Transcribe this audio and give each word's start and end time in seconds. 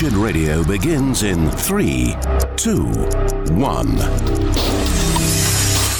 Radio 0.00 0.64
begins 0.64 1.22
in 1.22 1.50
three, 1.50 2.16
two, 2.56 2.86
one. 3.52 5.01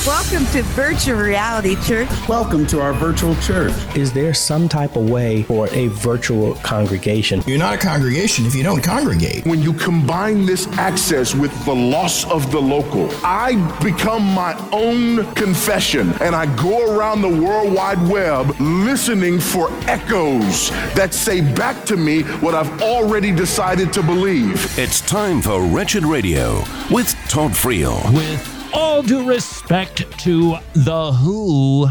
Welcome 0.05 0.47
to 0.47 0.65
Virtual 0.65 1.17
Reality 1.17 1.76
Church. 1.81 2.08
Welcome 2.29 2.67
to 2.67 2.81
our 2.81 2.92
virtual 2.92 3.37
church. 3.37 3.73
Is 3.97 4.13
there 4.13 4.35
some 4.35 4.69
type 4.69 4.97
of 4.97 5.08
way 5.08 5.44
for 5.44 5.69
a 5.73 5.87
virtual 5.87 6.57
congregation? 6.57 7.41
You're 7.47 7.60
not 7.60 7.76
a 7.76 7.78
congregation 7.78 8.45
if 8.45 8.53
you 8.53 8.65
don't 8.65 8.83
congregate. 8.83 9.46
When 9.46 9.62
you 9.62 9.73
combine 9.73 10.45
this 10.45 10.67
access 10.73 11.37
with 11.37 11.53
the 11.65 11.75
loss 11.75 12.29
of 12.29 12.51
the 12.51 12.59
local, 12.61 13.11
I 13.23 13.55
become 13.80 14.25
my 14.25 14.59
own 14.73 15.33
confession 15.35 16.12
and 16.21 16.34
I 16.34 16.46
go 16.57 16.98
around 16.98 17.23
the 17.23 17.29
World 17.29 17.73
Wide 17.73 18.03
Web 18.09 18.57
listening 18.59 19.39
for 19.39 19.71
echoes 19.87 20.71
that 20.96 21.14
say 21.14 21.41
back 21.55 21.84
to 21.84 21.96
me 21.96 22.23
what 22.41 22.57
I've 22.57 22.82
already 22.82 23.30
decided 23.30 23.93
to 23.93 24.03
believe. 24.03 24.77
It's 24.77 25.00
time 25.00 25.41
for 25.41 25.63
Wretched 25.63 26.05
Radio 26.05 26.64
with 26.91 27.14
Todd 27.29 27.53
Friel. 27.53 28.13
With 28.13 28.52
all 28.72 29.03
due 29.03 29.25
respect 29.25 30.18
to 30.21 30.57
The 30.75 31.13
Who, 31.13 31.89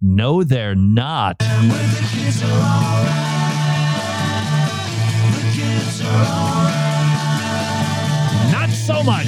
no, 0.00 0.42
they're 0.42 0.74
not. 0.74 1.40
Not 8.52 8.70
so 8.70 9.02
much. 9.02 9.26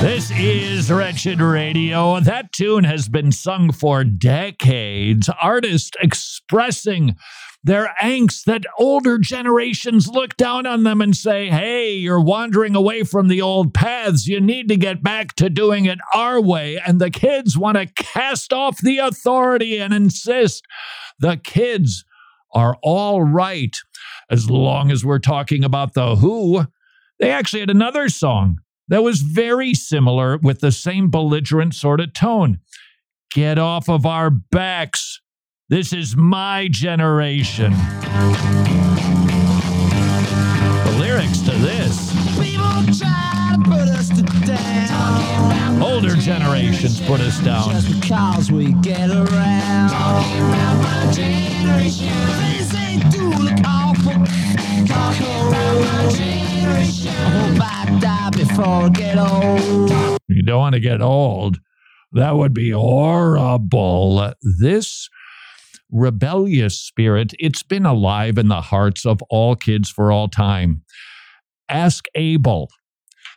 This 0.00 0.30
is 0.30 0.90
Wretched 0.90 1.40
Radio. 1.40 2.20
That 2.20 2.52
tune 2.52 2.84
has 2.84 3.08
been 3.08 3.32
sung 3.32 3.70
for 3.70 4.02
decades. 4.02 5.28
Artists 5.42 5.90
expressing 6.00 7.16
their 7.62 7.94
angst 8.02 8.44
that 8.44 8.64
older 8.78 9.18
generations 9.18 10.08
look 10.08 10.36
down 10.36 10.66
on 10.66 10.82
them 10.82 11.00
and 11.00 11.14
say, 11.14 11.48
hey, 11.50 11.92
you're 11.92 12.20
wandering 12.20 12.74
away 12.74 13.02
from 13.02 13.28
the 13.28 13.42
old 13.42 13.74
paths. 13.74 14.26
You 14.26 14.40
need 14.40 14.68
to 14.68 14.76
get 14.76 15.02
back 15.02 15.34
to 15.34 15.50
doing 15.50 15.84
it 15.84 15.98
our 16.14 16.40
way. 16.40 16.78
And 16.78 17.00
the 17.00 17.10
kids 17.10 17.58
want 17.58 17.76
to 17.76 17.86
cast 17.86 18.52
off 18.52 18.78
the 18.78 18.98
authority 18.98 19.78
and 19.78 19.92
insist 19.92 20.64
the 21.18 21.36
kids 21.36 22.04
are 22.52 22.76
all 22.82 23.22
right. 23.22 23.76
As 24.30 24.48
long 24.48 24.90
as 24.90 25.04
we're 25.04 25.18
talking 25.18 25.62
about 25.64 25.94
The 25.94 26.16
Who, 26.16 26.66
they 27.18 27.30
actually 27.30 27.60
had 27.60 27.70
another 27.70 28.08
song 28.08 28.60
that 28.88 29.02
was 29.02 29.20
very 29.20 29.74
similar 29.74 30.38
with 30.38 30.60
the 30.60 30.72
same 30.72 31.10
belligerent 31.10 31.74
sort 31.74 32.00
of 32.00 32.12
tone. 32.14 32.58
Get 33.32 33.58
off 33.58 33.88
of 33.88 34.06
our 34.06 34.30
backs. 34.30 35.20
This 35.70 35.92
is 35.92 36.16
my 36.16 36.66
generation. 36.68 37.70
The 37.70 37.78
lyrics 40.98 41.38
to 41.42 41.52
this. 41.52 42.10
Older 45.80 46.16
generations 46.16 47.00
put 47.00 47.20
us 47.20 47.38
down. 47.38 47.70
Just 47.70 48.00
because 48.00 48.50
we 48.50 48.72
get 48.82 49.10
around. 49.10 49.90
Talking 49.90 50.42
about 50.42 50.82
my 50.82 51.12
generation. 51.12 52.08
Things 52.08 52.72
they 52.72 52.98
do 53.08 53.28
look 53.28 53.60
awful. 53.64 54.26
Talking 54.88 55.46
about 55.46 55.84
my 55.84 56.10
generation. 56.10 57.12
I 57.12 57.30
hope 57.30 57.62
I 57.62 57.98
die 58.00 58.30
before 58.30 58.64
I 58.64 58.88
get 58.88 59.16
old. 59.18 60.18
You 60.26 60.42
don't 60.42 60.58
want 60.58 60.74
to 60.74 60.80
get 60.80 61.00
old. 61.00 61.60
That 62.10 62.34
would 62.34 62.54
be 62.54 62.70
horrible. 62.70 64.34
This 64.42 65.08
rebellious 65.92 66.80
spirit, 66.80 67.32
it's 67.38 67.62
been 67.62 67.86
alive 67.86 68.38
in 68.38 68.48
the 68.48 68.60
hearts 68.60 69.06
of 69.06 69.20
all 69.30 69.56
kids 69.56 69.90
for 69.90 70.10
all 70.12 70.28
time. 70.28 70.82
Ask 71.68 72.06
Abel. 72.14 72.68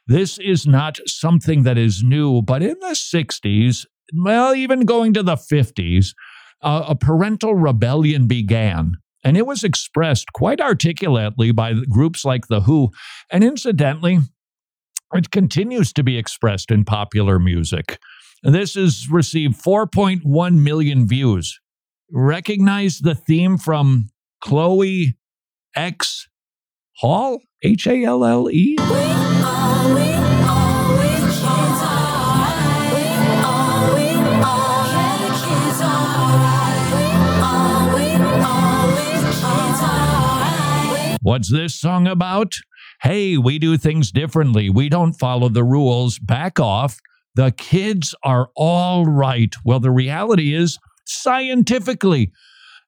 This 0.07 0.37
is 0.37 0.67
not 0.67 0.99
something 1.05 1.63
that 1.63 1.77
is 1.77 2.03
new, 2.03 2.41
but 2.41 2.61
in 2.61 2.75
the 2.81 2.95
60s, 2.95 3.85
well, 4.13 4.53
even 4.53 4.81
going 4.81 5.13
to 5.13 5.23
the 5.23 5.35
50s, 5.35 6.13
uh, 6.61 6.85
a 6.89 6.95
parental 6.95 7.55
rebellion 7.55 8.27
began. 8.27 8.97
And 9.23 9.37
it 9.37 9.45
was 9.45 9.63
expressed 9.63 10.33
quite 10.33 10.59
articulately 10.59 11.51
by 11.51 11.73
groups 11.89 12.25
like 12.25 12.47
The 12.47 12.61
Who. 12.61 12.91
And 13.31 13.43
incidentally, 13.43 14.19
it 15.13 15.31
continues 15.31 15.93
to 15.93 16.03
be 16.03 16.17
expressed 16.17 16.71
in 16.71 16.83
popular 16.83 17.39
music. 17.39 17.99
This 18.43 18.73
has 18.73 19.07
received 19.09 19.63
4.1 19.63 20.55
million 20.55 21.07
views. 21.07 21.59
Recognize 22.15 22.99
the 22.99 23.15
theme 23.15 23.57
from 23.57 24.09
Chloe 24.39 25.17
X 25.75 26.27
Hall? 26.97 27.39
H 27.63 27.87
A 27.87 28.03
L 28.03 28.23
L 28.23 28.51
E? 28.51 28.75
What's 41.23 41.51
this 41.51 41.73
song 41.73 42.07
about? 42.07 42.53
Hey, 43.01 43.37
we 43.39 43.57
do 43.57 43.75
things 43.75 44.11
differently. 44.11 44.69
We 44.69 44.87
don't 44.87 45.13
follow 45.13 45.49
the 45.49 45.63
rules. 45.63 46.19
Back 46.19 46.59
off. 46.59 46.99
The 47.33 47.51
kids 47.57 48.13
are 48.23 48.49
all 48.55 49.07
right. 49.07 49.55
Well, 49.65 49.79
the 49.79 49.89
reality 49.89 50.53
is, 50.53 50.77
scientifically, 51.05 52.31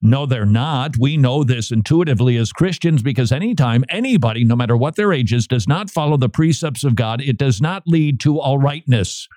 no, 0.02 0.26
they're 0.26 0.46
not. 0.46 0.98
We 1.00 1.18
know 1.18 1.44
this 1.44 1.72
intuitively 1.72 2.38
as 2.38 2.52
Christians 2.52 3.02
because 3.02 3.32
anytime 3.32 3.84
anybody, 3.90 4.44
no 4.44 4.56
matter 4.56 4.78
what 4.78 4.96
their 4.96 5.12
age 5.12 5.34
is, 5.34 5.48
does 5.48 5.68
not 5.68 5.90
follow 5.90 6.18
the 6.18 6.30
precepts 6.30 6.84
of 6.84 6.96
God, 6.96 7.22
it 7.22 7.38
does 7.38 7.62
not 7.62 7.84
lead 7.88 8.20
to 8.22 8.40
all 8.40 8.60
rightness. 8.60 9.28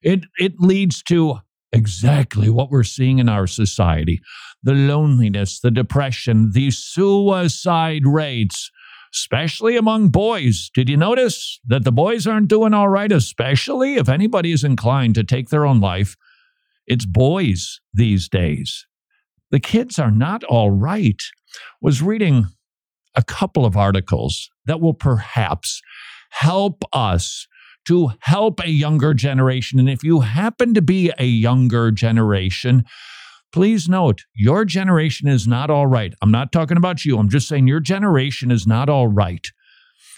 It, 0.00 0.20
it 0.38 0.54
leads 0.58 1.02
to 1.04 1.40
exactly 1.72 2.48
what 2.48 2.70
we're 2.70 2.84
seeing 2.84 3.18
in 3.18 3.28
our 3.28 3.46
society 3.46 4.20
the 4.62 4.72
loneliness, 4.72 5.60
the 5.60 5.70
depression, 5.70 6.50
the 6.52 6.70
suicide 6.70 8.02
rates, 8.04 8.70
especially 9.14 9.76
among 9.76 10.08
boys. 10.08 10.70
Did 10.74 10.88
you 10.88 10.96
notice 10.96 11.60
that 11.68 11.84
the 11.84 11.92
boys 11.92 12.26
aren't 12.26 12.48
doing 12.48 12.74
all 12.74 12.88
right, 12.88 13.12
especially 13.12 13.94
if 13.94 14.08
anybody 14.08 14.52
is 14.52 14.64
inclined 14.64 15.14
to 15.14 15.22
take 15.22 15.50
their 15.50 15.64
own 15.64 15.80
life? 15.80 16.16
It's 16.88 17.06
boys 17.06 17.80
these 17.92 18.28
days. 18.28 18.86
The 19.50 19.60
kids 19.60 19.98
are 19.98 20.10
not 20.10 20.42
all 20.44 20.70
right. 20.70 21.20
Was 21.80 22.02
reading 22.02 22.46
a 23.14 23.22
couple 23.22 23.64
of 23.64 23.76
articles 23.76 24.50
that 24.66 24.80
will 24.80 24.94
perhaps 24.94 25.80
help 26.30 26.84
us 26.92 27.46
to 27.86 28.12
help 28.20 28.60
a 28.60 28.70
younger 28.70 29.14
generation. 29.14 29.78
And 29.78 29.88
if 29.88 30.04
you 30.04 30.20
happen 30.20 30.74
to 30.74 30.82
be 30.82 31.10
a 31.18 31.24
younger 31.24 31.90
generation, 31.90 32.84
please 33.52 33.88
note 33.88 34.24
your 34.34 34.64
generation 34.64 35.28
is 35.28 35.48
not 35.48 35.70
all 35.70 35.86
right. 35.86 36.14
I'm 36.20 36.30
not 36.30 36.52
talking 36.52 36.76
about 36.76 37.04
you. 37.04 37.18
I'm 37.18 37.30
just 37.30 37.48
saying 37.48 37.66
your 37.66 37.80
generation 37.80 38.50
is 38.50 38.66
not 38.66 38.88
all 38.88 39.08
right. 39.08 39.46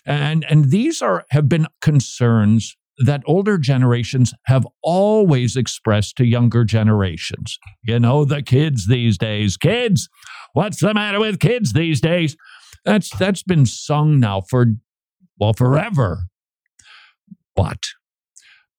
And, 0.04 0.44
and 0.48 0.70
these 0.70 1.00
are 1.02 1.24
have 1.30 1.48
been 1.48 1.66
concerns 1.80 2.76
that 3.00 3.22
older 3.26 3.56
generations 3.56 4.34
have 4.44 4.66
always 4.82 5.56
expressed 5.56 6.16
to 6.16 6.24
younger 6.24 6.64
generations. 6.64 7.58
You 7.82 7.98
know, 7.98 8.24
the 8.24 8.42
kids 8.42 8.86
these 8.86 9.16
days, 9.16 9.56
kids, 9.56 10.08
what's 10.52 10.80
the 10.80 10.92
matter 10.92 11.18
with 11.18 11.40
kids 11.40 11.72
these 11.72 12.00
days? 12.00 12.36
That's 12.84 13.10
that's 13.16 13.42
been 13.42 13.66
sung 13.66 14.20
now 14.20 14.42
for 14.42 14.66
well 15.38 15.54
forever. 15.54 16.24
But 17.56 17.86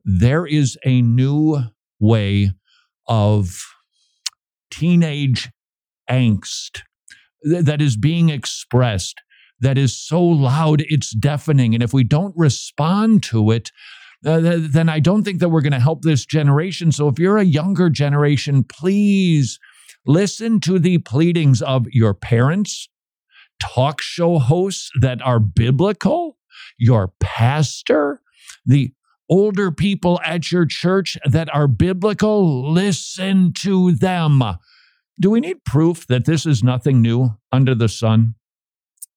there 0.05 0.45
is 0.45 0.77
a 0.85 1.01
new 1.01 1.57
way 1.99 2.51
of 3.07 3.59
teenage 4.71 5.49
angst 6.09 6.81
that 7.43 7.81
is 7.81 7.97
being 7.97 8.29
expressed 8.29 9.21
that 9.59 9.77
is 9.77 9.95
so 9.95 10.21
loud 10.21 10.83
it's 10.87 11.11
deafening 11.11 11.73
and 11.73 11.83
if 11.83 11.93
we 11.93 12.03
don't 12.03 12.33
respond 12.35 13.21
to 13.21 13.51
it 13.51 13.71
uh, 14.25 14.39
then 14.41 14.89
I 14.89 14.99
don't 14.99 15.23
think 15.23 15.39
that 15.39 15.49
we're 15.49 15.61
going 15.61 15.71
to 15.73 15.79
help 15.79 16.03
this 16.03 16.25
generation. 16.25 16.91
So 16.91 17.07
if 17.07 17.17
you're 17.17 17.37
a 17.37 17.43
younger 17.43 17.89
generation, 17.89 18.63
please 18.63 19.59
listen 20.05 20.59
to 20.61 20.79
the 20.79 20.99
pleadings 20.99 21.61
of 21.61 21.87
your 21.91 22.13
parents, 22.13 22.87
talk 23.59 24.01
show 24.01 24.39
hosts 24.39 24.89
that 25.01 25.21
are 25.21 25.39
biblical, 25.39 26.37
your 26.77 27.13
pastor, 27.19 28.21
the 28.65 28.93
older 29.29 29.71
people 29.71 30.19
at 30.25 30.51
your 30.51 30.65
church 30.65 31.17
that 31.25 31.53
are 31.53 31.67
biblical. 31.67 32.71
Listen 32.71 33.53
to 33.53 33.93
them. 33.93 34.43
Do 35.19 35.29
we 35.31 35.39
need 35.39 35.63
proof 35.63 36.05
that 36.07 36.25
this 36.25 36.45
is 36.45 36.63
nothing 36.63 37.01
new 37.01 37.37
under 37.51 37.73
the 37.73 37.89
sun? 37.89 38.35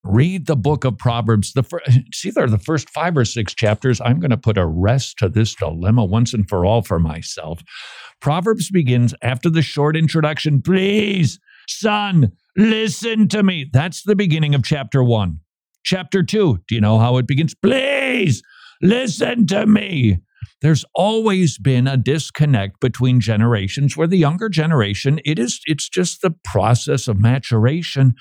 Read 0.04 0.46
the 0.46 0.56
book 0.56 0.84
of 0.84 0.98
Proverbs. 0.98 1.52
The 1.52 1.62
fir- 1.62 1.80
it's 1.86 2.24
either 2.24 2.46
the 2.46 2.58
first 2.58 2.90
five 2.90 3.16
or 3.16 3.24
six 3.24 3.54
chapters. 3.54 4.00
I'm 4.00 4.20
going 4.20 4.30
to 4.30 4.36
put 4.36 4.58
a 4.58 4.66
rest 4.66 5.18
to 5.18 5.28
this 5.28 5.54
dilemma 5.54 6.04
once 6.04 6.34
and 6.34 6.48
for 6.48 6.64
all 6.64 6.82
for 6.82 6.98
myself. 6.98 7.62
Proverbs 8.20 8.70
begins 8.70 9.14
after 9.22 9.50
the 9.50 9.62
short 9.62 9.96
introduction. 9.96 10.62
Please 10.62 11.38
Son, 11.68 12.32
listen 12.56 13.28
to 13.28 13.42
me. 13.42 13.70
That's 13.72 14.02
the 14.02 14.16
beginning 14.16 14.54
of 14.54 14.64
chapter 14.64 15.02
one. 15.02 15.40
Chapter 15.84 16.22
two, 16.22 16.60
do 16.68 16.74
you 16.74 16.80
know 16.80 16.98
how 16.98 17.16
it 17.18 17.26
begins? 17.26 17.54
Please 17.54 18.42
listen 18.82 19.46
to 19.48 19.66
me. 19.66 20.18
There's 20.62 20.84
always 20.94 21.58
been 21.58 21.86
a 21.86 21.96
disconnect 21.96 22.80
between 22.80 23.20
generations 23.20 23.96
where 23.96 24.06
the 24.06 24.16
younger 24.16 24.48
generation, 24.48 25.20
it 25.24 25.38
is, 25.38 25.60
it's 25.66 25.88
just 25.88 26.22
the 26.22 26.34
process 26.44 27.06
of 27.06 27.20
maturation, 27.20 28.14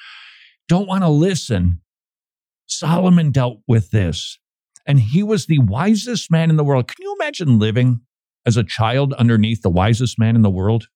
don't 0.67 0.87
want 0.87 1.03
to 1.03 1.09
listen. 1.09 1.81
Solomon 2.65 3.31
dealt 3.31 3.59
with 3.67 3.91
this, 3.91 4.39
and 4.85 4.99
he 4.99 5.21
was 5.23 5.45
the 5.45 5.59
wisest 5.59 6.31
man 6.31 6.49
in 6.49 6.55
the 6.55 6.63
world. 6.63 6.87
Can 6.87 6.95
you 6.99 7.15
imagine 7.19 7.59
living 7.59 8.01
as 8.45 8.57
a 8.57 8.63
child 8.63 9.13
underneath 9.13 9.61
the 9.61 9.69
wisest 9.69 10.17
man 10.17 10.35
in 10.35 10.41
the 10.41 10.49
world? 10.49 10.87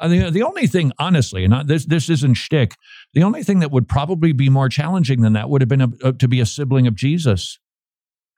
Uh, 0.00 0.08
the, 0.08 0.30
the 0.30 0.42
only 0.42 0.66
thing, 0.66 0.92
honestly, 0.98 1.44
and 1.44 1.50
not, 1.50 1.66
this 1.66 1.86
this 1.86 2.10
isn't 2.10 2.34
shtick. 2.34 2.74
The 3.12 3.22
only 3.22 3.42
thing 3.44 3.60
that 3.60 3.70
would 3.70 3.88
probably 3.88 4.32
be 4.32 4.48
more 4.48 4.68
challenging 4.68 5.20
than 5.20 5.34
that 5.34 5.48
would 5.48 5.62
have 5.62 5.68
been 5.68 5.80
a, 5.82 5.88
a, 6.02 6.12
to 6.14 6.26
be 6.26 6.40
a 6.40 6.46
sibling 6.46 6.86
of 6.86 6.96
Jesus. 6.96 7.58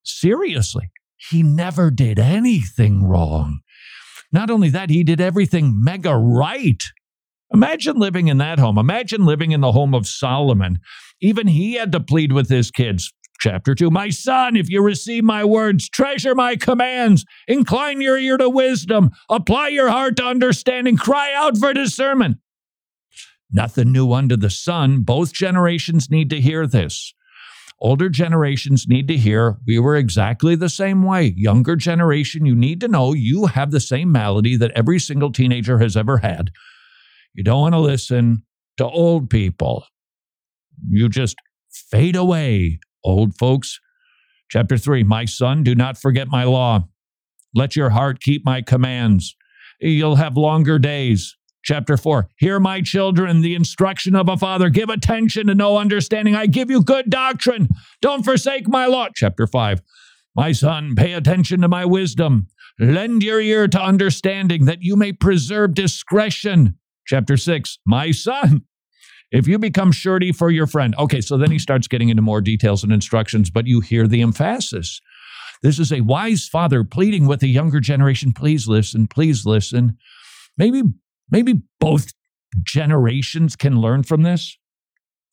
Seriously, 0.02 0.90
he 1.16 1.42
never 1.42 1.90
did 1.90 2.18
anything 2.18 3.04
wrong. 3.04 3.60
Not 4.32 4.50
only 4.50 4.68
that, 4.70 4.90
he 4.90 5.02
did 5.02 5.20
everything 5.20 5.80
mega 5.82 6.14
right. 6.14 6.82
Imagine 7.52 7.96
living 7.96 8.28
in 8.28 8.38
that 8.38 8.58
home. 8.58 8.78
Imagine 8.78 9.24
living 9.24 9.52
in 9.52 9.60
the 9.60 9.72
home 9.72 9.94
of 9.94 10.06
Solomon. 10.06 10.80
Even 11.20 11.46
he 11.46 11.74
had 11.74 11.92
to 11.92 12.00
plead 12.00 12.32
with 12.32 12.48
his 12.48 12.70
kids. 12.70 13.12
Chapter 13.38 13.74
2 13.74 13.90
My 13.90 14.08
son, 14.08 14.56
if 14.56 14.70
you 14.70 14.82
receive 14.82 15.22
my 15.22 15.44
words, 15.44 15.88
treasure 15.88 16.34
my 16.34 16.56
commands, 16.56 17.24
incline 17.46 18.00
your 18.00 18.18
ear 18.18 18.36
to 18.38 18.48
wisdom, 18.48 19.10
apply 19.28 19.68
your 19.68 19.90
heart 19.90 20.16
to 20.16 20.24
understanding, 20.24 20.96
cry 20.96 21.32
out 21.34 21.58
for 21.58 21.72
discernment. 21.74 22.38
Nothing 23.52 23.92
new 23.92 24.12
under 24.12 24.36
the 24.36 24.50
sun. 24.50 25.02
Both 25.02 25.32
generations 25.32 26.10
need 26.10 26.30
to 26.30 26.40
hear 26.40 26.66
this. 26.66 27.14
Older 27.78 28.08
generations 28.08 28.86
need 28.88 29.06
to 29.08 29.18
hear 29.18 29.58
we 29.66 29.78
were 29.78 29.96
exactly 29.96 30.56
the 30.56 30.70
same 30.70 31.02
way. 31.02 31.34
Younger 31.36 31.76
generation, 31.76 32.46
you 32.46 32.54
need 32.54 32.80
to 32.80 32.88
know 32.88 33.12
you 33.12 33.46
have 33.46 33.70
the 33.70 33.80
same 33.80 34.10
malady 34.10 34.56
that 34.56 34.72
every 34.72 34.98
single 34.98 35.30
teenager 35.30 35.78
has 35.78 35.96
ever 35.96 36.18
had. 36.18 36.50
You 37.36 37.44
don't 37.44 37.60
want 37.60 37.74
to 37.74 37.80
listen 37.80 38.44
to 38.78 38.86
old 38.86 39.28
people. 39.28 39.84
You 40.88 41.10
just 41.10 41.36
fade 41.70 42.16
away, 42.16 42.80
old 43.04 43.34
folks. 43.36 43.78
Chapter 44.50 44.78
3 44.78 45.04
My 45.04 45.26
son, 45.26 45.62
do 45.62 45.74
not 45.74 45.98
forget 45.98 46.28
my 46.28 46.44
law. 46.44 46.88
Let 47.54 47.76
your 47.76 47.90
heart 47.90 48.20
keep 48.20 48.44
my 48.44 48.62
commands. 48.62 49.36
You'll 49.80 50.16
have 50.16 50.36
longer 50.38 50.78
days. 50.78 51.36
Chapter 51.62 51.98
4 51.98 52.28
Hear 52.38 52.58
my 52.58 52.80
children, 52.80 53.42
the 53.42 53.54
instruction 53.54 54.16
of 54.16 54.30
a 54.30 54.38
father. 54.38 54.70
Give 54.70 54.88
attention 54.88 55.48
to 55.48 55.54
no 55.54 55.76
understanding. 55.76 56.34
I 56.34 56.46
give 56.46 56.70
you 56.70 56.82
good 56.82 57.10
doctrine. 57.10 57.68
Don't 58.00 58.24
forsake 58.24 58.66
my 58.66 58.86
law. 58.86 59.08
Chapter 59.14 59.46
5 59.46 59.82
My 60.34 60.52
son, 60.52 60.94
pay 60.96 61.12
attention 61.12 61.60
to 61.60 61.68
my 61.68 61.84
wisdom. 61.84 62.46
Lend 62.78 63.22
your 63.22 63.42
ear 63.42 63.68
to 63.68 63.82
understanding 63.82 64.64
that 64.64 64.78
you 64.80 64.96
may 64.96 65.12
preserve 65.12 65.74
discretion. 65.74 66.78
Chapter 67.06 67.36
6 67.36 67.78
My 67.86 68.10
son, 68.10 68.62
if 69.30 69.46
you 69.46 69.58
become 69.58 69.92
surety 69.92 70.32
for 70.32 70.50
your 70.50 70.66
friend. 70.66 70.94
Okay, 70.98 71.20
so 71.20 71.36
then 71.36 71.50
he 71.50 71.58
starts 71.58 71.88
getting 71.88 72.08
into 72.08 72.22
more 72.22 72.40
details 72.40 72.82
and 72.82 72.92
instructions, 72.92 73.50
but 73.50 73.66
you 73.66 73.80
hear 73.80 74.06
the 74.06 74.22
emphasis. 74.22 75.00
This 75.62 75.78
is 75.78 75.92
a 75.92 76.02
wise 76.02 76.46
father 76.46 76.84
pleading 76.84 77.26
with 77.26 77.40
the 77.40 77.48
younger 77.48 77.80
generation 77.80 78.32
please 78.32 78.68
listen, 78.68 79.06
please 79.06 79.46
listen. 79.46 79.96
Maybe 80.58 80.82
maybe 81.30 81.62
both 81.80 82.12
generations 82.64 83.56
can 83.56 83.80
learn 83.80 84.02
from 84.02 84.22
this. 84.22 84.56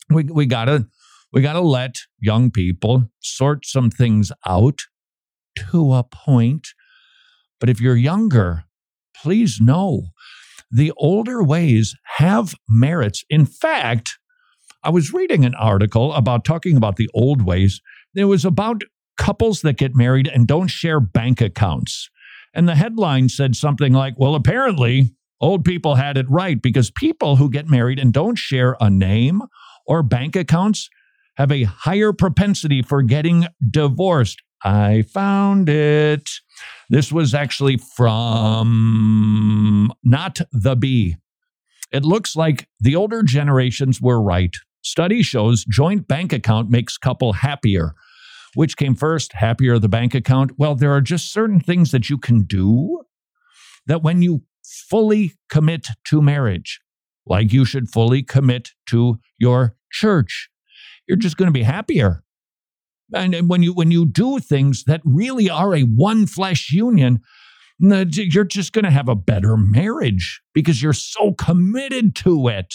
We 0.09 0.23
we 0.23 0.45
got 0.45 0.65
to 0.65 0.87
we 1.31 1.41
got 1.41 1.53
to 1.53 1.61
let 1.61 1.95
young 2.19 2.51
people 2.51 3.09
sort 3.19 3.65
some 3.65 3.89
things 3.89 4.31
out 4.45 4.79
to 5.71 5.93
a 5.93 6.03
point. 6.03 6.67
But 7.59 7.69
if 7.69 7.81
you're 7.81 7.95
younger, 7.95 8.65
please 9.15 9.59
know 9.59 10.09
the 10.73 10.91
older 10.97 11.43
ways 11.43 11.95
have 12.17 12.55
merits. 12.67 13.23
In 13.29 13.45
fact, 13.45 14.17
I 14.83 14.89
was 14.89 15.13
reading 15.13 15.45
an 15.45 15.55
article 15.55 16.13
about 16.13 16.43
talking 16.43 16.75
about 16.75 16.95
the 16.95 17.09
old 17.13 17.43
ways. 17.43 17.79
It 18.15 18.25
was 18.25 18.43
about 18.43 18.83
couples 19.17 19.61
that 19.61 19.77
get 19.77 19.95
married 19.95 20.27
and 20.27 20.47
don't 20.47 20.67
share 20.67 20.99
bank 20.99 21.41
accounts. 21.41 22.09
And 22.53 22.67
the 22.67 22.75
headline 22.75 23.29
said 23.29 23.55
something 23.55 23.93
like, 23.93 24.15
well, 24.17 24.35
apparently 24.35 25.11
old 25.39 25.63
people 25.63 25.95
had 25.95 26.17
it 26.17 26.29
right 26.29 26.61
because 26.61 26.91
people 26.91 27.35
who 27.35 27.49
get 27.49 27.69
married 27.69 27.99
and 27.99 28.11
don't 28.11 28.37
share 28.37 28.75
a 28.81 28.89
name 28.89 29.41
or 29.85 30.01
bank 30.01 30.35
accounts 30.35 30.89
have 31.37 31.51
a 31.51 31.63
higher 31.63 32.13
propensity 32.13 32.81
for 32.81 33.01
getting 33.01 33.47
divorced. 33.69 34.41
I 34.63 35.03
found 35.03 35.69
it. 35.69 36.29
This 36.89 37.11
was 37.11 37.33
actually 37.33 37.77
from 37.77 39.91
not 40.03 40.41
the 40.51 40.75
bee. 40.75 41.17
It 41.91 42.03
looks 42.03 42.35
like 42.35 42.67
the 42.79 42.95
older 42.95 43.23
generations 43.23 44.01
were 44.01 44.21
right. 44.21 44.55
Study 44.81 45.23
shows 45.23 45.65
joint 45.65 46.07
bank 46.07 46.33
account 46.33 46.69
makes 46.69 46.97
couple 46.97 47.33
happier. 47.33 47.93
Which 48.55 48.77
came 48.77 48.95
first, 48.95 49.33
happier 49.33 49.79
the 49.79 49.89
bank 49.89 50.13
account? 50.13 50.59
Well, 50.59 50.75
there 50.75 50.91
are 50.91 51.01
just 51.01 51.33
certain 51.33 51.59
things 51.59 51.91
that 51.91 52.09
you 52.09 52.17
can 52.17 52.43
do 52.43 53.03
that 53.87 54.03
when 54.03 54.21
you 54.21 54.43
fully 54.63 55.33
commit 55.49 55.87
to 56.05 56.21
marriage, 56.21 56.79
like 57.25 57.51
you 57.51 57.65
should 57.65 57.89
fully 57.89 58.21
commit 58.21 58.71
to 58.87 59.19
your 59.39 59.75
church, 59.91 60.49
you're 61.07 61.17
just 61.17 61.37
going 61.37 61.47
to 61.47 61.53
be 61.53 61.63
happier. 61.63 62.22
And 63.13 63.49
when 63.49 63.63
you 63.63 63.73
when 63.73 63.91
you 63.91 64.05
do 64.05 64.39
things 64.39 64.83
that 64.85 65.01
really 65.03 65.49
are 65.49 65.75
a 65.75 65.81
one 65.81 66.25
flesh 66.25 66.71
union, 66.71 67.21
you're 67.79 68.43
just 68.43 68.73
going 68.73 68.85
to 68.85 68.91
have 68.91 69.09
a 69.09 69.15
better 69.15 69.57
marriage 69.57 70.41
because 70.53 70.81
you're 70.81 70.93
so 70.93 71.33
committed 71.33 72.15
to 72.17 72.47
it. 72.47 72.73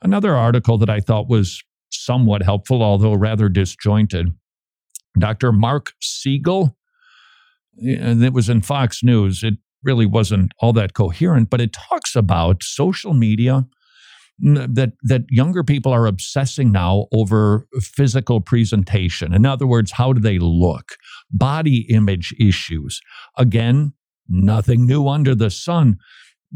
Another 0.00 0.34
article 0.34 0.78
that 0.78 0.90
I 0.90 1.00
thought 1.00 1.28
was 1.28 1.62
somewhat 1.90 2.42
helpful, 2.42 2.82
although 2.82 3.14
rather 3.14 3.48
disjointed. 3.48 4.28
Dr. 5.18 5.50
Marc 5.50 5.92
Siegel, 6.00 6.76
and 7.78 8.22
it 8.22 8.32
was 8.32 8.48
in 8.48 8.60
Fox 8.62 9.02
News. 9.02 9.42
It 9.42 9.54
really 9.82 10.06
wasn't 10.06 10.52
all 10.60 10.72
that 10.74 10.94
coherent, 10.94 11.50
but 11.50 11.60
it 11.60 11.72
talks 11.72 12.14
about 12.14 12.62
social 12.62 13.14
media 13.14 13.66
that 14.38 14.92
that 15.02 15.22
younger 15.30 15.64
people 15.64 15.92
are 15.92 16.06
obsessing 16.06 16.70
now 16.70 17.06
over 17.12 17.66
physical 17.80 18.40
presentation. 18.40 19.32
In 19.32 19.46
other 19.46 19.66
words, 19.66 19.92
how 19.92 20.12
do 20.12 20.20
they 20.20 20.38
look? 20.38 20.96
Body 21.30 21.86
image 21.88 22.34
issues. 22.38 23.00
Again, 23.38 23.94
nothing 24.28 24.86
new 24.86 25.08
under 25.08 25.34
the 25.34 25.50
sun. 25.50 25.98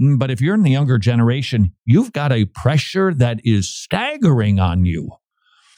Mm, 0.00 0.18
but 0.18 0.30
if 0.30 0.40
you're 0.40 0.54
in 0.54 0.62
the 0.62 0.70
younger 0.70 0.98
generation, 0.98 1.72
you've 1.84 2.12
got 2.12 2.32
a 2.32 2.44
pressure 2.44 3.14
that 3.14 3.40
is 3.44 3.74
staggering 3.74 4.60
on 4.60 4.84
you. 4.84 5.10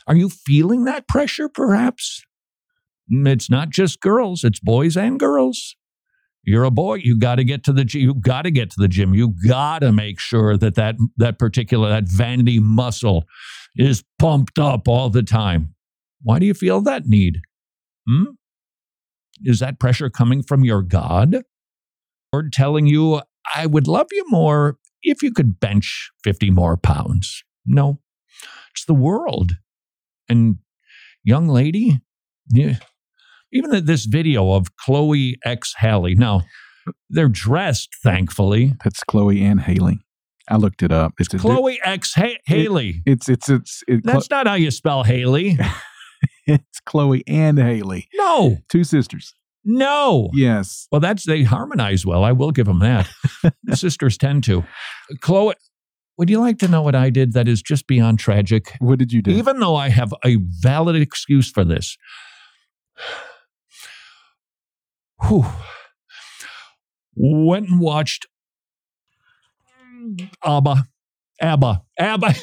Are 0.06 0.16
you 0.16 0.28
feeling 0.28 0.84
that 0.84 1.08
pressure 1.08 1.48
perhaps? 1.48 2.24
Mm, 3.12 3.28
it's 3.28 3.48
not 3.48 3.70
just 3.70 4.00
girls, 4.00 4.44
it's 4.44 4.60
boys 4.60 4.96
and 4.96 5.18
girls. 5.18 5.76
You're 6.44 6.64
a 6.64 6.70
boy. 6.70 6.94
You 6.94 7.18
got 7.18 7.36
to 7.36 7.44
get 7.44 7.62
to 7.64 7.72
the 7.72 7.84
gym. 7.84 8.02
you 8.02 8.14
got 8.14 8.42
to 8.42 8.50
get 8.50 8.70
to 8.70 8.76
the 8.80 8.88
gym. 8.88 9.14
You 9.14 9.34
got 9.46 9.80
to 9.80 9.92
make 9.92 10.18
sure 10.18 10.56
that 10.56 10.74
that 10.74 10.96
that 11.16 11.38
particular 11.38 11.88
that 11.88 12.08
vanity 12.08 12.58
muscle 12.58 13.24
is 13.76 14.02
pumped 14.18 14.58
up 14.58 14.88
all 14.88 15.08
the 15.08 15.22
time. 15.22 15.74
Why 16.22 16.38
do 16.38 16.46
you 16.46 16.54
feel 16.54 16.80
that 16.82 17.06
need? 17.06 17.40
Hmm? 18.08 18.24
Is 19.44 19.60
that 19.60 19.78
pressure 19.78 20.10
coming 20.10 20.42
from 20.42 20.64
your 20.64 20.82
God? 20.82 21.42
Or 22.32 22.48
telling 22.48 22.86
you, 22.86 23.20
I 23.54 23.66
would 23.66 23.86
love 23.86 24.06
you 24.10 24.24
more 24.28 24.78
if 25.02 25.22
you 25.22 25.32
could 25.32 25.60
bench 25.60 26.10
50 26.24 26.50
more 26.50 26.76
pounds? 26.76 27.44
No, 27.66 28.00
it's 28.72 28.86
the 28.86 28.94
world. 28.94 29.52
And 30.28 30.58
young 31.24 31.48
lady, 31.48 32.00
yeah, 32.48 32.76
even 33.52 33.84
this 33.84 34.06
video 34.06 34.52
of 34.52 34.76
Chloe 34.76 35.36
X 35.44 35.74
Haley. 35.78 36.14
Now, 36.14 36.42
they're 37.10 37.28
dressed, 37.28 37.90
thankfully. 38.02 38.74
That's 38.82 39.04
Chloe 39.04 39.42
and 39.42 39.60
Haley. 39.60 40.00
I 40.48 40.56
looked 40.56 40.82
it 40.82 40.90
up. 40.90 41.12
It's, 41.18 41.28
Chloe 41.28 41.80
X 41.84 42.14
ha- 42.14 42.38
Haley. 42.46 43.02
It, 43.06 43.12
it's 43.12 43.28
it's 43.28 43.48
it's. 43.48 43.84
It, 43.86 44.04
That's 44.04 44.28
not 44.30 44.46
how 44.46 44.54
you 44.54 44.70
spell 44.70 45.04
Haley. 45.04 45.56
it's 46.46 46.80
Chloe 46.84 47.22
and 47.26 47.58
Haley. 47.58 48.08
No, 48.14 48.58
two 48.68 48.84
sisters. 48.84 49.34
No. 49.64 50.30
Yes. 50.34 50.88
Well, 50.90 51.00
that's 51.00 51.24
they 51.24 51.44
harmonize 51.44 52.04
well. 52.04 52.24
I 52.24 52.32
will 52.32 52.50
give 52.50 52.66
them 52.66 52.80
that. 52.80 53.08
sisters 53.74 54.18
tend 54.18 54.42
to. 54.44 54.64
Chloe, 55.20 55.54
would 56.18 56.28
you 56.28 56.40
like 56.40 56.58
to 56.58 56.68
know 56.68 56.82
what 56.82 56.96
I 56.96 57.10
did 57.10 57.32
that 57.34 57.46
is 57.46 57.62
just 57.62 57.86
beyond 57.86 58.18
tragic? 58.18 58.76
What 58.80 58.98
did 58.98 59.12
you 59.12 59.22
do? 59.22 59.30
Even 59.30 59.60
though 59.60 59.76
I 59.76 59.88
have 59.88 60.12
a 60.24 60.36
valid 60.36 60.96
excuse 60.96 61.50
for 61.50 61.64
this. 61.64 61.96
Whew. 65.28 65.44
Went 67.14 67.68
and 67.68 67.80
watched 67.80 68.26
ABBA 70.44 70.84
ABBA. 71.40 71.82
ABBA. 71.98 72.34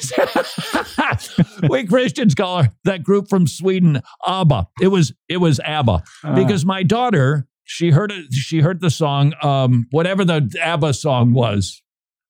we 1.70 1.86
Christians 1.86 2.34
call 2.34 2.64
her 2.64 2.70
that 2.84 3.02
group 3.02 3.28
from 3.28 3.46
Sweden 3.46 4.02
ABBA. 4.26 4.68
It 4.80 4.88
was 4.88 5.12
it 5.28 5.38
was 5.38 5.58
ABBA 5.60 6.02
Uh, 6.22 6.34
because 6.34 6.64
my 6.66 6.82
daughter 6.82 7.46
she 7.70 7.90
heard 7.90 8.10
it. 8.10 8.32
She 8.32 8.60
heard 8.60 8.80
the 8.80 8.90
song, 8.90 9.32
um, 9.42 9.86
whatever 9.92 10.24
the 10.24 10.52
ABBA 10.60 10.92
song 10.94 11.32
was. 11.32 11.82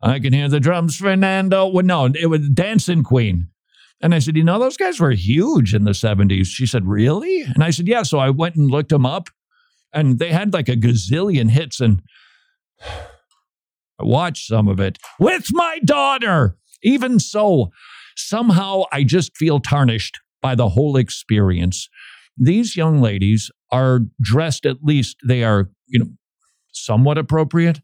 I 0.02 0.18
can 0.18 0.34
hear 0.34 0.48
the 0.48 0.60
drums, 0.60 0.96
Fernando. 0.96 1.66
Well, 1.66 1.84
no, 1.84 2.06
it 2.06 2.26
was 2.26 2.48
Dancing 2.50 3.02
Queen. 3.02 3.48
And 4.02 4.14
I 4.14 4.18
said, 4.18 4.36
you 4.36 4.44
know, 4.44 4.58
those 4.58 4.76
guys 4.76 5.00
were 5.00 5.10
huge 5.12 5.74
in 5.74 5.84
the 5.84 5.90
70s. 5.92 6.46
She 6.46 6.66
said, 6.66 6.86
really? 6.86 7.40
And 7.42 7.64
I 7.64 7.70
said, 7.70 7.88
yeah. 7.88 8.02
So 8.02 8.18
I 8.18 8.28
went 8.30 8.56
and 8.56 8.70
looked 8.70 8.90
them 8.90 9.06
up, 9.06 9.28
and 9.92 10.18
they 10.18 10.30
had 10.30 10.52
like 10.52 10.68
a 10.68 10.76
gazillion 10.76 11.50
hits. 11.50 11.80
And 11.80 12.02
I 14.00 14.04
watched 14.04 14.46
some 14.46 14.68
of 14.68 14.80
it 14.80 14.98
with 15.18 15.48
my 15.50 15.78
daughter. 15.84 16.56
Even 16.82 17.18
so, 17.18 17.70
somehow 18.16 18.84
I 18.92 19.04
just 19.04 19.36
feel 19.36 19.60
tarnished 19.60 20.18
by 20.40 20.54
the 20.54 20.70
whole 20.70 20.96
experience. 20.96 21.88
These 22.36 22.76
young 22.76 23.00
ladies 23.00 23.50
are 23.70 24.00
dressed, 24.20 24.64
at 24.64 24.82
least 24.82 25.16
they 25.26 25.44
are, 25.44 25.70
you 25.86 25.98
know, 25.98 26.10
somewhat 26.72 27.18
appropriate, 27.18 27.80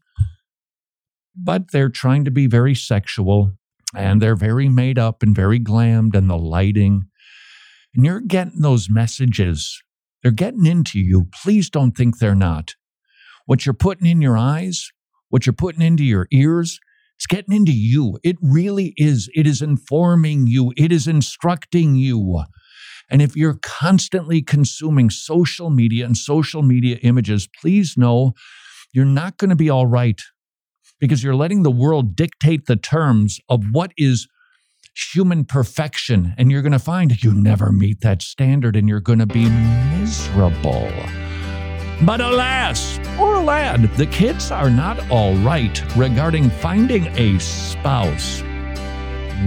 but 1.35 1.71
they're 1.71 1.89
trying 1.89 2.25
to 2.25 2.31
be 2.31 2.47
very 2.47 2.73
sexual 2.73 3.51
and 3.95 4.21
they're 4.21 4.35
very 4.35 4.67
made 4.67 4.97
up 4.97 5.21
and 5.21 5.35
very 5.35 5.59
glammed 5.59 6.15
and 6.15 6.29
the 6.29 6.37
lighting. 6.37 7.03
And 7.95 8.05
you're 8.05 8.21
getting 8.21 8.61
those 8.61 8.89
messages. 8.89 9.81
They're 10.21 10.31
getting 10.31 10.65
into 10.65 10.99
you. 10.99 11.27
Please 11.43 11.69
don't 11.69 11.91
think 11.91 12.17
they're 12.17 12.35
not. 12.35 12.75
What 13.45 13.65
you're 13.65 13.73
putting 13.73 14.07
in 14.07 14.21
your 14.21 14.37
eyes, 14.37 14.91
what 15.29 15.45
you're 15.45 15.53
putting 15.53 15.81
into 15.81 16.03
your 16.03 16.27
ears, 16.31 16.79
it's 17.15 17.25
getting 17.25 17.55
into 17.55 17.71
you. 17.71 18.19
It 18.23 18.37
really 18.41 18.93
is. 18.95 19.29
It 19.33 19.47
is 19.47 19.61
informing 19.61 20.47
you, 20.47 20.73
it 20.77 20.91
is 20.91 21.07
instructing 21.07 21.95
you. 21.95 22.43
And 23.09 23.21
if 23.21 23.35
you're 23.35 23.57
constantly 23.61 24.41
consuming 24.41 25.09
social 25.09 25.69
media 25.69 26.05
and 26.05 26.17
social 26.17 26.61
media 26.61 26.97
images, 27.03 27.47
please 27.61 27.95
know 27.97 28.33
you're 28.93 29.05
not 29.05 29.37
going 29.37 29.49
to 29.49 29.55
be 29.55 29.69
all 29.69 29.87
right 29.87 30.21
because 30.99 31.23
you're 31.23 31.35
letting 31.35 31.63
the 31.63 31.71
world 31.71 32.15
dictate 32.15 32.65
the 32.65 32.75
terms 32.75 33.39
of 33.49 33.63
what 33.71 33.91
is 33.97 34.27
human 34.97 35.45
perfection. 35.45 36.33
And 36.37 36.51
you're 36.51 36.61
going 36.61 36.71
to 36.71 36.79
find 36.79 37.23
you 37.23 37.33
never 37.33 37.71
meet 37.71 38.01
that 38.01 38.21
standard 38.21 38.75
and 38.75 38.89
you're 38.89 38.99
going 38.99 39.19
to 39.19 39.25
be 39.25 39.49
miserable. 39.49 40.91
But 42.03 42.21
alas, 42.21 42.99
or 43.19 43.41
lad, 43.41 43.83
the 43.95 44.05
kids 44.05 44.51
are 44.51 44.69
not 44.69 45.09
all 45.09 45.35
right 45.37 45.95
regarding 45.95 46.49
finding 46.49 47.07
a 47.17 47.39
spouse. 47.39 48.41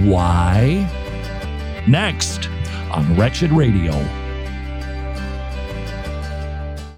Why? 0.05 0.89
Next 1.87 2.49
on 2.91 3.17
Wretched 3.17 3.53
Radio. 3.53 4.20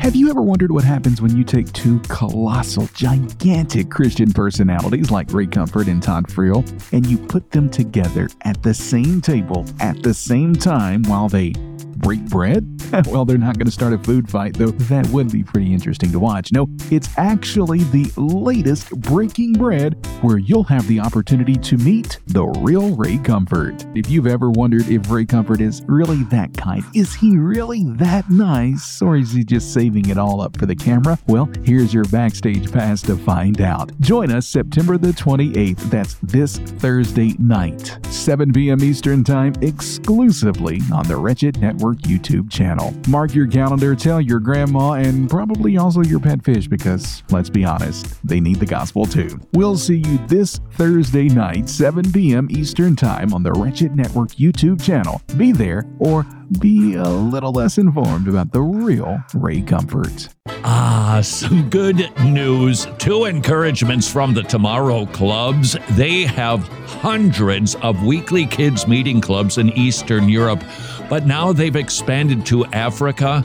Have 0.00 0.16
you 0.16 0.30
ever 0.30 0.40
wondered 0.40 0.72
what 0.72 0.82
happens 0.82 1.20
when 1.20 1.36
you 1.36 1.44
take 1.44 1.70
two 1.74 2.00
colossal, 2.08 2.88
gigantic 2.94 3.90
Christian 3.90 4.32
personalities 4.32 5.10
like 5.10 5.30
Ray 5.30 5.46
Comfort 5.46 5.88
and 5.88 6.02
Todd 6.02 6.26
Friel 6.26 6.64
and 6.94 7.04
you 7.04 7.18
put 7.18 7.50
them 7.50 7.68
together 7.68 8.30
at 8.40 8.62
the 8.62 8.72
same 8.72 9.20
table 9.20 9.66
at 9.78 10.02
the 10.02 10.14
same 10.14 10.54
time 10.54 11.02
while 11.02 11.28
they 11.28 11.52
break 12.00 12.24
bread? 12.26 12.66
well, 13.06 13.24
they're 13.24 13.38
not 13.38 13.56
going 13.56 13.66
to 13.66 13.72
start 13.72 13.92
a 13.92 13.98
food 13.98 14.28
fight, 14.28 14.54
though 14.54 14.70
that 14.70 15.06
would 15.08 15.30
be 15.30 15.44
pretty 15.44 15.72
interesting 15.72 16.10
to 16.12 16.18
watch. 16.18 16.52
No, 16.52 16.66
it's 16.90 17.08
actually 17.18 17.84
the 17.84 18.10
latest 18.16 18.90
Breaking 19.00 19.52
Bread 19.52 19.94
where 20.22 20.38
you'll 20.38 20.64
have 20.64 20.86
the 20.88 21.00
opportunity 21.00 21.54
to 21.54 21.76
meet 21.78 22.18
the 22.26 22.44
real 22.60 22.96
Ray 22.96 23.18
Comfort. 23.18 23.84
If 23.94 24.10
you've 24.10 24.26
ever 24.26 24.50
wondered 24.50 24.88
if 24.88 25.10
Ray 25.10 25.24
Comfort 25.24 25.60
is 25.60 25.82
really 25.86 26.24
that 26.24 26.56
kind, 26.56 26.82
is 26.94 27.14
he 27.14 27.36
really 27.36 27.84
that 27.96 28.28
nice, 28.30 29.00
or 29.02 29.16
is 29.16 29.32
he 29.32 29.44
just 29.44 29.72
saving 29.72 30.08
it 30.08 30.18
all 30.18 30.40
up 30.40 30.56
for 30.56 30.66
the 30.66 30.76
camera? 30.76 31.18
Well, 31.26 31.48
here's 31.64 31.94
your 31.94 32.04
backstage 32.04 32.72
pass 32.72 33.02
to 33.02 33.16
find 33.16 33.60
out. 33.60 33.92
Join 34.00 34.30
us 34.30 34.46
September 34.46 34.98
the 34.98 35.12
28th. 35.12 35.78
That's 35.90 36.14
this 36.22 36.58
Thursday 36.58 37.34
night, 37.38 37.98
7 38.06 38.52
p.m. 38.52 38.82
Eastern 38.82 39.22
Time, 39.24 39.52
exclusively 39.62 40.80
on 40.92 41.06
the 41.06 41.16
Wretched 41.16 41.60
Network 41.60 41.89
YouTube 41.98 42.50
channel. 42.50 42.94
Mark 43.08 43.34
your 43.34 43.46
calendar, 43.46 43.94
tell 43.94 44.20
your 44.20 44.40
grandma, 44.40 44.92
and 44.92 45.28
probably 45.28 45.76
also 45.76 46.02
your 46.02 46.20
pet 46.20 46.44
fish 46.44 46.68
because, 46.68 47.22
let's 47.30 47.50
be 47.50 47.64
honest, 47.64 48.16
they 48.26 48.40
need 48.40 48.56
the 48.60 48.66
gospel 48.66 49.04
too. 49.06 49.40
We'll 49.52 49.76
see 49.76 49.98
you 49.98 50.18
this 50.26 50.60
Thursday 50.72 51.28
night, 51.28 51.68
7 51.68 52.12
p.m. 52.12 52.48
Eastern 52.50 52.96
Time 52.96 53.34
on 53.34 53.42
the 53.42 53.52
Wretched 53.52 53.94
Network 53.94 54.30
YouTube 54.30 54.82
channel. 54.82 55.20
Be 55.36 55.52
there 55.52 55.84
or 55.98 56.26
be 56.58 56.94
a 56.94 57.08
little 57.08 57.52
less 57.52 57.78
informed 57.78 58.26
about 58.26 58.52
the 58.52 58.60
real 58.60 59.22
Ray 59.34 59.60
Comfort. 59.62 60.28
Ah, 60.64 61.20
some 61.22 61.70
good 61.70 62.10
news. 62.24 62.86
Two 62.98 63.26
encouragements 63.26 64.10
from 64.10 64.34
the 64.34 64.42
Tomorrow 64.42 65.06
Clubs. 65.06 65.76
They 65.90 66.22
have 66.22 66.66
hundreds 66.86 67.76
of 67.76 68.04
weekly 68.04 68.46
kids' 68.46 68.88
meeting 68.88 69.20
clubs 69.20 69.58
in 69.58 69.70
Eastern 69.70 70.28
Europe, 70.28 70.62
but 71.08 71.26
now 71.26 71.52
they've 71.52 71.76
expanded 71.76 72.44
to 72.46 72.64
Africa. 72.66 73.44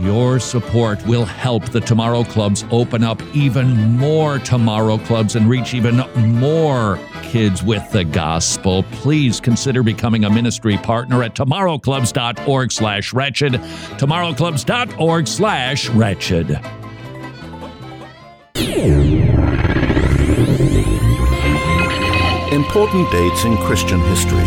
Your 0.00 0.40
support 0.40 1.04
will 1.06 1.24
help 1.24 1.64
the 1.66 1.80
Tomorrow 1.80 2.24
Clubs 2.24 2.64
open 2.70 3.04
up 3.04 3.22
even 3.34 3.68
more 3.96 4.38
Tomorrow 4.40 4.98
Clubs 4.98 5.36
and 5.36 5.48
reach 5.48 5.72
even 5.72 5.96
more 6.16 6.98
kids 7.22 7.62
with 7.62 7.88
the 7.92 8.04
gospel. 8.04 8.82
Please 8.92 9.40
consider 9.40 9.82
becoming 9.82 10.24
a 10.24 10.30
ministry 10.30 10.76
partner 10.78 11.22
at 11.22 11.34
tomorrowclubs.org 11.34 12.72
slash 12.72 13.12
wretched, 13.12 13.54
tomorrowclubs.org 13.54 15.28
slash 15.28 15.88
wretched. 15.90 16.50
Important 22.52 23.10
dates 23.10 23.44
in 23.44 23.56
Christian 23.58 24.00
history. 24.00 24.44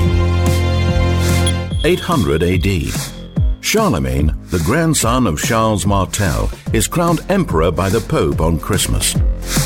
800 1.84 2.44
AD. 2.44 3.17
Charlemagne, 3.62 4.36
the 4.46 4.60
grandson 4.60 5.28
of 5.28 5.42
Charles 5.42 5.86
Martel, 5.86 6.50
is 6.74 6.88
crowned 6.88 7.20
emperor 7.30 7.72
by 7.72 7.90
the 7.90 8.00
Pope 8.00 8.40
on 8.40 8.60
Christmas. 8.60 9.16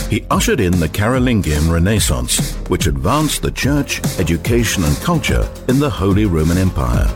He 0.09 0.25
ushered 0.29 0.59
in 0.59 0.79
the 0.79 0.89
Carolingian 0.89 1.71
Renaissance, 1.71 2.55
which 2.69 2.87
advanced 2.87 3.41
the 3.41 3.51
church, 3.51 4.01
education, 4.19 4.83
and 4.83 4.95
culture 4.97 5.47
in 5.67 5.79
the 5.79 5.89
Holy 5.89 6.25
Roman 6.25 6.57
Empire. 6.57 7.07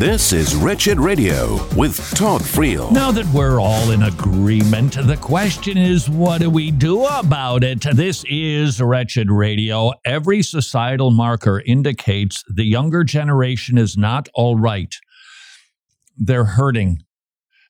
This 0.00 0.32
is 0.32 0.54
Wretched 0.54 0.98
Radio 0.98 1.56
with 1.76 1.96
Todd 2.14 2.40
Friel. 2.40 2.90
Now 2.90 3.10
that 3.12 3.26
we're 3.34 3.60
all 3.60 3.90
in 3.90 4.04
agreement, 4.04 4.94
the 4.94 5.18
question 5.18 5.76
is 5.76 6.08
what 6.08 6.40
do 6.40 6.48
we 6.48 6.70
do 6.70 7.04
about 7.04 7.62
it? 7.64 7.82
This 7.82 8.24
is 8.28 8.80
Wretched 8.80 9.30
Radio. 9.30 9.92
Every 10.04 10.42
societal 10.42 11.10
marker 11.10 11.60
indicates 11.66 12.42
the 12.48 12.64
younger 12.64 13.04
generation 13.04 13.76
is 13.76 13.98
not 13.98 14.28
all 14.32 14.56
right. 14.56 14.94
They're 16.20 16.44
hurting, 16.44 17.00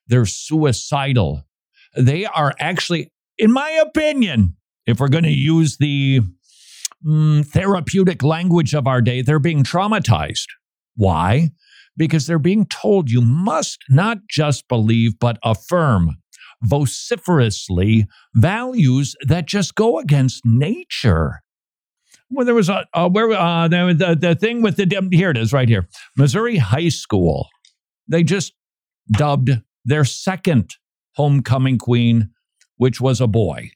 they're 0.07 0.25
suicidal. 0.25 1.43
They 1.95 2.25
are 2.25 2.53
actually, 2.59 3.11
in 3.37 3.51
my 3.51 3.71
opinion, 3.71 4.57
if 4.85 4.99
we're 4.99 5.07
going 5.07 5.23
to 5.23 5.31
use 5.31 5.77
the 5.77 6.21
mm, 7.05 7.45
therapeutic 7.45 8.21
language 8.21 8.73
of 8.73 8.87
our 8.87 9.01
day, 9.01 9.21
they're 9.21 9.39
being 9.39 9.63
traumatized. 9.63 10.47
Why? 10.95 11.51
Because 11.95 12.27
they're 12.27 12.39
being 12.39 12.65
told 12.65 13.09
you 13.09 13.21
must 13.21 13.79
not 13.89 14.19
just 14.29 14.67
believe, 14.67 15.17
but 15.19 15.37
affirm 15.43 16.17
vociferously 16.61 18.05
values 18.35 19.15
that 19.27 19.47
just 19.47 19.75
go 19.75 19.97
against 19.97 20.41
nature. 20.45 21.41
Well, 22.29 22.45
there 22.45 22.55
was 22.55 22.69
a, 22.69 22.85
where 23.09 23.31
uh, 23.31 23.67
the, 23.67 23.93
the 23.97 24.27
the 24.27 24.35
thing 24.35 24.61
with 24.61 24.77
the 24.77 25.09
here 25.11 25.31
it 25.31 25.37
is 25.37 25.51
right 25.51 25.67
here, 25.67 25.87
Missouri 26.15 26.57
High 26.57 26.89
School. 26.89 27.49
They 28.11 28.23
just 28.23 28.53
dubbed 29.09 29.51
their 29.85 30.03
second 30.03 30.75
homecoming 31.15 31.77
queen, 31.77 32.31
which 32.75 32.99
was 32.99 33.21
a 33.21 33.27
boy. 33.27 33.71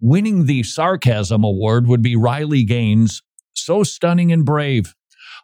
Winning 0.00 0.46
the 0.46 0.62
Sarcasm 0.62 1.44
Award 1.44 1.86
would 1.86 2.00
be 2.00 2.16
Riley 2.16 2.64
Gaines, 2.64 3.22
so 3.52 3.82
stunning 3.82 4.32
and 4.32 4.46
brave. 4.46 4.94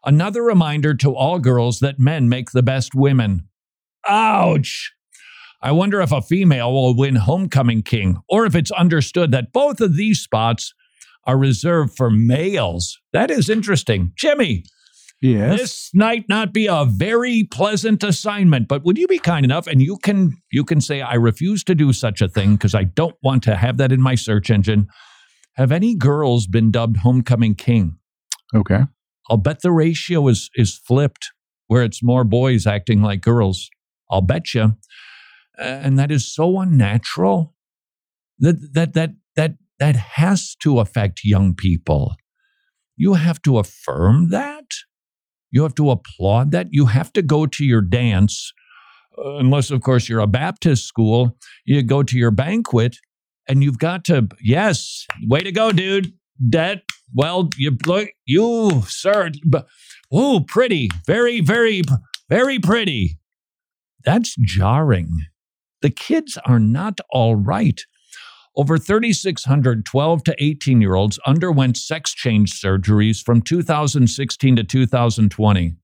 Another 0.06 0.42
reminder 0.42 0.94
to 0.94 1.14
all 1.14 1.38
girls 1.38 1.80
that 1.80 1.98
men 1.98 2.30
make 2.30 2.52
the 2.52 2.62
best 2.62 2.94
women. 2.94 3.48
Ouch! 4.08 4.92
I 5.60 5.72
wonder 5.72 6.00
if 6.00 6.12
a 6.12 6.22
female 6.22 6.72
will 6.72 6.96
win 6.96 7.16
Homecoming 7.16 7.82
King, 7.82 8.22
or 8.26 8.46
if 8.46 8.54
it's 8.54 8.70
understood 8.70 9.32
that 9.32 9.52
both 9.52 9.82
of 9.82 9.96
these 9.96 10.20
spots 10.20 10.72
are 11.26 11.36
reserved 11.36 11.94
for 11.94 12.10
males. 12.10 12.98
That 13.12 13.30
is 13.30 13.50
interesting. 13.50 14.12
Jimmy, 14.16 14.64
Yes. 15.24 15.58
this 15.58 15.90
might 15.94 16.28
not 16.28 16.52
be 16.52 16.66
a 16.66 16.84
very 16.84 17.44
pleasant 17.44 18.04
assignment, 18.04 18.68
but 18.68 18.84
would 18.84 18.98
you 18.98 19.06
be 19.06 19.18
kind 19.18 19.42
enough 19.42 19.66
and 19.66 19.80
you 19.80 19.96
can 19.96 20.36
you 20.52 20.64
can 20.64 20.82
say 20.82 21.00
I 21.00 21.14
refuse 21.14 21.64
to 21.64 21.74
do 21.74 21.94
such 21.94 22.20
a 22.20 22.28
thing 22.28 22.56
because 22.56 22.74
I 22.74 22.84
don't 22.84 23.16
want 23.22 23.42
to 23.44 23.56
have 23.56 23.78
that 23.78 23.90
in 23.90 24.02
my 24.02 24.16
search 24.16 24.50
engine. 24.50 24.86
Have 25.54 25.72
any 25.72 25.94
girls 25.94 26.46
been 26.46 26.70
dubbed 26.70 26.98
homecoming 26.98 27.54
king? 27.54 27.96
okay. 28.54 28.82
I'll 29.30 29.38
bet 29.38 29.62
the 29.62 29.72
ratio 29.72 30.28
is 30.28 30.50
is 30.56 30.76
flipped 30.76 31.30
where 31.68 31.82
it's 31.82 32.02
more 32.02 32.24
boys 32.24 32.66
acting 32.66 33.00
like 33.00 33.22
girls. 33.22 33.70
I'll 34.10 34.20
bet 34.20 34.52
you. 34.52 34.76
And 35.56 35.98
that 35.98 36.10
is 36.10 36.30
so 36.30 36.60
unnatural. 36.60 37.54
That 38.38 38.74
that 38.74 38.92
that 38.92 39.12
that 39.36 39.54
that 39.78 39.96
has 39.96 40.54
to 40.56 40.80
affect 40.80 41.24
young 41.24 41.54
people. 41.54 42.14
You 42.94 43.14
have 43.14 43.40
to 43.42 43.56
affirm 43.56 44.28
that. 44.28 44.66
You 45.54 45.62
have 45.62 45.76
to 45.76 45.90
applaud 45.90 46.50
that. 46.50 46.66
You 46.72 46.86
have 46.86 47.12
to 47.12 47.22
go 47.22 47.46
to 47.46 47.64
your 47.64 47.80
dance, 47.80 48.52
uh, 49.16 49.36
unless, 49.36 49.70
of 49.70 49.82
course, 49.82 50.08
you're 50.08 50.18
a 50.18 50.26
Baptist 50.26 50.88
school. 50.88 51.38
You 51.64 51.80
go 51.84 52.02
to 52.02 52.18
your 52.18 52.32
banquet 52.32 52.96
and 53.46 53.62
you've 53.62 53.78
got 53.78 54.04
to, 54.06 54.26
yes, 54.40 55.06
way 55.28 55.42
to 55.42 55.52
go, 55.52 55.70
dude. 55.70 56.12
That, 56.40 56.82
well, 57.14 57.50
you 57.56 57.78
look, 57.86 58.08
you, 58.26 58.82
sir, 58.88 59.30
oh, 60.10 60.44
pretty, 60.48 60.90
very, 61.06 61.40
very, 61.40 61.82
very 62.28 62.58
pretty. 62.58 63.20
That's 64.04 64.34
jarring. 64.40 65.08
The 65.82 65.90
kids 65.90 66.36
are 66.44 66.58
not 66.58 66.98
all 67.10 67.36
right. 67.36 67.80
Over 68.56 68.78
3,600 68.78 69.84
12 69.84 70.24
to 70.24 70.34
18 70.38 70.80
year 70.80 70.94
olds 70.94 71.18
underwent 71.26 71.76
sex 71.76 72.14
change 72.14 72.52
surgeries 72.52 73.22
from 73.22 73.42
2016 73.42 74.56
to 74.56 74.64
2020. 74.64 75.74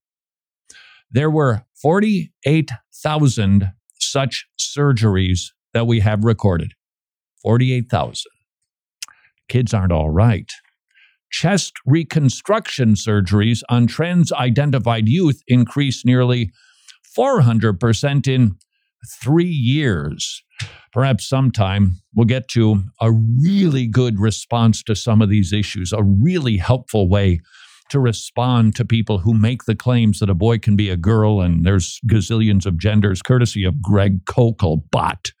There 1.11 1.29
were 1.29 1.63
48,000 1.81 3.71
such 3.99 4.47
surgeries 4.59 5.47
that 5.73 5.85
we 5.85 5.99
have 5.99 6.23
recorded. 6.23 6.73
48,000. 7.41 8.31
Kids 9.49 9.73
aren't 9.73 9.91
all 9.91 10.09
right. 10.09 10.49
Chest 11.29 11.73
reconstruction 11.85 12.93
surgeries 12.93 13.63
on 13.67 13.87
trans 13.87 14.31
identified 14.31 15.09
youth 15.09 15.41
increased 15.47 16.05
nearly 16.05 16.51
400% 17.17 18.27
in 18.27 18.55
three 19.21 19.43
years. 19.45 20.43
Perhaps 20.91 21.27
sometime 21.27 22.01
we'll 22.13 22.25
get 22.25 22.47
to 22.49 22.83
a 22.99 23.11
really 23.11 23.87
good 23.87 24.19
response 24.19 24.83
to 24.83 24.95
some 24.95 25.21
of 25.21 25.29
these 25.29 25.53
issues, 25.53 25.93
a 25.93 26.03
really 26.03 26.57
helpful 26.57 27.07
way 27.07 27.39
to 27.89 27.99
respond 27.99 28.75
to 28.75 28.85
people 28.85 29.19
who 29.19 29.33
make 29.33 29.65
the 29.65 29.75
claims 29.75 30.19
that 30.19 30.29
a 30.29 30.33
boy 30.33 30.57
can 30.57 30.75
be 30.75 30.89
a 30.89 30.97
girl 30.97 31.41
and 31.41 31.65
there's 31.65 31.99
gazillions 32.09 32.65
of 32.65 32.77
genders, 32.77 33.21
courtesy 33.21 33.65
of 33.65 33.81
Greg 33.81 34.23
Koukl. 34.25 34.83
But 34.91 35.31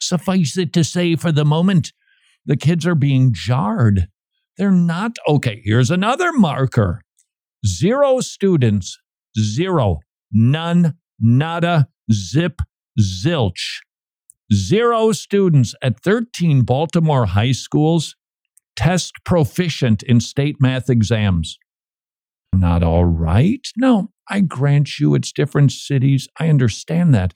suffice 0.00 0.56
it 0.56 0.72
to 0.74 0.84
say, 0.84 1.16
for 1.16 1.32
the 1.32 1.44
moment, 1.44 1.92
the 2.46 2.56
kids 2.56 2.86
are 2.86 2.94
being 2.94 3.32
jarred. 3.32 4.08
They're 4.56 4.70
not 4.70 5.16
okay. 5.26 5.62
Here's 5.64 5.90
another 5.90 6.32
marker 6.32 7.02
zero 7.66 8.20
students, 8.20 8.98
zero, 9.38 9.98
none, 10.32 10.94
nada, 11.20 11.88
zip, 12.12 12.62
zilch. 13.00 13.80
Zero 14.52 15.12
students 15.12 15.74
at 15.82 16.00
13 16.00 16.62
Baltimore 16.62 17.26
high 17.26 17.52
schools 17.52 18.16
test 18.76 19.14
proficient 19.24 20.02
in 20.02 20.20
state 20.20 20.56
math 20.60 20.90
exams. 20.90 21.58
Not 22.52 22.82
all 22.82 23.04
right? 23.04 23.66
No, 23.76 24.10
I 24.28 24.40
grant 24.40 24.98
you 24.98 25.14
it's 25.14 25.32
different 25.32 25.72
cities. 25.72 26.28
I 26.38 26.48
understand 26.48 27.14
that. 27.14 27.32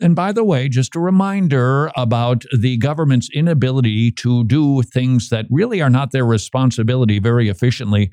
And 0.00 0.14
by 0.14 0.32
the 0.32 0.44
way, 0.44 0.68
just 0.68 0.94
a 0.94 1.00
reminder 1.00 1.90
about 1.96 2.44
the 2.56 2.76
government's 2.76 3.28
inability 3.34 4.12
to 4.12 4.44
do 4.44 4.82
things 4.82 5.28
that 5.28 5.46
really 5.50 5.82
are 5.82 5.90
not 5.90 6.12
their 6.12 6.24
responsibility 6.24 7.18
very 7.18 7.48
efficiently. 7.48 8.10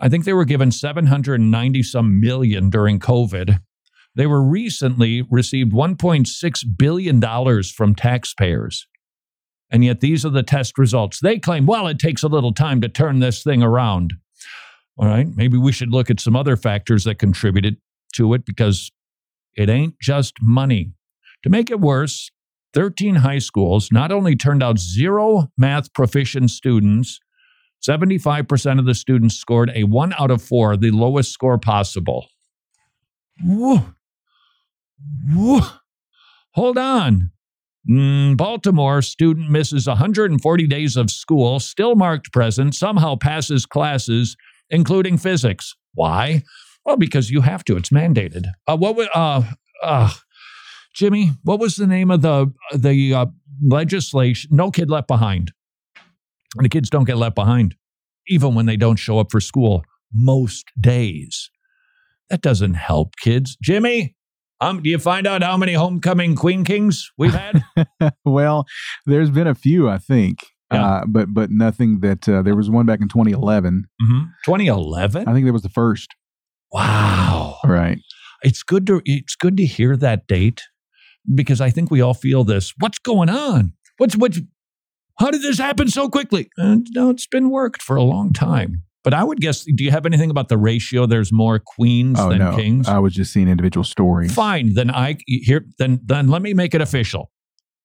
I 0.00 0.08
think 0.08 0.24
they 0.24 0.32
were 0.32 0.44
given 0.44 0.70
790 0.70 1.82
some 1.82 2.20
million 2.20 2.70
during 2.70 3.00
COVID. 3.00 3.58
They 4.14 4.26
were 4.26 4.42
recently 4.42 5.22
received 5.22 5.72
$1.6 5.72 6.64
billion 6.76 7.62
from 7.62 7.94
taxpayers. 7.94 8.86
And 9.70 9.84
yet 9.84 10.00
these 10.00 10.24
are 10.24 10.30
the 10.30 10.42
test 10.42 10.78
results. 10.78 11.20
They 11.20 11.38
claim, 11.38 11.66
well, 11.66 11.86
it 11.86 11.98
takes 11.98 12.22
a 12.22 12.28
little 12.28 12.52
time 12.52 12.80
to 12.80 12.88
turn 12.88 13.18
this 13.20 13.42
thing 13.42 13.62
around. 13.62 14.14
All 14.96 15.06
right, 15.06 15.28
maybe 15.36 15.56
we 15.56 15.72
should 15.72 15.92
look 15.92 16.10
at 16.10 16.20
some 16.20 16.34
other 16.34 16.56
factors 16.56 17.04
that 17.04 17.16
contributed 17.16 17.76
to 18.14 18.34
it 18.34 18.44
because 18.44 18.90
it 19.54 19.68
ain't 19.68 19.94
just 20.00 20.34
money. 20.40 20.92
To 21.44 21.50
make 21.50 21.70
it 21.70 21.80
worse, 21.80 22.30
13 22.74 23.16
high 23.16 23.38
schools 23.38 23.90
not 23.92 24.10
only 24.10 24.34
turned 24.34 24.62
out 24.62 24.78
zero 24.78 25.48
math 25.56 25.92
proficient 25.92 26.50
students, 26.50 27.20
75% 27.86 28.78
of 28.78 28.86
the 28.86 28.94
students 28.94 29.36
scored 29.36 29.70
a 29.74 29.84
one 29.84 30.12
out 30.18 30.30
of 30.30 30.42
four, 30.42 30.76
the 30.76 30.90
lowest 30.90 31.32
score 31.32 31.58
possible. 31.58 32.26
Whoa. 33.42 33.84
Whoa. 35.34 35.60
Hold 36.54 36.78
on. 36.78 37.30
Mm, 37.88 38.36
Baltimore 38.36 39.00
student 39.00 39.50
misses 39.50 39.86
140 39.86 40.66
days 40.66 40.96
of 40.96 41.10
school, 41.10 41.58
still 41.60 41.94
marked 41.94 42.32
present, 42.32 42.74
somehow 42.74 43.16
passes 43.16 43.64
classes, 43.64 44.36
including 44.68 45.16
physics. 45.16 45.74
Why? 45.94 46.42
Well, 46.84 46.96
because 46.96 47.30
you 47.30 47.40
have 47.42 47.64
to. 47.64 47.76
It's 47.76 47.90
mandated. 47.90 48.46
Uh, 48.66 48.76
what 48.76 48.96
would 48.96 49.08
uh, 49.14 49.42
uh, 49.82 50.12
Jimmy? 50.94 51.32
What 51.44 51.60
was 51.60 51.76
the 51.76 51.86
name 51.86 52.10
of 52.10 52.22
the 52.22 52.52
the 52.74 53.14
uh, 53.14 53.26
legislation? 53.62 54.50
No 54.52 54.70
kid 54.70 54.90
left 54.90 55.08
behind. 55.08 55.52
And 56.56 56.64
the 56.64 56.70
kids 56.70 56.90
don't 56.90 57.04
get 57.04 57.16
left 57.16 57.34
behind, 57.34 57.74
even 58.26 58.54
when 58.54 58.66
they 58.66 58.76
don't 58.76 58.96
show 58.96 59.18
up 59.18 59.30
for 59.30 59.40
school 59.40 59.84
most 60.12 60.66
days. 60.80 61.50
That 62.30 62.42
doesn't 62.42 62.74
help 62.74 63.14
kids. 63.20 63.56
Jimmy, 63.62 64.16
um, 64.60 64.82
do 64.82 64.90
you 64.90 64.98
find 64.98 65.26
out 65.26 65.42
how 65.42 65.56
many 65.56 65.72
homecoming 65.74 66.34
queen 66.36 66.64
kings 66.64 67.10
we've 67.18 67.34
had? 67.34 67.62
well, 68.24 68.66
there's 69.06 69.30
been 69.30 69.46
a 69.46 69.54
few, 69.54 69.88
I 69.88 69.98
think, 69.98 70.38
Yeah. 70.72 70.84
uh, 70.86 71.04
but 71.06 71.32
but 71.32 71.50
nothing 71.50 72.00
that 72.00 72.28
uh, 72.28 72.42
there 72.42 72.56
was 72.56 72.68
one 72.70 72.86
back 72.86 73.00
in 73.00 73.08
2011. 73.08 73.84
mm-hmm. 74.02 74.24
2011. 74.44 75.28
I 75.28 75.32
think 75.32 75.46
that 75.46 75.52
was 75.52 75.62
the 75.62 75.68
first. 75.68 76.14
Wow. 76.72 77.58
Right. 77.64 77.98
It's 78.42 78.62
good 78.62 78.86
to 78.86 79.00
it's 79.04 79.34
good 79.34 79.56
to 79.56 79.64
hear 79.66 79.96
that 79.96 80.26
date 80.26 80.62
because 81.34 81.60
I 81.60 81.70
think 81.70 81.90
we 81.90 82.00
all 82.00 82.14
feel 82.14 82.44
this. 82.44 82.72
What's 82.78 82.98
going 82.98 83.28
on? 83.30 83.72
What's 83.96 84.16
what's 84.16 84.40
How 85.18 85.30
did 85.30 85.42
this 85.42 85.58
happen 85.58 85.88
so 85.88 86.08
quickly? 86.08 86.48
Uh, 86.58 86.76
no, 86.94 87.10
it's 87.10 87.26
been 87.26 87.50
worked 87.50 87.82
for 87.82 87.96
a 87.96 88.02
long 88.02 88.32
time. 88.32 88.82
But 89.04 89.14
I 89.14 89.22
would 89.24 89.40
guess, 89.40 89.64
do 89.64 89.84
you 89.84 89.90
have 89.90 90.06
anything 90.06 90.30
about 90.30 90.48
the 90.48 90.58
ratio? 90.58 91.06
There's 91.06 91.32
more 91.32 91.58
queens 91.58 92.18
Oh 92.20 92.30
than 92.30 92.38
no, 92.38 92.56
kings. 92.56 92.88
I 92.88 92.98
was 92.98 93.14
just 93.14 93.32
seeing 93.32 93.48
individual 93.48 93.84
stories. 93.84 94.34
Fine. 94.34 94.74
Then 94.74 94.90
I 94.90 95.18
here 95.26 95.64
then 95.78 96.00
then 96.04 96.28
let 96.28 96.42
me 96.42 96.52
make 96.52 96.74
it 96.74 96.80
official. 96.80 97.30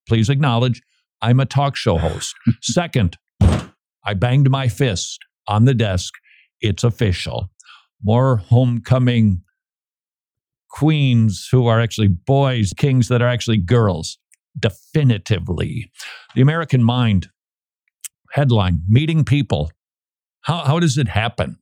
Please 0.07 0.29
acknowledge 0.29 0.81
I'm 1.21 1.39
a 1.39 1.45
talk 1.45 1.75
show 1.75 1.97
host. 1.97 2.35
Second, 2.61 3.17
I 3.41 4.13
banged 4.15 4.49
my 4.49 4.67
fist 4.67 5.19
on 5.47 5.65
the 5.65 5.73
desk. 5.73 6.13
It's 6.61 6.83
official. 6.83 7.49
More 8.01 8.37
homecoming 8.37 9.41
queens 10.69 11.47
who 11.51 11.67
are 11.67 11.79
actually 11.79 12.07
boys, 12.07 12.73
kings 12.75 13.07
that 13.07 13.21
are 13.21 13.27
actually 13.27 13.57
girls. 13.57 14.17
Definitively. 14.59 15.91
The 16.35 16.41
American 16.41 16.83
mind 16.83 17.29
headline 18.31 18.81
meeting 18.87 19.23
people. 19.23 19.71
How, 20.43 20.59
how 20.59 20.79
does 20.79 20.97
it 20.97 21.07
happen? 21.09 21.57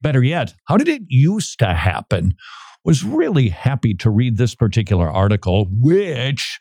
Better 0.00 0.22
yet, 0.22 0.54
how 0.66 0.76
did 0.76 0.88
it 0.88 1.02
used 1.08 1.58
to 1.58 1.74
happen? 1.74 2.34
Was 2.84 3.04
really 3.04 3.50
happy 3.50 3.92
to 3.94 4.08
read 4.08 4.38
this 4.38 4.54
particular 4.54 5.10
article, 5.10 5.66
which 5.70 6.58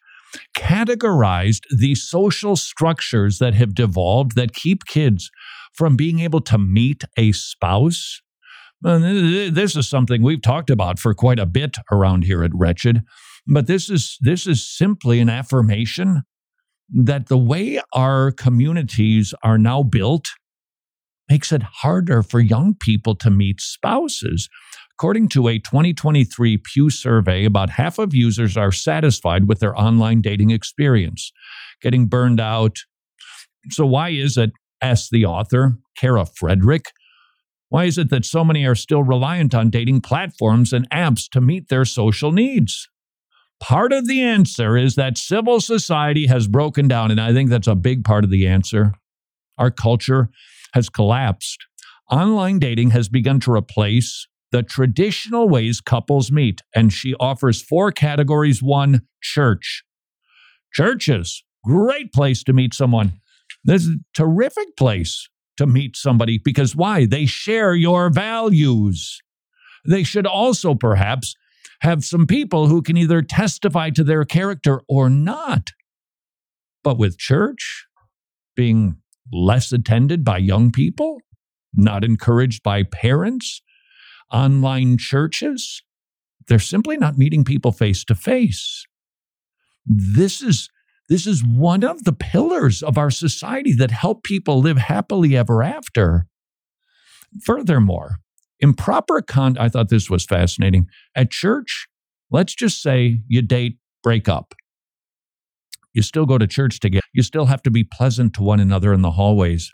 categorized 0.57 1.63
the 1.75 1.95
social 1.95 2.55
structures 2.55 3.39
that 3.39 3.53
have 3.53 3.73
devolved 3.73 4.35
that 4.35 4.53
keep 4.53 4.85
kids 4.85 5.31
from 5.73 5.95
being 5.95 6.19
able 6.19 6.41
to 6.41 6.57
meet 6.57 7.03
a 7.17 7.31
spouse. 7.31 8.21
This 8.81 9.75
is 9.75 9.87
something 9.87 10.21
we've 10.21 10.41
talked 10.41 10.69
about 10.69 10.99
for 10.99 11.13
quite 11.13 11.39
a 11.39 11.45
bit 11.45 11.77
around 11.91 12.25
here 12.25 12.43
at 12.43 12.51
Wretched, 12.53 13.03
but 13.47 13.67
this 13.67 13.89
is 13.89 14.17
this 14.21 14.45
is 14.45 14.65
simply 14.65 15.19
an 15.19 15.29
affirmation 15.29 16.23
that 16.89 17.27
the 17.27 17.37
way 17.37 17.79
our 17.93 18.31
communities 18.31 19.33
are 19.43 19.57
now 19.57 19.83
built 19.83 20.29
makes 21.29 21.51
it 21.51 21.63
harder 21.63 22.23
for 22.23 22.39
young 22.39 22.75
people 22.75 23.15
to 23.15 23.29
meet 23.29 23.61
spouses. 23.61 24.49
According 24.93 25.29
to 25.29 25.47
a 25.47 25.59
2023 25.59 26.57
Pew 26.57 26.89
survey, 26.89 27.45
about 27.45 27.69
half 27.69 27.99
of 27.99 28.13
users 28.13 28.57
are 28.57 28.71
satisfied 28.71 29.47
with 29.47 29.59
their 29.59 29.77
online 29.79 30.21
dating 30.21 30.49
experience, 30.49 31.31
getting 31.81 32.07
burned 32.07 32.39
out. 32.39 32.79
So, 33.69 33.85
why 33.85 34.09
is 34.09 34.37
it, 34.37 34.51
asked 34.81 35.11
the 35.11 35.25
author, 35.25 35.77
Kara 35.95 36.25
Frederick, 36.25 36.91
why 37.69 37.85
is 37.85 37.97
it 37.97 38.09
that 38.09 38.25
so 38.25 38.43
many 38.43 38.65
are 38.65 38.75
still 38.75 39.03
reliant 39.03 39.53
on 39.53 39.69
dating 39.69 40.01
platforms 40.01 40.73
and 40.73 40.89
apps 40.89 41.29
to 41.31 41.39
meet 41.39 41.69
their 41.69 41.85
social 41.85 42.31
needs? 42.31 42.89
Part 43.61 43.93
of 43.93 44.07
the 44.07 44.21
answer 44.21 44.75
is 44.75 44.95
that 44.95 45.17
civil 45.17 45.61
society 45.61 46.27
has 46.27 46.47
broken 46.47 46.87
down, 46.87 47.11
and 47.11 47.21
I 47.21 47.31
think 47.33 47.49
that's 47.49 47.67
a 47.67 47.75
big 47.75 48.03
part 48.03 48.23
of 48.23 48.31
the 48.31 48.47
answer. 48.47 48.93
Our 49.57 49.69
culture 49.69 50.29
has 50.73 50.89
collapsed. 50.89 51.65
Online 52.09 52.59
dating 52.59 52.91
has 52.91 53.09
begun 53.09 53.39
to 53.41 53.51
replace 53.51 54.27
the 54.51 54.63
traditional 54.63 55.47
ways 55.47 55.79
couples 55.79 56.31
meet, 56.31 56.61
and 56.75 56.91
she 56.91 57.13
offers 57.19 57.61
four 57.61 57.91
categories. 57.91 58.63
One, 58.63 59.01
church. 59.21 59.83
Churches, 60.73 61.43
great 61.63 62.11
place 62.11 62.43
to 62.43 62.53
meet 62.53 62.73
someone. 62.73 63.13
This 63.63 63.83
is 63.83 63.89
a 63.89 63.99
terrific 64.15 64.75
place 64.77 65.29
to 65.57 65.67
meet 65.67 65.95
somebody 65.95 66.39
because 66.43 66.75
why? 66.75 67.05
They 67.05 67.25
share 67.25 67.75
your 67.75 68.09
values. 68.09 69.19
They 69.85 70.03
should 70.03 70.25
also 70.25 70.73
perhaps 70.73 71.35
have 71.81 72.03
some 72.03 72.27
people 72.27 72.67
who 72.67 72.81
can 72.81 72.97
either 72.97 73.21
testify 73.21 73.89
to 73.91 74.03
their 74.03 74.25
character 74.25 74.81
or 74.87 75.09
not. 75.09 75.71
But 76.83 76.97
with 76.97 77.17
church 77.17 77.85
being 78.55 78.97
less 79.31 79.71
attended 79.71 80.23
by 80.23 80.37
young 80.37 80.71
people, 80.71 81.19
not 81.73 82.03
encouraged 82.03 82.63
by 82.63 82.83
parents, 82.83 83.61
online 84.31 84.97
churches, 84.97 85.81
they're 86.47 86.59
simply 86.59 86.97
not 86.97 87.17
meeting 87.17 87.43
people 87.43 87.71
face 87.71 88.03
to 88.05 88.15
face. 88.15 88.85
This 89.85 90.41
is 90.41 90.69
this 91.07 91.25
is 91.25 91.43
one 91.43 91.83
of 91.83 92.03
the 92.03 92.13
pillars 92.13 92.83
of 92.83 92.97
our 92.97 93.09
society 93.09 93.73
that 93.73 93.89
help 93.89 94.23
people 94.23 94.59
live 94.59 94.77
happily 94.77 95.35
ever 95.35 95.63
after. 95.63 96.27
Furthermore, 97.43 98.17
improper 98.59 99.21
con 99.21 99.57
I 99.57 99.69
thought 99.69 99.89
this 99.89 100.09
was 100.09 100.25
fascinating. 100.25 100.87
At 101.15 101.31
church, 101.31 101.87
let's 102.29 102.53
just 102.53 102.81
say 102.81 103.21
you 103.27 103.41
date, 103.41 103.77
break 104.03 104.29
up. 104.29 104.53
You 105.99 106.03
still 106.03 106.25
go 106.25 106.37
to 106.37 106.47
church 106.47 106.79
together. 106.79 107.03
You 107.13 107.23
still 107.23 107.47
have 107.47 107.61
to 107.63 107.69
be 107.69 107.83
pleasant 107.83 108.33
to 108.35 108.41
one 108.41 108.61
another 108.61 108.93
in 108.93 109.01
the 109.01 109.11
hallways. 109.11 109.69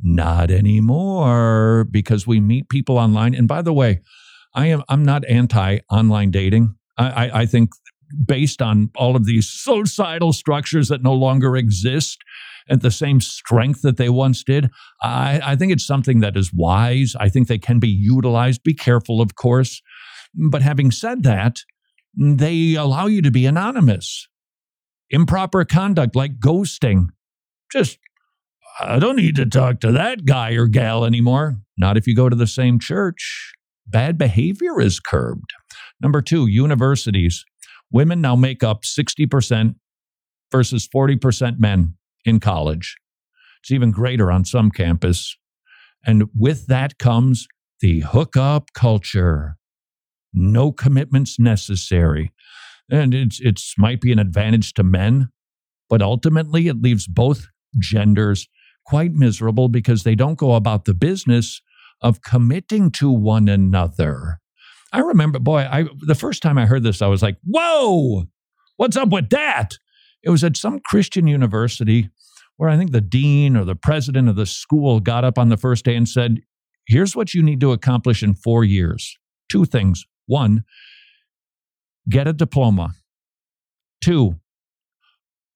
Not 0.00 0.52
anymore 0.52 1.82
because 1.90 2.28
we 2.28 2.38
meet 2.38 2.68
people 2.68 2.96
online. 2.96 3.34
And 3.34 3.48
by 3.48 3.60
the 3.60 3.72
way, 3.72 4.00
I 4.54 4.68
am 4.68 4.84
I'm 4.88 5.04
not 5.04 5.24
anti 5.24 5.80
online 5.90 6.30
dating. 6.30 6.76
I, 6.96 7.08
I, 7.08 7.40
I 7.40 7.46
think 7.46 7.70
based 8.24 8.62
on 8.62 8.92
all 8.94 9.16
of 9.16 9.26
these 9.26 9.50
societal 9.50 10.32
structures 10.32 10.86
that 10.90 11.02
no 11.02 11.12
longer 11.12 11.56
exist 11.56 12.22
at 12.70 12.80
the 12.80 12.92
same 12.92 13.20
strength 13.20 13.82
that 13.82 13.96
they 13.96 14.08
once 14.08 14.44
did, 14.44 14.70
I, 15.02 15.40
I 15.42 15.56
think 15.56 15.72
it's 15.72 15.84
something 15.84 16.20
that 16.20 16.36
is 16.36 16.52
wise. 16.54 17.16
I 17.18 17.28
think 17.28 17.48
they 17.48 17.58
can 17.58 17.80
be 17.80 17.88
utilized. 17.88 18.62
Be 18.62 18.74
careful, 18.74 19.20
of 19.20 19.34
course. 19.34 19.82
But 20.36 20.62
having 20.62 20.92
said 20.92 21.24
that, 21.24 21.56
they 22.16 22.74
allow 22.74 23.06
you 23.06 23.22
to 23.22 23.32
be 23.32 23.44
anonymous. 23.44 24.28
Improper 25.14 25.64
conduct 25.64 26.16
like 26.16 26.40
ghosting. 26.40 27.06
Just, 27.70 27.98
I 28.80 28.98
don't 28.98 29.14
need 29.14 29.36
to 29.36 29.46
talk 29.46 29.78
to 29.80 29.92
that 29.92 30.24
guy 30.24 30.54
or 30.54 30.66
gal 30.66 31.04
anymore. 31.04 31.58
Not 31.78 31.96
if 31.96 32.08
you 32.08 32.16
go 32.16 32.28
to 32.28 32.34
the 32.34 32.48
same 32.48 32.80
church. 32.80 33.52
Bad 33.86 34.18
behavior 34.18 34.80
is 34.80 34.98
curbed. 34.98 35.52
Number 36.00 36.20
two, 36.20 36.48
universities. 36.48 37.44
Women 37.92 38.20
now 38.20 38.34
make 38.34 38.64
up 38.64 38.82
60% 38.82 39.76
versus 40.50 40.88
40% 40.92 41.60
men 41.60 41.94
in 42.24 42.40
college. 42.40 42.96
It's 43.62 43.70
even 43.70 43.92
greater 43.92 44.32
on 44.32 44.44
some 44.44 44.72
campus. 44.72 45.36
And 46.04 46.24
with 46.36 46.66
that 46.66 46.98
comes 46.98 47.46
the 47.78 48.00
hookup 48.00 48.72
culture. 48.74 49.58
No 50.32 50.72
commitments 50.72 51.38
necessary. 51.38 52.32
And 52.90 53.14
it's 53.14 53.40
it's 53.40 53.74
might 53.78 54.00
be 54.00 54.12
an 54.12 54.18
advantage 54.18 54.74
to 54.74 54.82
men, 54.82 55.30
but 55.88 56.02
ultimately 56.02 56.68
it 56.68 56.82
leaves 56.82 57.06
both 57.06 57.48
genders 57.78 58.48
quite 58.86 59.12
miserable 59.12 59.68
because 59.68 60.02
they 60.02 60.14
don't 60.14 60.38
go 60.38 60.54
about 60.54 60.84
the 60.84 60.94
business 60.94 61.62
of 62.02 62.22
committing 62.22 62.90
to 62.90 63.10
one 63.10 63.48
another. 63.48 64.40
I 64.92 65.00
remember, 65.00 65.38
boy, 65.38 65.66
I 65.70 65.86
the 66.00 66.14
first 66.14 66.42
time 66.42 66.58
I 66.58 66.66
heard 66.66 66.82
this, 66.82 67.02
I 67.02 67.06
was 67.06 67.22
like, 67.22 67.36
whoa, 67.44 68.24
what's 68.76 68.96
up 68.96 69.08
with 69.08 69.30
that? 69.30 69.78
It 70.22 70.30
was 70.30 70.44
at 70.44 70.56
some 70.56 70.80
Christian 70.84 71.26
university 71.26 72.10
where 72.56 72.70
I 72.70 72.76
think 72.76 72.92
the 72.92 73.00
dean 73.00 73.56
or 73.56 73.64
the 73.64 73.74
president 73.74 74.28
of 74.28 74.36
the 74.36 74.46
school 74.46 75.00
got 75.00 75.24
up 75.24 75.38
on 75.38 75.48
the 75.48 75.56
first 75.56 75.84
day 75.84 75.96
and 75.96 76.08
said, 76.08 76.40
here's 76.86 77.16
what 77.16 77.34
you 77.34 77.42
need 77.42 77.60
to 77.60 77.72
accomplish 77.72 78.22
in 78.22 78.34
four 78.34 78.64
years. 78.64 79.18
Two 79.48 79.64
things. 79.64 80.04
One, 80.26 80.64
get 82.08 82.26
a 82.26 82.32
diploma. 82.32 82.92
Two, 84.02 84.36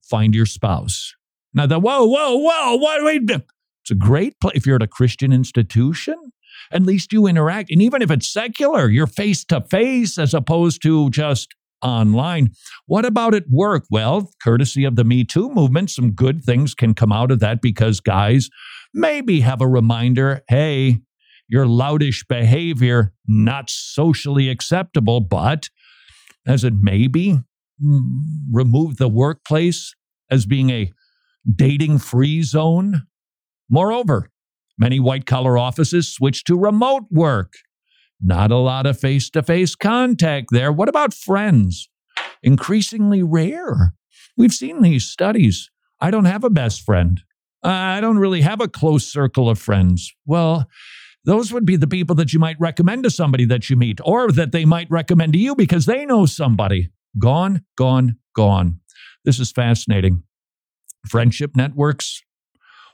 find 0.02 0.34
your 0.34 0.46
spouse. 0.46 1.14
Now, 1.54 1.66
the 1.66 1.78
whoa, 1.78 2.04
whoa, 2.04 2.36
whoa, 2.36 2.76
what? 2.76 3.04
Wait, 3.04 3.22
it's 3.30 3.90
a 3.90 3.94
great 3.94 4.38
place. 4.40 4.56
If 4.56 4.66
you're 4.66 4.76
at 4.76 4.82
a 4.82 4.86
Christian 4.86 5.32
institution, 5.32 6.32
at 6.72 6.82
least 6.82 7.12
you 7.12 7.26
interact. 7.26 7.70
And 7.70 7.82
even 7.82 8.02
if 8.02 8.10
it's 8.10 8.30
secular, 8.30 8.88
you're 8.88 9.06
face 9.06 9.44
to 9.46 9.60
face 9.62 10.18
as 10.18 10.34
opposed 10.34 10.82
to 10.82 11.10
just 11.10 11.54
online. 11.82 12.50
What 12.86 13.04
about 13.04 13.34
at 13.34 13.48
work? 13.48 13.84
Well, 13.90 14.30
courtesy 14.42 14.84
of 14.84 14.96
the 14.96 15.04
Me 15.04 15.24
Too 15.24 15.48
movement, 15.48 15.90
some 15.90 16.12
good 16.12 16.42
things 16.42 16.74
can 16.74 16.94
come 16.94 17.12
out 17.12 17.30
of 17.30 17.40
that 17.40 17.62
because 17.62 18.00
guys 18.00 18.50
maybe 18.92 19.40
have 19.40 19.60
a 19.60 19.68
reminder 19.68 20.42
hey, 20.48 21.00
your 21.48 21.64
loutish 21.64 22.26
behavior, 22.28 23.12
not 23.26 23.70
socially 23.70 24.50
acceptable, 24.50 25.20
but 25.20 25.68
as 26.48 26.64
it 26.64 26.74
maybe 26.80 27.38
removed 28.50 28.98
the 28.98 29.08
workplace 29.08 29.94
as 30.30 30.46
being 30.46 30.70
a 30.70 30.90
dating 31.54 31.98
free 31.98 32.42
zone. 32.42 33.06
Moreover, 33.70 34.30
many 34.78 34.98
white 34.98 35.26
collar 35.26 35.56
offices 35.56 36.08
switch 36.08 36.42
to 36.44 36.58
remote 36.58 37.04
work. 37.10 37.52
Not 38.20 38.50
a 38.50 38.56
lot 38.56 38.86
of 38.86 38.98
face 38.98 39.30
to 39.30 39.42
face 39.42 39.76
contact 39.76 40.48
there. 40.50 40.72
What 40.72 40.88
about 40.88 41.14
friends? 41.14 41.88
Increasingly 42.42 43.22
rare. 43.22 43.94
We've 44.36 44.52
seen 44.52 44.82
these 44.82 45.04
studies. 45.04 45.70
I 46.00 46.10
don't 46.10 46.24
have 46.24 46.42
a 46.44 46.50
best 46.50 46.82
friend. 46.82 47.20
I 47.62 48.00
don't 48.00 48.18
really 48.18 48.40
have 48.40 48.60
a 48.60 48.68
close 48.68 49.06
circle 49.06 49.50
of 49.50 49.58
friends. 49.58 50.12
Well, 50.26 50.66
those 51.24 51.52
would 51.52 51.66
be 51.66 51.76
the 51.76 51.86
people 51.86 52.14
that 52.16 52.32
you 52.32 52.38
might 52.38 52.60
recommend 52.60 53.04
to 53.04 53.10
somebody 53.10 53.44
that 53.46 53.68
you 53.68 53.76
meet, 53.76 54.00
or 54.04 54.30
that 54.32 54.52
they 54.52 54.64
might 54.64 54.90
recommend 54.90 55.32
to 55.34 55.38
you 55.38 55.54
because 55.54 55.86
they 55.86 56.06
know 56.06 56.26
somebody. 56.26 56.90
Gone, 57.18 57.64
gone, 57.76 58.16
gone. 58.34 58.80
This 59.24 59.40
is 59.40 59.52
fascinating. 59.52 60.22
Friendship 61.08 61.56
networks, 61.56 62.22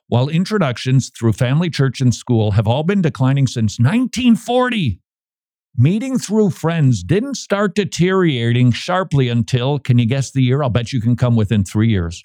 while 0.08 0.28
introductions 0.28 1.10
through 1.18 1.32
family, 1.32 1.70
church, 1.70 2.00
and 2.00 2.14
school 2.14 2.52
have 2.52 2.68
all 2.68 2.82
been 2.82 3.02
declining 3.02 3.46
since 3.46 3.78
1940. 3.78 5.00
Meeting 5.76 6.18
through 6.18 6.50
friends 6.50 7.02
didn't 7.02 7.34
start 7.34 7.74
deteriorating 7.74 8.70
sharply 8.70 9.28
until, 9.28 9.80
can 9.80 9.98
you 9.98 10.06
guess 10.06 10.30
the 10.30 10.42
year? 10.42 10.62
I'll 10.62 10.70
bet 10.70 10.92
you 10.92 11.00
can 11.00 11.16
come 11.16 11.34
within 11.34 11.64
three 11.64 11.88
years 11.88 12.22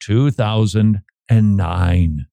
2009. 0.00 2.26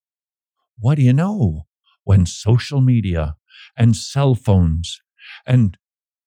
What 0.80 0.96
do 0.96 1.04
you 1.04 1.14
know? 1.14 1.68
When 2.04 2.26
social 2.26 2.82
media 2.82 3.36
and 3.78 3.96
cell 3.96 4.36
phones 4.36 5.02
and, 5.46 5.78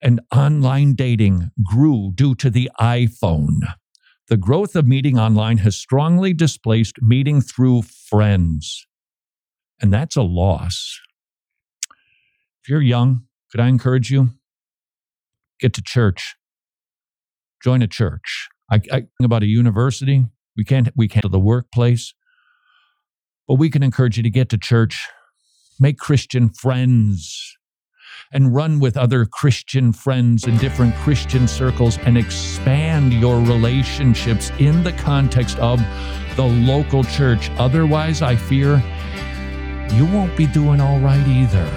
and 0.02 0.20
online 0.34 0.94
dating 0.94 1.50
grew 1.62 2.12
due 2.14 2.34
to 2.36 2.50
the 2.50 2.70
iPhone, 2.80 3.60
the 4.28 4.36
growth 4.36 4.74
of 4.74 4.86
meeting 4.86 5.18
online 5.18 5.58
has 5.58 5.76
strongly 5.76 6.32
displaced 6.32 6.96
meeting 7.00 7.40
through 7.40 7.82
friends. 7.82 8.86
And 9.80 9.92
that's 9.92 10.16
a 10.16 10.22
loss. 10.22 10.98
If 12.62 12.70
you're 12.70 12.82
young, 12.82 13.26
could 13.50 13.60
I 13.60 13.68
encourage 13.68 14.10
you? 14.10 14.30
Get 15.60 15.72
to 15.74 15.82
church. 15.82 16.34
Join 17.62 17.82
a 17.82 17.86
church. 17.86 18.48
I, 18.70 18.76
I 18.76 19.00
think 19.00 19.10
about 19.20 19.42
a 19.42 19.46
university. 19.46 20.26
We 20.56 20.64
can't 20.64 20.88
we 20.96 21.08
can't 21.08 21.30
the 21.30 21.38
workplace. 21.38 22.14
But 23.46 23.54
we 23.54 23.70
can 23.70 23.82
encourage 23.82 24.16
you 24.16 24.24
to 24.24 24.30
get 24.30 24.48
to 24.48 24.58
church, 24.58 25.08
make 25.80 25.98
Christian 25.98 26.48
friends, 26.48 27.56
and 28.32 28.54
run 28.54 28.80
with 28.80 28.96
other 28.96 29.24
Christian 29.24 29.92
friends 29.92 30.46
in 30.46 30.56
different 30.58 30.94
Christian 30.96 31.46
circles 31.46 31.98
and 31.98 32.18
expand 32.18 33.12
your 33.12 33.40
relationships 33.40 34.50
in 34.58 34.82
the 34.82 34.92
context 34.92 35.58
of 35.58 35.80
the 36.36 36.44
local 36.44 37.04
church. 37.04 37.50
Otherwise, 37.58 38.22
I 38.22 38.36
fear 38.36 38.82
you 39.92 40.06
won't 40.06 40.36
be 40.36 40.46
doing 40.46 40.80
all 40.80 40.98
right 41.00 41.26
either. 41.26 41.70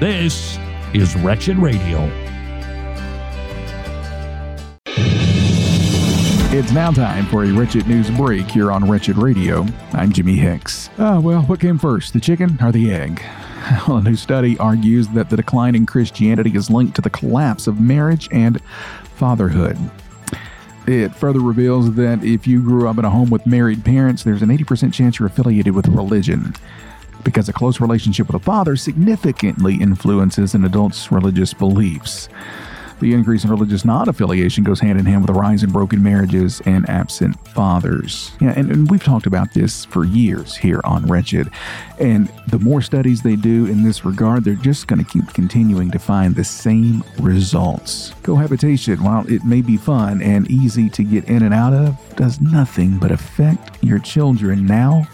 This 0.00 0.58
is 0.92 1.16
Wretched 1.16 1.56
Radio. 1.58 2.25
It's 6.56 6.72
now 6.72 6.90
time 6.90 7.26
for 7.26 7.44
a 7.44 7.52
Wretched 7.52 7.86
News 7.86 8.10
break 8.10 8.50
here 8.50 8.72
on 8.72 8.90
Wretched 8.90 9.18
Radio. 9.18 9.66
I'm 9.92 10.10
Jimmy 10.10 10.36
Hicks. 10.36 10.88
Ah, 10.96 11.20
well, 11.20 11.42
what 11.42 11.60
came 11.60 11.76
first, 11.76 12.14
the 12.14 12.18
chicken 12.18 12.56
or 12.62 12.72
the 12.72 12.94
egg? 12.94 13.22
Well, 13.86 13.98
a 13.98 14.02
new 14.02 14.16
study 14.16 14.56
argues 14.56 15.06
that 15.08 15.28
the 15.28 15.36
decline 15.36 15.74
in 15.74 15.84
Christianity 15.84 16.56
is 16.56 16.70
linked 16.70 16.96
to 16.96 17.02
the 17.02 17.10
collapse 17.10 17.66
of 17.66 17.78
marriage 17.78 18.26
and 18.32 18.62
fatherhood. 19.16 19.76
It 20.86 21.14
further 21.14 21.40
reveals 21.40 21.92
that 21.96 22.24
if 22.24 22.46
you 22.46 22.62
grew 22.62 22.88
up 22.88 22.96
in 22.96 23.04
a 23.04 23.10
home 23.10 23.28
with 23.28 23.44
married 23.44 23.84
parents, 23.84 24.22
there's 24.22 24.40
an 24.40 24.48
80% 24.48 24.94
chance 24.94 25.18
you're 25.18 25.28
affiliated 25.28 25.74
with 25.74 25.88
religion 25.88 26.54
because 27.22 27.50
a 27.50 27.52
close 27.52 27.82
relationship 27.82 28.28
with 28.28 28.36
a 28.36 28.44
father 28.44 28.76
significantly 28.76 29.74
influences 29.74 30.54
an 30.54 30.64
adult's 30.64 31.12
religious 31.12 31.52
beliefs. 31.52 32.30
The 33.00 33.12
increase 33.12 33.44
in 33.44 33.50
religious 33.50 33.84
non 33.84 34.08
affiliation 34.08 34.64
goes 34.64 34.80
hand 34.80 34.98
in 34.98 35.04
hand 35.04 35.20
with 35.20 35.30
a 35.30 35.38
rise 35.38 35.62
in 35.62 35.70
broken 35.70 36.02
marriages 36.02 36.62
and 36.64 36.88
absent 36.88 37.36
fathers. 37.48 38.32
Yeah, 38.40 38.54
and, 38.56 38.70
and, 38.70 38.90
we've 38.90 39.02
talked 39.02 39.26
about 39.26 39.52
this 39.52 39.84
for 39.84 40.04
years 40.04 40.56
here 40.56 40.80
on 40.84 41.04
Wretched. 41.06 41.50
And 41.98 42.32
the 42.48 42.58
more 42.58 42.80
studies 42.80 43.22
they 43.22 43.36
do 43.36 43.66
in 43.66 43.82
this 43.82 44.04
regard, 44.04 44.44
they're 44.44 44.54
just 44.54 44.86
going 44.86 45.04
to 45.04 45.10
keep 45.10 45.26
continuing 45.34 45.90
to 45.90 45.98
find 45.98 46.34
the 46.34 46.44
same 46.44 47.04
results. 47.18 48.14
Cohabitation, 48.22 49.02
while 49.02 49.30
it 49.30 49.44
may 49.44 49.60
be 49.60 49.76
fun 49.76 50.22
and 50.22 50.50
easy 50.50 50.88
to 50.90 51.04
get 51.04 51.24
in 51.26 51.42
and 51.42 51.52
out 51.52 51.74
of, 51.74 52.16
does 52.16 52.40
nothing 52.40 52.98
but 52.98 53.10
affect 53.10 53.82
your 53.82 53.98
children 53.98 54.64
now 54.64 55.06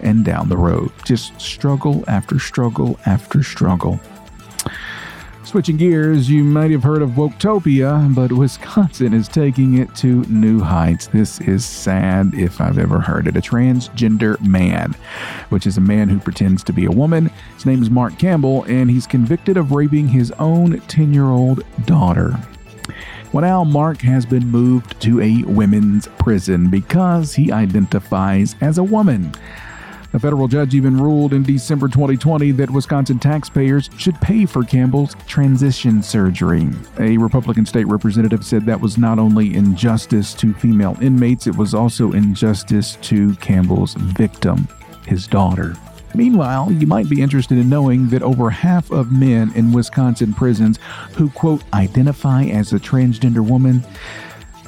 and 0.00 0.24
down 0.24 0.48
the 0.48 0.56
road. 0.56 0.90
Just 1.04 1.38
struggle 1.40 2.04
after 2.06 2.38
struggle 2.38 2.98
after 3.06 3.42
struggle. 3.42 4.00
Switching 5.50 5.78
gears, 5.78 6.30
you 6.30 6.44
might 6.44 6.70
have 6.70 6.84
heard 6.84 7.02
of 7.02 7.10
Woketopia, 7.10 8.14
but 8.14 8.30
Wisconsin 8.30 9.12
is 9.12 9.26
taking 9.26 9.78
it 9.78 9.92
to 9.96 10.22
new 10.26 10.60
heights. 10.60 11.08
This 11.08 11.40
is 11.40 11.64
sad 11.64 12.34
if 12.34 12.60
I've 12.60 12.78
ever 12.78 13.00
heard 13.00 13.26
it. 13.26 13.36
A 13.36 13.40
transgender 13.40 14.40
man, 14.42 14.94
which 15.48 15.66
is 15.66 15.76
a 15.76 15.80
man 15.80 16.08
who 16.08 16.20
pretends 16.20 16.62
to 16.62 16.72
be 16.72 16.84
a 16.84 16.90
woman. 16.92 17.32
His 17.56 17.66
name 17.66 17.82
is 17.82 17.90
Mark 17.90 18.16
Campbell, 18.16 18.62
and 18.68 18.88
he's 18.88 19.08
convicted 19.08 19.56
of 19.56 19.72
raping 19.72 20.06
his 20.06 20.30
own 20.38 20.78
10 20.82 21.12
year 21.12 21.24
old 21.24 21.64
daughter. 21.84 22.38
Well, 23.32 23.42
now 23.42 23.64
Mark 23.64 24.02
has 24.02 24.24
been 24.24 24.46
moved 24.46 25.02
to 25.02 25.20
a 25.20 25.42
women's 25.42 26.06
prison 26.20 26.70
because 26.70 27.34
he 27.34 27.50
identifies 27.50 28.54
as 28.60 28.78
a 28.78 28.84
woman. 28.84 29.32
A 30.12 30.18
federal 30.18 30.48
judge 30.48 30.74
even 30.74 30.96
ruled 30.96 31.32
in 31.32 31.44
December 31.44 31.86
2020 31.86 32.50
that 32.52 32.68
Wisconsin 32.68 33.20
taxpayers 33.20 33.88
should 33.96 34.20
pay 34.20 34.44
for 34.44 34.64
Campbell's 34.64 35.14
transition 35.28 36.02
surgery. 36.02 36.68
A 36.98 37.16
Republican 37.16 37.64
state 37.64 37.86
representative 37.86 38.44
said 38.44 38.66
that 38.66 38.80
was 38.80 38.98
not 38.98 39.20
only 39.20 39.54
injustice 39.54 40.34
to 40.34 40.52
female 40.52 40.96
inmates, 41.00 41.46
it 41.46 41.56
was 41.56 41.74
also 41.74 42.10
injustice 42.10 42.96
to 43.02 43.36
Campbell's 43.36 43.94
victim, 43.94 44.66
his 45.06 45.28
daughter. 45.28 45.76
Meanwhile, 46.12 46.72
you 46.72 46.88
might 46.88 47.08
be 47.08 47.22
interested 47.22 47.56
in 47.56 47.68
knowing 47.68 48.08
that 48.08 48.22
over 48.22 48.50
half 48.50 48.90
of 48.90 49.12
men 49.12 49.52
in 49.54 49.70
Wisconsin 49.70 50.34
prisons 50.34 50.80
who, 51.14 51.30
quote, 51.30 51.62
identify 51.72 52.46
as 52.46 52.72
a 52.72 52.80
transgender 52.80 53.48
woman, 53.48 53.84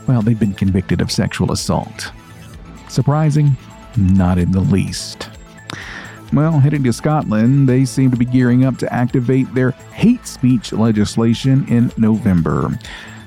well, 0.06 0.22
they've 0.22 0.38
been 0.38 0.54
convicted 0.54 1.00
of 1.00 1.10
sexual 1.10 1.50
assault. 1.50 2.12
Surprising? 2.88 3.56
Not 3.96 4.38
in 4.38 4.52
the 4.52 4.60
least. 4.60 5.28
Well, 6.32 6.58
heading 6.58 6.82
to 6.84 6.92
Scotland, 6.92 7.68
they 7.68 7.84
seem 7.84 8.10
to 8.10 8.16
be 8.16 8.24
gearing 8.24 8.64
up 8.64 8.78
to 8.78 8.92
activate 8.92 9.54
their 9.54 9.72
hate 9.92 10.26
speech 10.26 10.72
legislation 10.72 11.66
in 11.68 11.92
November. 11.98 12.70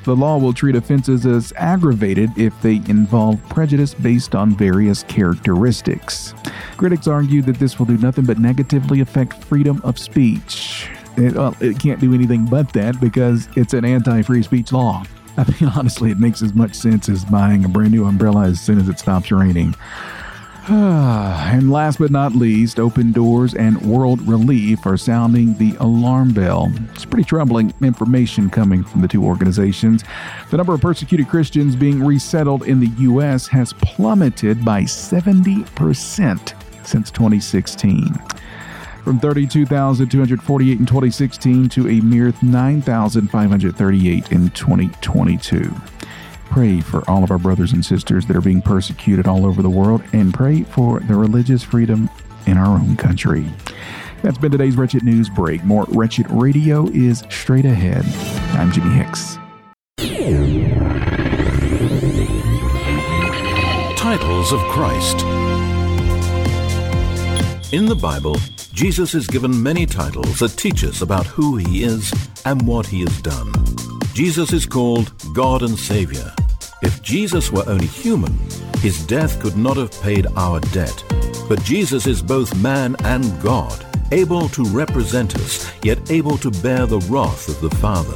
The 0.05 0.15
law 0.15 0.37
will 0.37 0.53
treat 0.53 0.75
offenses 0.75 1.25
as 1.25 1.53
aggravated 1.55 2.29
if 2.37 2.59
they 2.61 2.75
involve 2.87 3.41
prejudice 3.49 3.93
based 3.93 4.35
on 4.35 4.55
various 4.55 5.03
characteristics. 5.03 6.33
Critics 6.77 7.07
argue 7.07 7.41
that 7.43 7.57
this 7.57 7.79
will 7.79 7.85
do 7.85 7.97
nothing 7.97 8.25
but 8.25 8.37
negatively 8.37 9.01
affect 9.01 9.43
freedom 9.43 9.81
of 9.83 9.97
speech. 9.97 10.89
It, 11.17 11.33
well, 11.33 11.55
it 11.59 11.79
can't 11.79 11.99
do 11.99 12.13
anything 12.13 12.45
but 12.45 12.71
that 12.73 12.99
because 12.99 13.49
it's 13.55 13.73
an 13.73 13.85
anti 13.85 14.21
free 14.21 14.43
speech 14.43 14.71
law. 14.71 15.03
I 15.37 15.45
mean, 15.59 15.69
honestly, 15.75 16.11
it 16.11 16.19
makes 16.19 16.41
as 16.41 16.53
much 16.53 16.75
sense 16.75 17.09
as 17.09 17.25
buying 17.25 17.65
a 17.65 17.69
brand 17.69 17.91
new 17.91 18.05
umbrella 18.05 18.45
as 18.45 18.59
soon 18.59 18.79
as 18.79 18.89
it 18.89 18.99
stops 18.99 19.31
raining. 19.31 19.75
Ah, 20.67 21.51
and 21.51 21.71
last 21.71 21.99
but 21.99 22.09
not 22.09 22.33
least, 22.33 22.79
Open 22.79 23.11
Doors 23.11 23.53
and 23.53 23.79
World 23.83 24.19
Relief 24.27 24.87
are 24.87 24.97
sounding 24.97 25.55
the 25.59 25.75
alarm 25.79 26.33
bell. 26.33 26.73
It's 26.91 27.05
pretty 27.05 27.23
troubling 27.23 27.71
information 27.83 28.49
coming 28.49 28.83
from 28.83 29.01
the 29.01 29.07
two 29.07 29.23
organizations. 29.23 30.03
The 30.49 30.57
number 30.57 30.73
of 30.73 30.81
persecuted 30.81 31.29
Christians 31.29 31.75
being 31.75 32.03
resettled 32.03 32.63
in 32.63 32.79
the 32.79 32.89
U.S. 32.97 33.45
has 33.45 33.73
plummeted 33.73 34.65
by 34.65 34.81
70% 34.81 36.87
since 36.87 37.11
2016. 37.11 38.15
From 39.03 39.19
32,248 39.19 40.79
in 40.79 40.85
2016 40.87 41.69
to 41.69 41.89
a 41.89 42.01
mere 42.01 42.33
9,538 42.41 44.31
in 44.31 44.49
2022 44.49 45.75
pray 46.45 46.81
for 46.81 47.03
all 47.09 47.23
of 47.23 47.31
our 47.31 47.37
brothers 47.37 47.73
and 47.73 47.85
sisters 47.85 48.25
that 48.27 48.35
are 48.35 48.41
being 48.41 48.61
persecuted 48.61 49.27
all 49.27 49.45
over 49.45 49.61
the 49.61 49.69
world 49.69 50.01
and 50.13 50.33
pray 50.33 50.63
for 50.63 50.99
the 51.01 51.15
religious 51.15 51.63
freedom 51.63 52.09
in 52.47 52.57
our 52.57 52.77
own 52.77 52.95
country. 52.95 53.45
That's 54.21 54.37
been 54.37 54.51
today's 54.51 54.75
Wretched 54.75 55.03
News 55.03 55.29
Break. 55.29 55.63
More 55.63 55.85
Wretched 55.89 56.29
Radio 56.31 56.87
is 56.89 57.23
straight 57.29 57.65
ahead. 57.65 58.05
I'm 58.57 58.71
Jimmy 58.71 58.91
Hicks. 58.91 59.37
Titles 63.97 64.53
of 64.53 64.59
Christ. 64.71 65.25
In 67.73 67.87
the 67.87 67.95
Bible, 67.95 68.37
Jesus 68.71 69.15
is 69.15 69.27
given 69.27 69.61
many 69.61 69.85
titles 69.85 70.39
that 70.39 70.57
teach 70.57 70.83
us 70.83 71.01
about 71.01 71.25
who 71.25 71.57
he 71.57 71.83
is 71.83 72.13
and 72.45 72.65
what 72.67 72.85
he 72.85 73.01
has 73.01 73.21
done. 73.21 73.51
Jesus 74.15 74.53
is 74.53 74.65
called 74.65 75.11
God 75.33 75.61
and 75.61 75.77
Savior. 75.77 76.33
If 76.81 77.01
Jesus 77.01 77.51
were 77.51 77.67
only 77.67 77.85
human, 77.85 78.31
his 78.77 79.05
death 79.05 79.41
could 79.41 79.57
not 79.57 79.75
have 79.75 79.91
paid 80.01 80.25
our 80.37 80.61
debt. 80.71 81.03
But 81.49 81.61
Jesus 81.63 82.07
is 82.07 82.21
both 82.21 82.55
man 82.61 82.95
and 83.03 83.25
God, 83.41 83.85
able 84.13 84.47
to 84.49 84.63
represent 84.67 85.35
us, 85.35 85.69
yet 85.83 86.09
able 86.09 86.37
to 86.37 86.49
bear 86.49 86.85
the 86.85 87.01
wrath 87.09 87.49
of 87.49 87.59
the 87.59 87.75
Father. 87.75 88.15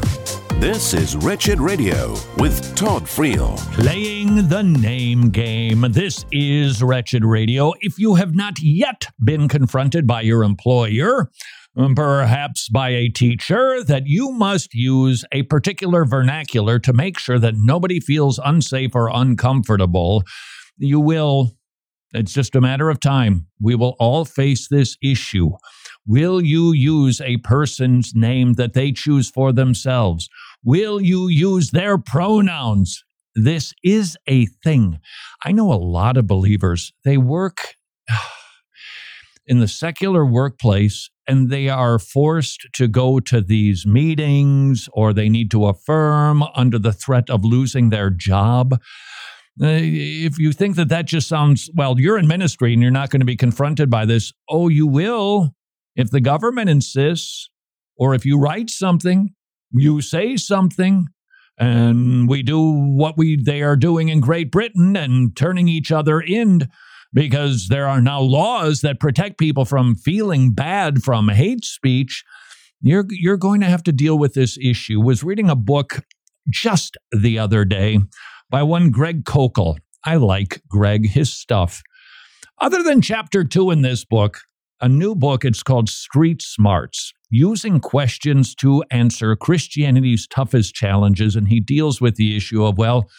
This 0.61 0.93
is 0.93 1.17
Wretched 1.17 1.59
Radio 1.59 2.15
with 2.37 2.77
Todd 2.77 3.03
Friel. 3.03 3.57
Playing 3.73 4.47
the 4.47 4.63
name 4.63 5.31
game. 5.31 5.81
This 5.89 6.25
is 6.31 6.81
Wretched 6.81 7.25
Radio. 7.25 7.73
If 7.81 7.99
you 7.99 8.15
have 8.15 8.33
not 8.33 8.61
yet 8.61 9.07
been 9.21 9.49
confronted 9.49 10.07
by 10.07 10.21
your 10.21 10.45
employer, 10.45 11.29
perhaps 11.95 12.67
by 12.67 12.89
a 12.89 13.07
teacher, 13.09 13.83
that 13.83 14.03
you 14.05 14.31
must 14.31 14.73
use 14.73 15.23
a 15.31 15.43
particular 15.43 16.03
vernacular 16.03 16.77
to 16.79 16.91
make 16.91 17.17
sure 17.17 17.39
that 17.39 17.55
nobody 17.55 17.99
feels 18.01 18.39
unsafe 18.43 18.93
or 18.95 19.09
uncomfortable. 19.13 20.23
You 20.77 20.99
will 20.99 21.55
It's 22.13 22.33
just 22.33 22.55
a 22.55 22.61
matter 22.61 22.89
of 22.89 22.99
time. 22.99 23.47
We 23.61 23.75
will 23.75 23.95
all 23.99 24.25
face 24.25 24.67
this 24.67 24.97
issue. 25.01 25.51
Will 26.07 26.41
you 26.41 26.73
use 26.73 27.21
a 27.21 27.37
person's 27.37 28.13
name 28.15 28.53
that 28.53 28.73
they 28.73 28.91
choose 28.91 29.29
for 29.29 29.53
themselves? 29.53 30.27
Will 30.63 30.99
you 30.99 31.27
use 31.27 31.69
their 31.71 31.97
pronouns? 31.99 33.03
This 33.35 33.73
is 33.83 34.17
a 34.27 34.47
thing. 34.63 34.99
I 35.45 35.51
know 35.51 35.71
a 35.71 35.75
lot 35.75 36.17
of 36.17 36.27
believers, 36.27 36.91
they 37.05 37.17
work 37.17 37.75
in 39.47 39.59
the 39.59 39.67
secular 39.67 40.25
workplace 40.25 41.09
and 41.29 41.51
they 41.51 41.69
are 41.69 41.99
forced 41.99 42.65
to 42.73 42.87
go 42.87 43.19
to 43.19 43.39
these 43.39 43.85
meetings 43.85 44.89
or 44.93 45.13
they 45.13 45.29
need 45.29 45.51
to 45.51 45.67
affirm 45.67 46.41
under 46.55 46.79
the 46.79 46.91
threat 46.91 47.29
of 47.29 47.45
losing 47.45 47.89
their 47.89 48.09
job. 48.09 48.73
Uh, 49.61 49.77
if 49.79 50.39
you 50.39 50.51
think 50.51 50.75
that 50.75 50.89
that 50.89 51.05
just 51.05 51.27
sounds, 51.27 51.69
well, 51.75 51.99
you're 51.99 52.17
in 52.17 52.27
ministry 52.27 52.73
and 52.73 52.81
you're 52.81 52.89
not 52.89 53.11
going 53.11 53.19
to 53.19 53.25
be 53.25 53.35
confronted 53.35 53.91
by 53.91 54.05
this, 54.05 54.33
oh, 54.49 54.69
you 54.69 54.87
will. 54.87 55.53
If 55.95 56.09
the 56.09 56.21
government 56.21 56.69
insists, 56.69 57.49
or 57.95 58.15
if 58.15 58.25
you 58.25 58.39
write 58.39 58.71
something, 58.71 59.35
you 59.71 60.01
say 60.01 60.35
something, 60.35 61.07
and 61.59 62.27
we 62.27 62.41
do 62.41 62.59
what 62.71 63.17
we 63.17 63.35
they 63.35 63.61
are 63.61 63.75
doing 63.75 64.09
in 64.09 64.21
Great 64.21 64.49
Britain 64.49 64.95
and 64.95 65.35
turning 65.35 65.67
each 65.67 65.91
other 65.91 66.19
in 66.21 66.69
because 67.13 67.67
there 67.69 67.87
are 67.87 68.01
now 68.01 68.21
laws 68.21 68.81
that 68.81 68.99
protect 68.99 69.37
people 69.37 69.65
from 69.65 69.95
feeling 69.95 70.51
bad 70.51 71.03
from 71.03 71.29
hate 71.29 71.65
speech. 71.65 72.23
You're 72.81 73.05
you're 73.09 73.37
going 73.37 73.61
to 73.61 73.67
have 73.67 73.83
to 73.83 73.91
deal 73.91 74.17
with 74.17 74.33
this 74.33 74.57
issue. 74.61 75.01
Was 75.01 75.23
reading 75.23 75.49
a 75.49 75.55
book 75.55 76.01
just 76.49 76.97
the 77.11 77.37
other 77.39 77.65
day 77.65 77.99
by 78.49 78.63
one 78.63 78.89
Greg 78.89 79.23
Koukl. 79.23 79.77
I 80.05 80.15
like 80.15 80.61
Greg, 80.69 81.07
his 81.09 81.31
stuff. 81.31 81.81
Other 82.59 82.83
than 82.83 83.01
chapter 83.01 83.43
two 83.43 83.71
in 83.71 83.81
this 83.81 84.05
book, 84.05 84.39
a 84.81 84.87
new 84.87 85.13
book, 85.15 85.43
it's 85.43 85.63
called 85.63 85.89
Street 85.89 86.41
Smarts 86.41 87.11
Using 87.29 87.79
Questions 87.79 88.55
to 88.55 88.83
Answer 88.91 89.35
Christianity's 89.35 90.25
Toughest 90.27 90.73
Challenges. 90.73 91.35
And 91.35 91.49
he 91.49 91.59
deals 91.59 91.99
with 91.99 92.15
the 92.15 92.35
issue 92.37 92.63
of, 92.63 92.77
well, 92.77 93.09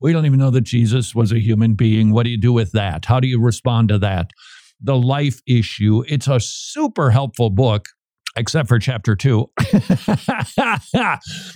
we 0.00 0.12
don't 0.12 0.26
even 0.26 0.38
know 0.38 0.50
that 0.50 0.62
Jesus 0.62 1.14
was 1.14 1.32
a 1.32 1.40
human 1.40 1.74
being. 1.74 2.12
What 2.12 2.24
do 2.24 2.30
you 2.30 2.40
do 2.40 2.52
with 2.52 2.72
that? 2.72 3.06
How 3.06 3.20
do 3.20 3.26
you 3.26 3.40
respond 3.40 3.88
to 3.88 3.98
that? 3.98 4.30
The 4.80 4.96
life 4.96 5.40
issue. 5.46 6.02
It's 6.06 6.28
a 6.28 6.38
super 6.40 7.10
helpful 7.10 7.50
book 7.50 7.86
except 8.36 8.68
for 8.68 8.78
chapter 8.78 9.16
two. 9.16 9.50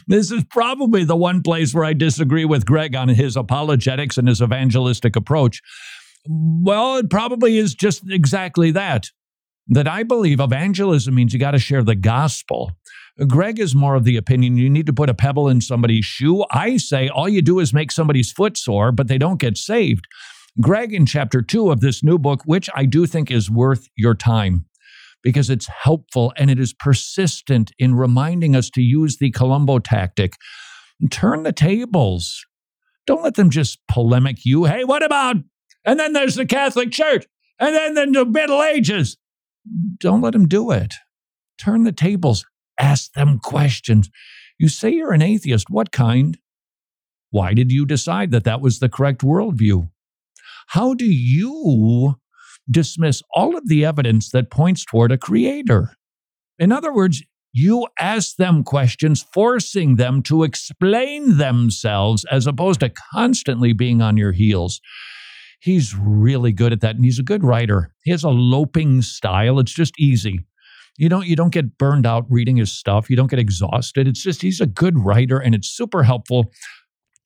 this 0.08 0.30
is 0.30 0.44
probably 0.48 1.04
the 1.04 1.16
one 1.16 1.42
place 1.42 1.74
where 1.74 1.84
I 1.84 1.92
disagree 1.92 2.46
with 2.46 2.64
Greg 2.66 2.96
on 2.96 3.08
his 3.08 3.36
apologetics 3.36 4.16
and 4.16 4.26
his 4.26 4.40
evangelistic 4.40 5.14
approach. 5.14 5.60
Well, 6.26 6.96
it 6.96 7.10
probably 7.10 7.58
is 7.58 7.74
just 7.74 8.02
exactly 8.10 8.70
that. 8.72 9.06
That 9.68 9.86
I 9.86 10.02
believe 10.02 10.40
evangelism 10.40 11.14
means 11.14 11.32
you 11.32 11.38
got 11.38 11.52
to 11.52 11.58
share 11.58 11.84
the 11.84 11.94
gospel. 11.94 12.72
Greg 13.26 13.58
is 13.58 13.74
more 13.74 13.94
of 13.94 14.04
the 14.04 14.16
opinion 14.16 14.56
you 14.56 14.70
need 14.70 14.86
to 14.86 14.92
put 14.92 15.10
a 15.10 15.14
pebble 15.14 15.48
in 15.48 15.60
somebody's 15.60 16.04
shoe. 16.04 16.44
I 16.50 16.76
say 16.76 17.08
all 17.08 17.28
you 17.28 17.42
do 17.42 17.58
is 17.58 17.72
make 17.72 17.92
somebody's 17.92 18.32
foot 18.32 18.56
sore, 18.56 18.92
but 18.92 19.08
they 19.08 19.18
don't 19.18 19.40
get 19.40 19.56
saved. 19.56 20.06
Greg, 20.60 20.92
in 20.92 21.06
chapter 21.06 21.42
two 21.42 21.70
of 21.70 21.80
this 21.80 22.02
new 22.02 22.18
book, 22.18 22.42
which 22.44 22.68
I 22.74 22.84
do 22.84 23.06
think 23.06 23.30
is 23.30 23.50
worth 23.50 23.88
your 23.96 24.14
time, 24.14 24.66
because 25.22 25.50
it's 25.50 25.68
helpful 25.68 26.32
and 26.36 26.50
it 26.50 26.58
is 26.58 26.72
persistent 26.72 27.72
in 27.78 27.94
reminding 27.94 28.56
us 28.56 28.70
to 28.70 28.82
use 28.82 29.18
the 29.18 29.30
Columbo 29.30 29.78
tactic. 29.78 30.34
Turn 31.10 31.44
the 31.44 31.52
tables. 31.52 32.44
Don't 33.06 33.22
let 33.22 33.34
them 33.34 33.50
just 33.50 33.78
polemic 33.88 34.44
you. 34.44 34.64
Hey, 34.64 34.84
what 34.84 35.02
about? 35.02 35.36
And 35.84 35.98
then 35.98 36.12
there's 36.12 36.34
the 36.34 36.46
Catholic 36.46 36.90
Church. 36.90 37.26
And 37.58 37.96
then 37.96 38.12
the 38.12 38.24
Middle 38.24 38.62
Ages. 38.62 39.18
Don't 39.98 40.22
let 40.22 40.32
them 40.32 40.48
do 40.48 40.70
it. 40.70 40.94
Turn 41.58 41.84
the 41.84 41.92
tables. 41.92 42.44
Ask 42.80 43.12
them 43.12 43.38
questions. 43.38 44.10
You 44.58 44.68
say 44.68 44.90
you're 44.90 45.12
an 45.12 45.22
atheist. 45.22 45.66
What 45.70 45.92
kind? 45.92 46.38
Why 47.30 47.54
did 47.54 47.70
you 47.70 47.86
decide 47.86 48.30
that 48.32 48.44
that 48.44 48.60
was 48.60 48.78
the 48.78 48.88
correct 48.88 49.20
worldview? 49.20 49.90
How 50.68 50.94
do 50.94 51.04
you 51.04 52.16
dismiss 52.70 53.22
all 53.34 53.56
of 53.56 53.68
the 53.68 53.84
evidence 53.84 54.30
that 54.30 54.50
points 54.50 54.84
toward 54.84 55.12
a 55.12 55.18
creator. 55.18 55.92
In 56.58 56.72
other 56.72 56.92
words, 56.92 57.22
you 57.52 57.88
ask 57.98 58.36
them 58.36 58.62
questions, 58.62 59.26
forcing 59.34 59.96
them 59.96 60.22
to 60.22 60.44
explain 60.44 61.38
themselves 61.38 62.24
as 62.30 62.46
opposed 62.46 62.80
to 62.80 62.92
constantly 63.12 63.72
being 63.72 64.00
on 64.00 64.16
your 64.16 64.32
heels. 64.32 64.80
He's 65.60 65.94
really 65.96 66.52
good 66.52 66.72
at 66.72 66.80
that, 66.80 66.94
and 66.94 67.04
he's 67.04 67.18
a 67.18 67.24
good 67.24 67.44
writer. 67.44 67.92
He 68.04 68.12
has 68.12 68.24
a 68.24 68.30
loping 68.30 69.02
style. 69.02 69.58
It's 69.58 69.72
just 69.74 69.98
easy. 69.98 70.46
You 70.96 71.08
don't 71.08 71.26
you 71.26 71.36
don't 71.36 71.52
get 71.52 71.78
burned 71.78 72.06
out 72.06 72.26
reading 72.28 72.56
his 72.56 72.72
stuff. 72.72 73.08
You 73.08 73.16
don't 73.16 73.30
get 73.30 73.38
exhausted. 73.38 74.06
It's 74.06 74.22
just 74.22 74.42
he's 74.42 74.60
a 74.60 74.66
good 74.66 74.98
writer, 74.98 75.38
and 75.38 75.54
it's 75.54 75.68
super 75.68 76.02
helpful. 76.02 76.52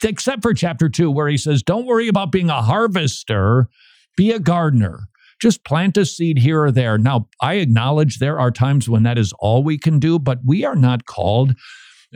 Except 0.03 0.43
for 0.43 0.55
chapter 0.55 0.89
two, 0.89 1.11
where 1.11 1.29
he 1.29 1.37
says, 1.37 1.63
"Don't 1.63 1.87
worry 1.87 2.09
about 2.09 2.33
being 2.33 2.51
a 2.51 2.63
harvester. 2.63 3.69
Be 4.17 4.31
a 4.31 4.39
gardener." 4.39 5.09
just 5.43 5.65
plant 5.65 5.97
a 5.99 6.07
seed 6.07 6.39
here 6.39 6.63
or 6.63 6.73
there. 6.73 6.97
Now, 6.97 7.29
I 7.41 7.55
acknowledge 7.55 8.19
there 8.19 8.39
are 8.39 8.51
times 8.51 8.89
when 8.89 9.03
that 9.03 9.19
is 9.19 9.35
all 9.41 9.63
we 9.63 9.77
can 9.77 9.99
do, 9.99 10.19
but 10.19 10.39
we 10.43 10.65
are 10.65 10.77
not 10.77 11.05
called 11.05 11.55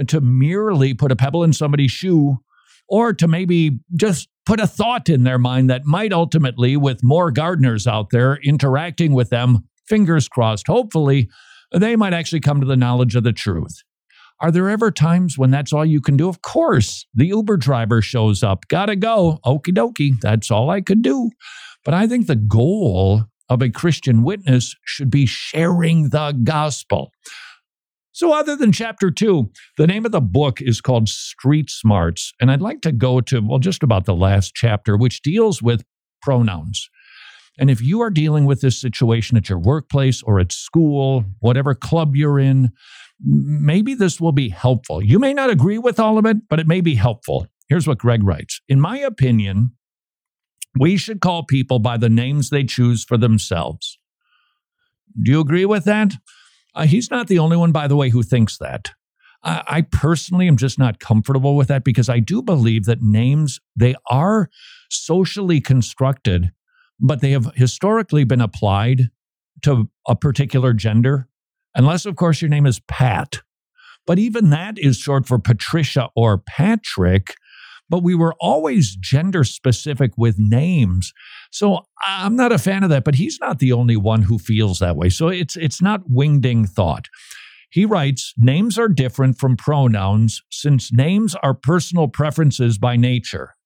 to 0.07 0.21
merely 0.21 0.95
put 0.95 1.13
a 1.13 1.17
pebble 1.17 1.45
in 1.45 1.53
somebody's 1.53 1.91
shoe 1.91 2.39
or 2.89 3.13
to 3.13 3.29
maybe 3.29 3.79
just 3.97 4.29
put 4.47 4.61
a 4.61 4.67
thought 4.67 5.09
in 5.09 5.25
their 5.25 5.39
mind 5.39 5.69
that 5.69 5.85
might 5.85 6.13
ultimately, 6.13 6.77
with 6.77 7.03
more 7.03 7.31
gardeners 7.31 7.87
out 7.87 8.11
there 8.11 8.39
interacting 8.43 9.13
with 9.13 9.29
them, 9.29 9.69
fingers 9.89 10.29
crossed, 10.29 10.67
hopefully, 10.67 11.29
they 11.73 11.97
might 11.97 12.15
actually 12.15 12.41
come 12.41 12.61
to 12.61 12.67
the 12.67 12.77
knowledge 12.77 13.15
of 13.15 13.25
the 13.25 13.33
truth. 13.33 13.83
Are 14.41 14.53
there 14.53 14.69
ever 14.69 14.91
times 14.91 15.37
when 15.37 15.51
that's 15.51 15.73
all 15.73 15.85
you 15.85 16.01
can 16.01 16.17
do? 16.17 16.29
Of 16.29 16.43
course. 16.43 17.07
The 17.15 17.27
Uber 17.27 17.57
driver 17.57 18.01
shows 18.01 18.43
up. 18.43 18.69
Gotta 18.69 18.95
go. 18.95 19.41
Okie 19.45 19.75
dokie. 19.75 20.21
That's 20.21 20.51
all 20.51 20.71
I 20.71 20.81
could 20.81 21.03
do. 21.03 21.31
But 21.85 21.95
I 21.95 22.07
think 22.07 22.27
the 22.27 22.37
goal 22.37 23.25
of 23.49 23.63
a 23.63 23.71
Christian 23.71 24.23
witness 24.23 24.77
should 24.85 25.11
be 25.11 25.27
sharing 25.27 26.11
the 26.11 26.39
gospel. 26.45 27.11
So, 28.13 28.33
other 28.33 28.57
than 28.57 28.73
chapter 28.73 29.11
two, 29.11 29.51
the 29.77 29.87
name 29.87 30.05
of 30.05 30.13
the 30.13 30.21
book 30.21 30.61
is 30.61 30.81
called 30.81 31.09
Street 31.09 31.71
Smarts. 31.71 32.33
And 32.41 32.51
I'd 32.51 32.61
like 32.61 32.81
to 32.83 32.93
go 32.93 33.21
to, 33.23 33.41
well, 33.41 33.59
just 33.59 33.83
about 33.83 34.07
the 34.07 34.15
last 34.15 34.55
chapter, 34.55 34.97
which 34.97 35.23
deals 35.23 35.63
with 35.63 35.85
pronouns. 36.21 36.91
And 37.59 37.71
if 37.71 37.83
you 37.83 38.01
are 38.01 38.11
dealing 38.11 38.45
with 38.45 38.61
this 38.61 38.81
situation 38.81 39.37
at 39.37 39.49
your 39.49 39.59
workplace 39.59 40.23
or 40.23 40.39
at 40.39 40.53
school, 40.53 41.25
whatever 41.41 41.75
club 41.75 42.15
you're 42.15 42.39
in, 42.39 42.71
maybe 43.25 43.95
this 43.95 44.21
will 44.21 44.33
be 44.33 44.49
helpful. 44.49 45.03
You 45.03 45.19
may 45.19 45.35
not 45.35 45.51
agree 45.51 45.79
with 45.79 45.99
all 45.99 46.19
of 46.19 46.27
it, 46.27 46.49
but 46.49 46.61
it 46.61 46.69
may 46.69 46.81
be 46.81 46.95
helpful. 46.95 47.47
Here's 47.69 47.87
what 47.87 47.99
Greg 47.99 48.23
writes 48.23 48.61
In 48.69 48.81
my 48.81 48.99
opinion, 48.99 49.73
we 50.79 50.97
should 50.97 51.21
call 51.21 51.43
people 51.43 51.79
by 51.79 51.97
the 51.97 52.09
names 52.09 52.51
they 52.51 52.65
choose 52.65 53.05
for 53.05 53.17
themselves. 53.17 53.99
Do 55.21 55.33
you 55.33 55.41
agree 55.41 55.65
with 55.65 55.85
that? 55.85 56.15
Uh, 56.75 56.87
he's 56.87 57.11
not 57.11 57.27
the 57.27 57.39
only 57.39 57.57
one, 57.57 57.73
by 57.73 57.89
the 57.89 57.97
way, 57.97 58.11
who 58.11 58.23
thinks 58.23 58.59
that. 58.59 58.93
I, 59.43 59.63
I 59.67 59.83
personally 59.83 60.47
am 60.49 60.57
just 60.57 60.79
not 60.79 61.01
comfortable 61.01 61.57
with 61.57 61.69
that 61.69 61.85
because 61.85 62.09
I 62.09 62.21
do 62.21 62.43
believe 62.43 62.85
that 62.85 63.03
names, 63.03 63.61
they 63.75 63.95
are 64.11 64.49
socially 64.91 65.61
constructed, 65.61 66.53
but 67.01 67.21
they 67.21 67.33
have 67.33 67.53
historically 67.55 68.25
been 68.25 68.41
applied 68.41 69.11
to 69.63 69.89
a 70.07 70.15
particular 70.15 70.73
gender, 70.73 71.29
unless, 71.75 72.07
of 72.07 72.17
course, 72.17 72.41
your 72.43 72.49
name 72.49 72.67
is 72.67 72.81
Pat. 72.81 73.39
But 74.07 74.19
even 74.19 74.51
that 74.51 74.79
is 74.79 74.97
short 74.97 75.27
for 75.27 75.39
Patricia 75.39 76.09
or 76.15 76.39
Patrick 76.39 77.35
but 77.89 78.03
we 78.03 78.15
were 78.15 78.35
always 78.41 78.97
gender 78.97 79.45
specific 79.45 80.13
with 80.17 80.39
names. 80.39 81.13
So 81.51 81.81
I'm 82.07 82.37
not 82.37 82.53
a 82.53 82.59
fan 82.59 82.85
of 82.85 82.91
that, 82.91 83.05
but 83.05 83.15
he's 83.15 83.39
not 83.41 83.59
the 83.59 83.73
only 83.73 83.97
one 83.97 84.23
who 84.23 84.39
feels 84.39 84.79
that 84.79 84.97
way. 84.97 85.09
So 85.09 85.29
it's 85.29 85.57
it's 85.57 85.81
not 85.81 86.09
wingding 86.09 86.69
thought. 86.69 87.07
He 87.71 87.85
writes, 87.85 88.33
names 88.39 88.79
are 88.79 88.89
different 88.89 89.39
from 89.39 89.57
pronouns 89.57 90.43
since 90.51 90.93
names 90.93 91.35
are 91.43 91.55
personal 91.55 92.09
preferences 92.09 92.79
by 92.79 92.97
nature. 92.97 93.57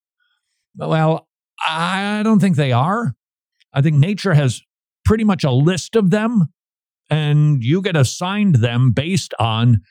Well, 0.77 1.29
I 1.65 2.23
don't 2.25 2.41
think 2.41 2.57
they 2.57 2.73
are. 2.73 3.15
I 3.73 3.81
think 3.81 3.97
nature 3.97 4.35
has 4.35 4.63
pretty 5.05 5.25
much 5.25 5.45
a 5.45 5.51
list 5.51 5.97
of 5.97 6.11
them, 6.11 6.47
and 7.11 7.63
you 7.63 7.83
get 7.83 7.97
assigned 7.97 8.57
them 8.57 8.93
based 8.93 9.35
on 9.39 9.83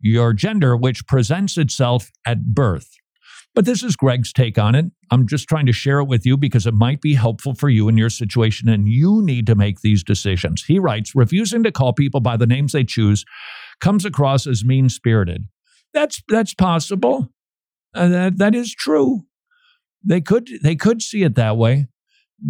your 0.00 0.32
gender, 0.32 0.76
which 0.76 1.06
presents 1.06 1.58
itself 1.58 2.10
at 2.26 2.54
birth. 2.54 2.90
But 3.54 3.64
this 3.64 3.82
is 3.82 3.96
Greg's 3.96 4.32
take 4.32 4.58
on 4.58 4.74
it. 4.74 4.86
I'm 5.10 5.26
just 5.26 5.48
trying 5.48 5.66
to 5.66 5.72
share 5.72 5.98
it 5.98 6.04
with 6.04 6.24
you 6.24 6.36
because 6.36 6.66
it 6.66 6.74
might 6.74 7.00
be 7.00 7.14
helpful 7.14 7.54
for 7.54 7.68
you 7.68 7.88
in 7.88 7.96
your 7.96 8.10
situation 8.10 8.68
and 8.68 8.86
you 8.86 9.20
need 9.22 9.46
to 9.46 9.56
make 9.56 9.80
these 9.80 10.04
decisions. 10.04 10.64
He 10.64 10.78
writes 10.78 11.14
refusing 11.14 11.62
to 11.64 11.72
call 11.72 11.92
people 11.92 12.20
by 12.20 12.36
the 12.36 12.46
names 12.46 12.72
they 12.72 12.84
choose 12.84 13.24
comes 13.80 14.04
across 14.04 14.46
as 14.46 14.64
mean 14.64 14.88
spirited. 14.88 15.48
That's, 15.92 16.22
that's 16.28 16.54
possible. 16.54 17.30
Uh, 17.94 18.08
that, 18.08 18.38
that 18.38 18.54
is 18.54 18.72
true. 18.72 19.22
They 20.04 20.20
could, 20.20 20.48
they 20.62 20.76
could 20.76 21.02
see 21.02 21.24
it 21.24 21.34
that 21.34 21.56
way. 21.56 21.88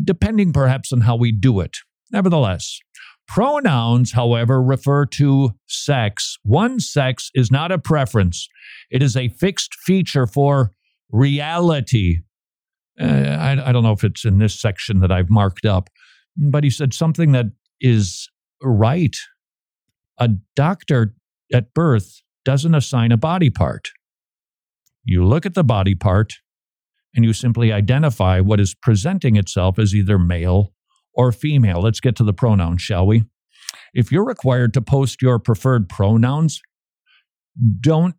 Depending 0.05 0.53
perhaps 0.53 0.93
on 0.93 1.03
how 1.03 1.16
we 1.16 1.32
do 1.32 1.61
it. 1.61 1.78
Nevertheless, 2.11 2.80
pronouns, 3.26 4.12
however, 4.12 4.62
refer 4.62 5.07
to 5.07 5.51
sex. 5.66 6.39
One 6.43 6.80
sex 6.80 7.30
is 7.34 7.51
not 7.51 7.72
a 7.72 7.78
preference, 7.78 8.49
it 8.91 9.03
is 9.03 9.16
a 9.16 9.28
fixed 9.28 9.74
feature 9.74 10.26
for 10.26 10.72
reality. 11.11 12.20
Uh, 13.01 13.05
I, 13.05 13.68
I 13.68 13.72
don't 13.72 13.84
know 13.84 13.93
if 13.93 14.03
it's 14.03 14.24
in 14.24 14.39
this 14.39 14.61
section 14.61 15.01
that 15.01 15.12
I've 15.12 15.30
marked 15.30 15.64
up, 15.64 15.89
but 16.36 16.64
he 16.64 16.70
said 16.70 16.93
something 16.93 17.32
that 17.32 17.47
is 17.80 18.28
right. 18.62 19.16
A 20.18 20.30
doctor 20.57 21.14
at 21.53 21.72
birth 21.74 22.22
doesn't 22.45 22.74
assign 22.74 23.12
a 23.12 23.16
body 23.16 23.51
part. 23.51 23.91
You 25.05 25.24
look 25.24 25.47
at 25.47 25.55
the 25.55 25.64
body 25.64 25.95
part 25.95 26.34
and 27.14 27.24
you 27.24 27.32
simply 27.32 27.72
identify 27.72 28.40
what 28.40 28.61
is 28.61 28.74
presenting 28.74 29.36
itself 29.36 29.78
as 29.78 29.94
either 29.94 30.18
male 30.18 30.72
or 31.14 31.32
female. 31.32 31.80
Let's 31.80 32.00
get 32.00 32.16
to 32.16 32.24
the 32.24 32.32
pronouns, 32.32 32.82
shall 32.82 33.06
we? 33.06 33.24
If 33.94 34.12
you're 34.12 34.24
required 34.24 34.74
to 34.74 34.82
post 34.82 35.22
your 35.22 35.38
preferred 35.38 35.88
pronouns, 35.88 36.61
don't 37.80 38.14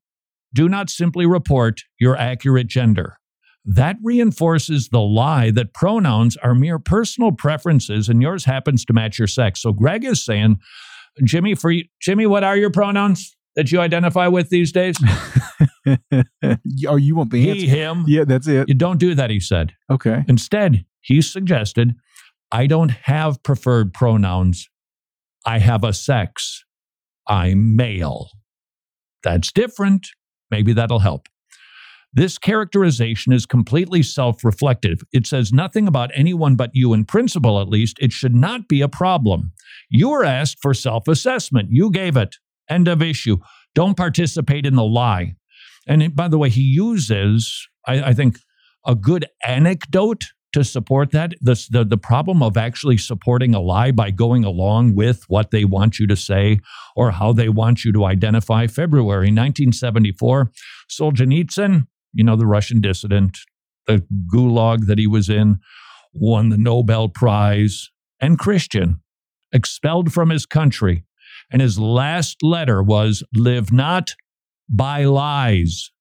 do 0.53 0.67
not 0.67 0.89
simply 0.89 1.25
report 1.25 1.81
your 1.99 2.17
accurate 2.17 2.67
gender. 2.67 3.17
That 3.65 3.97
reinforces 4.03 4.89
the 4.89 5.01
lie 5.01 5.51
that 5.51 5.73
pronouns 5.73 6.37
are 6.37 6.55
mere 6.55 6.79
personal 6.79 7.31
preferences 7.31 8.09
and 8.09 8.21
yours 8.21 8.45
happens 8.45 8.83
to 8.85 8.93
match 8.93 9.19
your 9.19 9.27
sex. 9.27 9.61
So 9.61 9.73
Greg 9.73 10.03
is 10.03 10.23
saying, 10.23 10.59
Jimmy, 11.23 11.55
for 11.55 11.69
you, 11.69 11.83
Jimmy, 12.01 12.25
what 12.25 12.43
are 12.43 12.57
your 12.57 12.71
pronouns 12.71 13.35
that 13.55 13.71
you 13.71 13.79
identify 13.79 14.27
with 14.27 14.49
these 14.49 14.71
days? 14.71 14.97
oh, 16.87 16.95
you 16.95 17.15
want 17.15 17.31
the 17.31 17.41
he, 17.41 17.49
answer? 17.51 17.65
him. 17.65 18.05
Yeah, 18.07 18.23
that's 18.25 18.47
it. 18.47 18.67
You 18.67 18.75
don't 18.75 18.99
do 18.99 19.15
that, 19.15 19.29
he 19.29 19.39
said. 19.39 19.73
Okay. 19.89 20.23
Instead, 20.27 20.85
he 21.01 21.21
suggested, 21.21 21.95
I 22.51 22.67
don't 22.67 22.89
have 22.91 23.41
preferred 23.43 23.93
pronouns. 23.93 24.69
I 25.45 25.59
have 25.59 25.83
a 25.83 25.93
sex. 25.93 26.63
I'm 27.27 27.75
male. 27.75 28.29
That's 29.23 29.51
different. 29.51 30.07
Maybe 30.51 30.73
that'll 30.73 30.99
help. 30.99 31.27
This 32.11 32.39
characterization 32.39 33.33
is 33.33 33.45
completely 33.45 34.01
self 34.01 34.43
reflective. 34.43 35.01
It 35.13 35.27
says 35.27 35.53
nothing 35.53 35.87
about 35.87 36.09
anyone 36.15 36.55
but 36.55 36.71
you, 36.73 36.93
in 36.93 37.05
principle 37.05 37.61
at 37.61 37.69
least. 37.69 37.97
It 37.99 38.11
should 38.11 38.35
not 38.35 38.67
be 38.67 38.81
a 38.81 38.87
problem. 38.87 39.51
You 39.89 40.09
were 40.09 40.25
asked 40.25 40.57
for 40.61 40.73
self 40.73 41.07
assessment. 41.07 41.69
You 41.71 41.91
gave 41.91 42.17
it. 42.17 42.37
End 42.67 42.87
of 42.87 43.03
issue. 43.03 43.37
Don't 43.75 43.95
participate 43.95 44.65
in 44.65 44.75
the 44.75 44.83
lie. 44.83 45.35
And 45.89 46.01
it- 46.03 46.15
by 46.15 46.29
the 46.29 46.37
way, 46.37 46.49
he 46.49 46.61
uses, 46.61 47.67
I, 47.85 48.01
I 48.11 48.13
think, 48.13 48.39
a 48.85 48.95
good 48.95 49.25
anecdote 49.45 50.23
to 50.53 50.63
support 50.63 51.11
that. 51.11 51.33
The, 51.41 51.67
the, 51.69 51.83
the 51.83 51.97
problem 51.97 52.41
of 52.41 52.57
actually 52.57 52.97
supporting 52.97 53.53
a 53.53 53.59
lie 53.59 53.91
by 53.91 54.09
going 54.09 54.43
along 54.45 54.95
with 54.95 55.23
what 55.27 55.51
they 55.51 55.65
want 55.65 55.99
you 55.99 56.07
to 56.07 56.15
say 56.15 56.59
or 56.95 57.11
how 57.11 57.33
they 57.33 57.49
want 57.49 57.83
you 57.85 57.91
to 57.93 58.05
identify. 58.05 58.65
February 58.67 59.27
1974, 59.27 60.51
Solzhenitsyn, 60.89 61.87
you 62.13 62.23
know, 62.23 62.35
the 62.35 62.47
Russian 62.47 62.81
dissident, 62.81 63.37
the 63.85 64.03
gulag 64.33 64.87
that 64.87 64.97
he 64.97 65.07
was 65.07 65.29
in, 65.29 65.59
won 66.13 66.49
the 66.49 66.57
Nobel 66.57 67.09
Prize, 67.09 67.89
and 68.19 68.39
Christian, 68.39 69.01
expelled 69.51 70.11
from 70.13 70.29
his 70.29 70.45
country. 70.45 71.03
And 71.51 71.61
his 71.61 71.79
last 71.79 72.37
letter 72.41 72.81
was 72.83 73.23
Live 73.35 73.71
not 73.71 74.13
by 74.69 75.05
lies. 75.05 75.91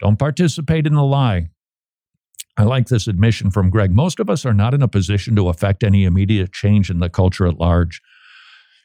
Don't 0.00 0.18
participate 0.18 0.86
in 0.86 0.94
the 0.94 1.04
lie. 1.04 1.48
I 2.56 2.64
like 2.64 2.88
this 2.88 3.06
admission 3.06 3.50
from 3.50 3.70
Greg. 3.70 3.92
Most 3.92 4.20
of 4.20 4.28
us 4.28 4.44
are 4.44 4.52
not 4.52 4.74
in 4.74 4.82
a 4.82 4.88
position 4.88 5.36
to 5.36 5.48
affect 5.48 5.82
any 5.82 6.04
immediate 6.04 6.52
change 6.52 6.90
in 6.90 6.98
the 6.98 7.08
culture 7.08 7.46
at 7.46 7.58
large. 7.58 8.00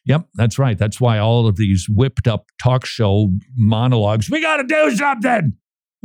Yep, 0.05 0.27
that's 0.35 0.57
right. 0.57 0.77
That's 0.77 1.01
why 1.01 1.17
all 1.17 1.47
of 1.47 1.57
these 1.57 1.87
whipped 1.89 2.27
up 2.27 2.45
talk 2.61 2.85
show 2.85 3.33
monologues, 3.55 4.29
we 4.29 4.41
got 4.41 4.57
to 4.57 4.63
do 4.63 4.95
something. 4.95 5.53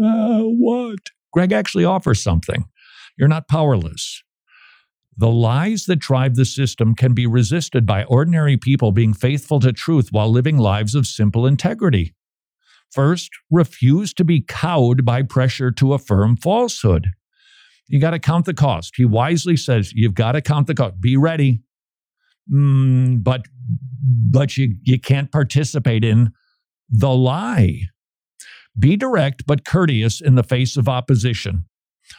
Uh, 0.03 0.40
what? 0.40 0.98
Greg 1.32 1.53
actually 1.53 1.84
offers 1.84 2.20
something. 2.20 2.64
You're 3.16 3.28
not 3.28 3.48
powerless. 3.48 4.22
The 5.16 5.30
lies 5.30 5.84
that 5.84 5.96
drive 5.96 6.34
the 6.34 6.44
system 6.44 6.94
can 6.94 7.14
be 7.14 7.26
resisted 7.26 7.86
by 7.86 8.05
ordinary 8.05 8.57
people 8.57 8.90
being 8.90 9.14
faithful 9.14 9.61
to 9.61 9.72
truth 9.72 10.09
while 10.11 10.30
living 10.30 10.59
lives 10.59 10.94
of 10.94 11.07
simple 11.07 11.46
integrity. 11.46 12.14
First, 12.93 13.30
refuse 13.51 14.12
to 14.14 14.24
be 14.24 14.43
cowed 14.43 15.05
by 15.05 15.22
pressure 15.22 15.70
to 15.72 15.95
affirm 15.95 16.36
falsehood. 16.36 17.09
You 17.88 18.01
got 18.01 18.11
to 18.11 18.18
count 18.18 18.45
the 18.45 18.55
cost. 18.55 18.95
He 18.97 19.05
wisely 19.05 19.57
says, 19.57 19.93
you've 19.95 20.14
got 20.14 20.32
to 20.32 20.43
count 20.43 20.66
the 20.66 20.74
cost. 20.74 21.01
Be 21.01 21.16
ready. 21.16 21.62
Mm, 22.53 23.22
but 23.22 23.47
but 24.30 24.57
you, 24.57 24.76
you 24.82 24.99
can't 24.99 25.30
participate 25.30 26.05
in 26.05 26.32
the 26.88 27.11
lie. 27.11 27.82
Be 28.78 28.97
direct 28.97 29.47
but 29.47 29.64
courteous 29.64 30.20
in 30.20 30.34
the 30.34 30.43
face 30.43 30.76
of 30.76 30.88
opposition. 30.88 31.64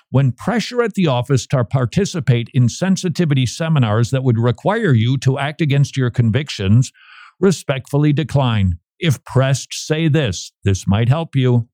When 0.09 0.31
pressure 0.31 0.81
at 0.81 0.93
the 0.93 1.07
office 1.07 1.45
to 1.47 1.63
participate 1.65 2.49
in 2.53 2.69
sensitivity 2.69 3.45
seminars 3.45 4.11
that 4.11 4.23
would 4.23 4.39
require 4.39 4.93
you 4.93 5.17
to 5.19 5.37
act 5.37 5.61
against 5.61 5.97
your 5.97 6.09
convictions, 6.09 6.91
respectfully 7.39 8.13
decline. 8.13 8.79
If 9.03 9.21
pressed, 9.25 9.73
say 9.73 10.07
this. 10.07 10.53
This 10.63 10.87
might 10.87 11.09
help 11.09 11.35
you. 11.35 11.67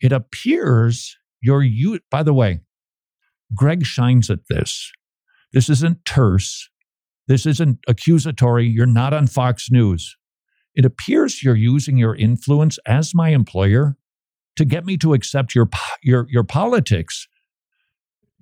It 0.00 0.10
appears 0.10 1.16
your 1.40 1.62
you 1.62 2.00
by 2.10 2.24
the 2.24 2.34
way, 2.34 2.62
Greg 3.54 3.86
shines 3.86 4.28
at 4.28 4.48
this. 4.48 4.90
This 5.52 5.70
isn't 5.70 6.04
terse. 6.04 6.68
This 7.28 7.46
isn't 7.46 7.78
accusatory. 7.86 8.66
You're 8.66 8.86
not 8.86 9.14
on 9.14 9.28
Fox 9.28 9.70
News. 9.70 10.16
It 10.74 10.84
appears 10.84 11.44
you're 11.44 11.54
using 11.54 11.96
your 11.96 12.16
influence 12.16 12.78
as 12.86 13.14
my 13.14 13.28
employer 13.28 13.96
to 14.56 14.64
get 14.64 14.84
me 14.84 14.96
to 14.96 15.14
accept 15.14 15.54
your 15.54 15.68
your 16.02 16.26
your 16.28 16.44
politics. 16.44 17.28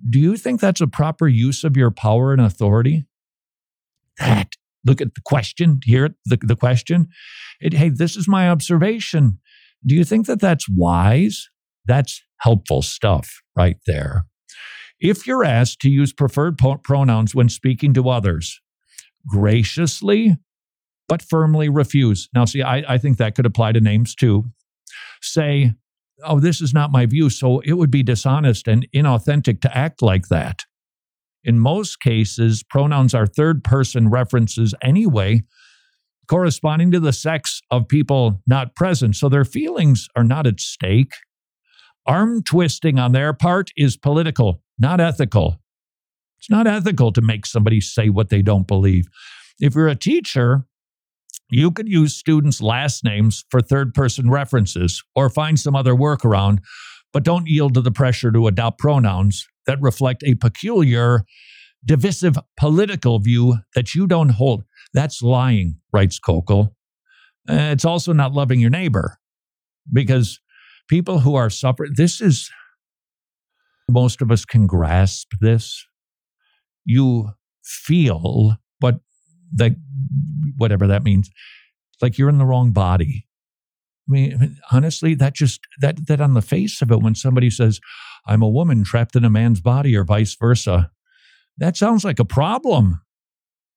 Do 0.09 0.19
you 0.19 0.37
think 0.37 0.59
that's 0.59 0.81
a 0.81 0.87
proper 0.87 1.27
use 1.27 1.63
of 1.63 1.77
your 1.77 1.91
power 1.91 2.33
and 2.33 2.41
authority? 2.41 3.05
That 4.17 4.55
look 4.85 5.01
at 5.01 5.15
the 5.15 5.21
question. 5.25 5.79
Hear 5.83 6.05
it, 6.05 6.13
the, 6.25 6.37
the 6.41 6.55
question. 6.55 7.07
It, 7.59 7.73
hey, 7.73 7.89
this 7.89 8.15
is 8.15 8.27
my 8.27 8.49
observation. 8.49 9.39
Do 9.85 9.95
you 9.95 10.03
think 10.03 10.25
that 10.27 10.39
that's 10.39 10.67
wise? 10.69 11.49
That's 11.85 12.21
helpful 12.39 12.81
stuff 12.81 13.41
right 13.55 13.77
there. 13.87 14.25
If 14.99 15.25
you're 15.25 15.45
asked 15.45 15.79
to 15.81 15.89
use 15.89 16.11
preferred 16.11 16.57
po- 16.57 16.77
pronouns 16.77 17.33
when 17.33 17.49
speaking 17.49 17.93
to 17.93 18.09
others, 18.09 18.59
graciously 19.27 20.37
but 21.09 21.23
firmly 21.23 21.67
refuse. 21.67 22.29
Now, 22.33 22.45
see, 22.45 22.61
I, 22.61 22.93
I 22.93 22.97
think 22.97 23.17
that 23.17 23.35
could 23.35 23.45
apply 23.45 23.73
to 23.73 23.81
names 23.81 24.15
too. 24.15 24.45
Say, 25.21 25.73
oh, 26.23 26.39
this 26.39 26.61
is 26.61 26.73
not 26.73 26.91
my 26.91 27.05
view, 27.05 27.29
so 27.29 27.59
it 27.61 27.73
would 27.73 27.91
be 27.91 28.03
dishonest 28.03 28.67
and 28.67 28.87
inauthentic 28.95 29.59
to 29.61 29.77
act 29.77 30.01
like 30.01 30.27
that. 30.27 30.63
In 31.43 31.59
most 31.59 31.99
cases, 31.99 32.63
pronouns 32.63 33.13
are 33.13 33.25
third 33.25 33.63
person 33.63 34.09
references 34.09 34.73
anyway, 34.81 35.43
corresponding 36.27 36.91
to 36.91 36.99
the 36.99 37.13
sex 37.13 37.61
of 37.71 37.87
people 37.87 38.41
not 38.45 38.75
present, 38.75 39.15
so 39.15 39.29
their 39.29 39.45
feelings 39.45 40.07
are 40.15 40.23
not 40.23 40.45
at 40.45 40.59
stake. 40.59 41.13
Arm 42.05 42.43
twisting 42.43 42.99
on 42.99 43.13
their 43.13 43.33
part 43.33 43.71
is 43.77 43.95
political, 43.95 44.61
not 44.77 44.99
ethical. 44.99 45.57
It's 46.39 46.49
not 46.49 46.67
ethical 46.67 47.11
to 47.13 47.21
make 47.21 47.45
somebody 47.45 47.81
say 47.81 48.09
what 48.09 48.29
they 48.29 48.41
don't 48.41 48.67
believe. 48.67 49.05
If 49.59 49.75
you're 49.75 49.87
a 49.87 49.95
teacher, 49.95 50.65
you 51.49 51.71
could 51.71 51.87
use 51.87 52.15
students' 52.15 52.61
last 52.61 53.03
names 53.03 53.43
for 53.49 53.61
third 53.61 53.93
person 53.93 54.29
references 54.29 55.03
or 55.15 55.29
find 55.29 55.59
some 55.59 55.75
other 55.75 55.93
workaround, 55.93 56.59
but 57.11 57.23
don't 57.23 57.47
yield 57.47 57.73
to 57.73 57.81
the 57.81 57.91
pressure 57.91 58.31
to 58.31 58.47
adopt 58.47 58.79
pronouns 58.79 59.47
that 59.69 59.79
reflect 59.81 60.23
a 60.23 60.33
peculiar, 60.33 61.23
divisive 61.85 62.37
political 62.57 63.19
view 63.19 63.57
that 63.75 63.93
you 63.93 64.07
don't 64.07 64.29
hold. 64.29 64.63
That's 64.95 65.21
lying, 65.21 65.75
writes 65.93 66.19
Koukl. 66.19 66.69
Uh, 67.47 67.69
It's 67.73 67.85
also 67.85 68.11
not 68.11 68.33
loving 68.33 68.59
your 68.59 68.71
neighbor 68.71 69.19
because 69.93 70.39
people 70.87 71.19
who 71.19 71.35
are 71.35 71.51
suffering, 71.51 71.91
this 71.95 72.19
is, 72.19 72.49
most 73.87 74.23
of 74.23 74.31
us 74.31 74.43
can 74.43 74.65
grasp 74.65 75.27
this. 75.39 75.85
You 76.83 77.33
feel 77.63 78.55
what 78.79 79.01
that, 79.53 79.73
whatever 80.57 80.87
that 80.87 81.03
means, 81.03 81.29
like 82.01 82.17
you're 82.17 82.29
in 82.29 82.39
the 82.39 82.45
wrong 82.45 82.71
body. 82.71 83.27
I 84.07 84.11
mean, 84.11 84.57
honestly, 84.71 85.13
that 85.15 85.35
just 85.35 85.59
that 85.81 86.07
that 86.07 86.21
on 86.21 86.33
the 86.33 86.41
face 86.41 86.81
of 86.81 86.91
it, 86.91 87.03
when 87.03 87.13
somebody 87.13 87.51
says, 87.51 87.79
"I'm 88.25 88.41
a 88.41 88.49
woman 88.49 88.83
trapped 88.83 89.15
in 89.15 89.25
a 89.25 89.29
man's 89.29 89.61
body," 89.61 89.95
or 89.95 90.03
vice 90.03 90.35
versa, 90.35 90.91
that 91.59 91.77
sounds 91.77 92.03
like 92.03 92.19
a 92.19 92.25
problem. 92.25 93.01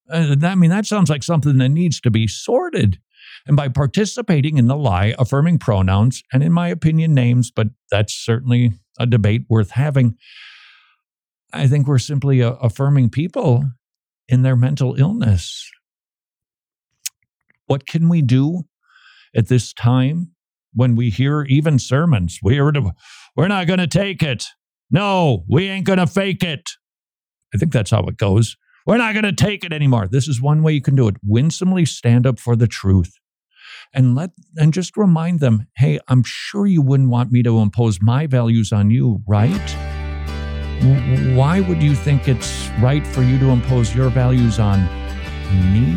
Uh, 0.08 0.36
I 0.42 0.54
mean, 0.54 0.70
that 0.70 0.86
sounds 0.86 1.10
like 1.10 1.22
something 1.22 1.58
that 1.58 1.68
needs 1.68 2.00
to 2.00 2.10
be 2.10 2.26
sorted. 2.26 2.98
And 3.46 3.56
by 3.56 3.68
participating 3.68 4.56
in 4.56 4.66
the 4.66 4.76
lie, 4.76 5.14
affirming 5.18 5.58
pronouns, 5.58 6.22
and 6.32 6.42
in 6.42 6.52
my 6.52 6.68
opinion, 6.68 7.14
names, 7.14 7.50
but 7.50 7.68
that's 7.90 8.14
certainly 8.14 8.72
a 8.98 9.06
debate 9.06 9.46
worth 9.48 9.72
having. 9.72 10.16
I 11.52 11.66
think 11.66 11.86
we're 11.86 11.98
simply 11.98 12.42
uh, 12.42 12.52
affirming 12.54 13.10
people 13.10 13.64
in 14.28 14.42
their 14.42 14.56
mental 14.56 14.94
illness. 14.96 15.70
What 17.66 17.86
can 17.86 18.08
we 18.08 18.22
do 18.22 18.64
at 19.34 19.48
this 19.48 19.72
time 19.72 20.31
when 20.74 20.96
we 20.96 21.10
hear 21.10 21.42
even 21.42 21.78
sermons? 21.78 22.38
We're, 22.42 22.72
we're 23.36 23.48
not 23.48 23.66
going 23.66 23.78
to 23.78 23.86
take 23.86 24.22
it. 24.22 24.44
No, 24.90 25.44
we 25.48 25.68
ain't 25.68 25.86
going 25.86 25.98
to 25.98 26.06
fake 26.06 26.42
it. 26.42 26.70
I 27.54 27.58
think 27.58 27.72
that's 27.72 27.90
how 27.90 28.04
it 28.04 28.16
goes. 28.16 28.56
We're 28.86 28.98
not 28.98 29.14
going 29.14 29.24
to 29.24 29.32
take 29.32 29.64
it 29.64 29.72
anymore. 29.72 30.08
This 30.08 30.26
is 30.26 30.40
one 30.40 30.62
way 30.62 30.72
you 30.72 30.82
can 30.82 30.96
do 30.96 31.08
it. 31.08 31.16
Winsomely 31.24 31.84
stand 31.84 32.26
up 32.26 32.38
for 32.38 32.56
the 32.56 32.66
truth 32.66 33.12
and 33.94 34.14
let 34.14 34.30
and 34.56 34.72
just 34.72 34.96
remind 34.96 35.40
them, 35.40 35.66
"Hey, 35.76 36.00
I'm 36.08 36.22
sure 36.24 36.66
you 36.66 36.82
wouldn't 36.82 37.10
want 37.10 37.30
me 37.30 37.42
to 37.42 37.60
impose 37.60 38.00
my 38.00 38.26
values 38.26 38.72
on 38.72 38.90
you, 38.90 39.22
right? 39.26 39.70
Why 41.36 41.60
would 41.60 41.82
you 41.82 41.94
think 41.94 42.26
it's 42.26 42.68
right 42.80 43.06
for 43.06 43.22
you 43.22 43.38
to 43.38 43.50
impose 43.50 43.94
your 43.94 44.08
values 44.08 44.58
on 44.58 44.80
me?" 45.72 45.96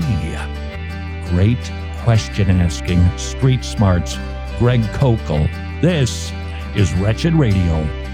Great 1.30 1.71
question 2.03 2.51
asking, 2.61 3.17
street 3.17 3.63
smarts. 3.63 4.17
Greg 4.60 4.82
Koukl. 4.93 5.49
This 5.82 6.32
is 6.76 6.93
Wretched 6.95 7.34
Radio 7.34 8.06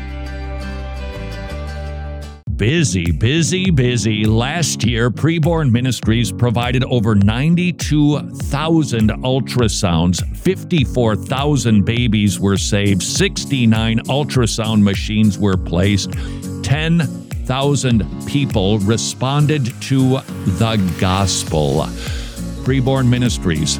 busy, 2.61 3.11
busy, 3.11 3.71
busy. 3.71 4.23
Last 4.23 4.83
year, 4.83 5.09
Preborn 5.09 5.71
Ministries 5.71 6.31
provided 6.31 6.83
over 6.83 7.15
92,000 7.15 9.09
ultrasounds, 9.09 10.37
54,000 10.37 11.83
babies 11.83 12.39
were 12.39 12.57
saved, 12.57 13.01
69 13.01 14.01
ultrasound 14.01 14.83
machines 14.83 15.39
were 15.39 15.57
placed, 15.57 16.11
10,000 16.61 18.27
people 18.27 18.77
responded 18.77 19.65
to 19.81 20.19
the 20.59 20.95
gospel. 20.99 21.87
Preborn 22.63 23.07
Ministries, 23.09 23.79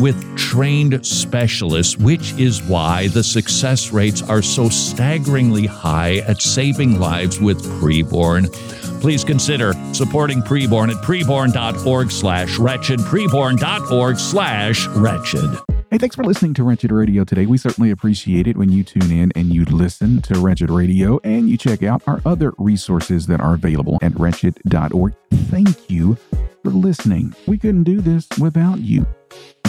with 0.00 0.36
trained 0.36 1.04
specialists, 1.06 1.98
which 1.98 2.32
is 2.32 2.62
why 2.62 3.08
the 3.08 3.22
success 3.22 3.92
rates 3.92 4.22
are 4.22 4.42
so 4.42 4.68
staggeringly 4.68 5.66
high 5.66 6.16
at 6.18 6.40
saving 6.40 6.98
lives 6.98 7.38
with 7.38 7.62
preborn. 7.80 8.50
Please 9.00 9.24
consider 9.24 9.72
supporting 9.92 10.40
preborn 10.42 10.90
at 10.90 11.02
preborn.org 11.04 12.10
slash 12.10 12.58
wretched, 12.58 13.00
preborn.org 13.00 14.18
slash 14.18 14.86
wretched. 14.88 15.50
Hey, 15.90 15.98
thanks 15.98 16.14
for 16.14 16.22
listening 16.22 16.54
to 16.54 16.62
Wretched 16.62 16.92
Radio 16.92 17.24
today. 17.24 17.46
We 17.46 17.58
certainly 17.58 17.90
appreciate 17.90 18.46
it 18.46 18.56
when 18.56 18.70
you 18.70 18.84
tune 18.84 19.10
in 19.10 19.32
and 19.34 19.52
you 19.52 19.64
listen 19.64 20.22
to 20.22 20.38
Wretched 20.38 20.70
Radio 20.70 21.18
and 21.24 21.50
you 21.50 21.56
check 21.56 21.82
out 21.82 22.02
our 22.06 22.20
other 22.24 22.52
resources 22.58 23.26
that 23.26 23.40
are 23.40 23.54
available 23.54 23.98
at 24.00 24.18
wretched.org. 24.18 25.14
Thank 25.50 25.90
you 25.90 26.16
for 26.62 26.70
listening. 26.70 27.34
We 27.48 27.58
couldn't 27.58 27.84
do 27.84 28.00
this 28.00 28.28
without 28.38 28.78
you 28.78 29.04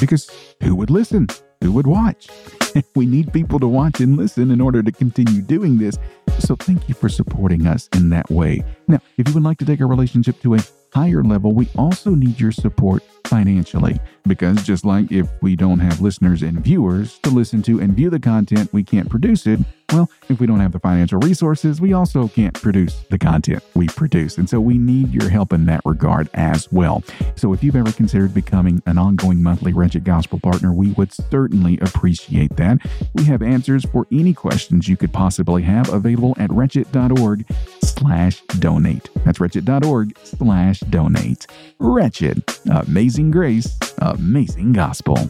because 0.02 0.30
who 0.62 0.76
would 0.76 0.90
listen? 0.90 1.28
Who 1.62 1.72
would 1.72 1.88
watch? 1.88 2.28
we 2.96 3.06
need 3.06 3.32
people 3.32 3.60
to 3.60 3.68
watch 3.68 4.02
and 4.02 4.18
listen 4.18 4.52
in 4.52 4.60
order 4.60 4.82
to 4.82 4.92
continue 4.92 5.42
doing 5.42 5.78
this. 5.78 5.98
So 6.40 6.56
thank 6.56 6.90
you 6.90 6.96
for 6.96 7.08
supporting 7.08 7.68
us 7.68 7.88
in 7.94 8.10
that 8.10 8.30
way. 8.30 8.64
Now, 8.88 9.00
if 9.18 9.28
you 9.28 9.34
would 9.36 9.44
like 9.44 9.60
to 9.60 9.66
take 9.66 9.80
our 9.80 9.88
relationship 9.88 10.42
to 10.42 10.56
a 10.56 10.60
higher 10.94 11.24
level, 11.24 11.54
we 11.54 11.70
also 11.78 12.10
need 12.12 12.40
your 12.40 12.52
support 12.52 13.04
financially. 13.26 14.00
Because 14.28 14.64
just 14.64 14.84
like 14.84 15.12
if 15.12 15.30
we 15.42 15.56
don't 15.56 15.80
have 15.80 16.02
listeners 16.02 16.42
and 16.42 16.60
viewers 16.60 17.20
to 17.20 17.30
listen 17.30 17.62
to 17.64 17.80
and 17.80 17.96
view 17.96 18.10
the 18.10 18.20
content, 18.20 18.74
we 18.74 18.84
can't 18.84 19.10
produce 19.10 19.46
it. 19.46 19.60
Well, 19.92 20.10
if 20.30 20.40
we 20.40 20.48
don't 20.48 20.62
have 20.62 20.72
the 20.72 20.80
financial 20.80 21.20
resources, 21.20 21.82
we 21.82 21.92
also 21.92 22.30
can't 22.30 22.54
produce 22.54 23.02
the 23.10 23.18
content 23.18 23.62
we 23.76 23.88
produce. 23.88 24.38
And 24.38 24.50
so 24.50 24.62
we 24.62 24.78
need 24.78 25.14
your 25.14 25.30
help 25.30 25.52
in 25.52 25.66
that 25.66 25.82
regard 25.84 26.30
as 26.34 26.72
well. 26.72 27.04
So 27.36 27.52
if 27.52 27.62
you've 27.62 27.76
ever 27.76 27.92
considered 27.92 28.34
becoming 28.34 28.82
an 28.86 28.98
ongoing 28.98 29.44
monthly 29.44 29.74
Wretched 29.74 30.06
Gospel 30.06 30.40
partner, 30.40 30.72
we 30.72 30.92
would 30.92 31.12
certainly 31.12 31.78
appreciate 31.82 32.56
that. 32.56 32.80
We 33.16 33.26
have 33.26 33.42
answers 33.42 33.84
for 33.86 34.08
any 34.12 34.34
questions 34.34 34.88
you 34.88 34.96
could 34.96 35.12
possibly 35.12 35.62
have 35.64 35.90
available 35.90 36.36
at 36.38 36.52
wretched.org 36.52 37.46
slash 37.82 38.42
donate. 38.60 39.10
That's 39.26 39.40
wretched.org 39.40 40.18
slash 40.24 40.80
donate. 40.82 41.48
Wretched. 41.80 42.44
Amazing 42.70 43.32
grace. 43.32 43.78
Amazing 43.98 44.74
gospel. 44.74 45.30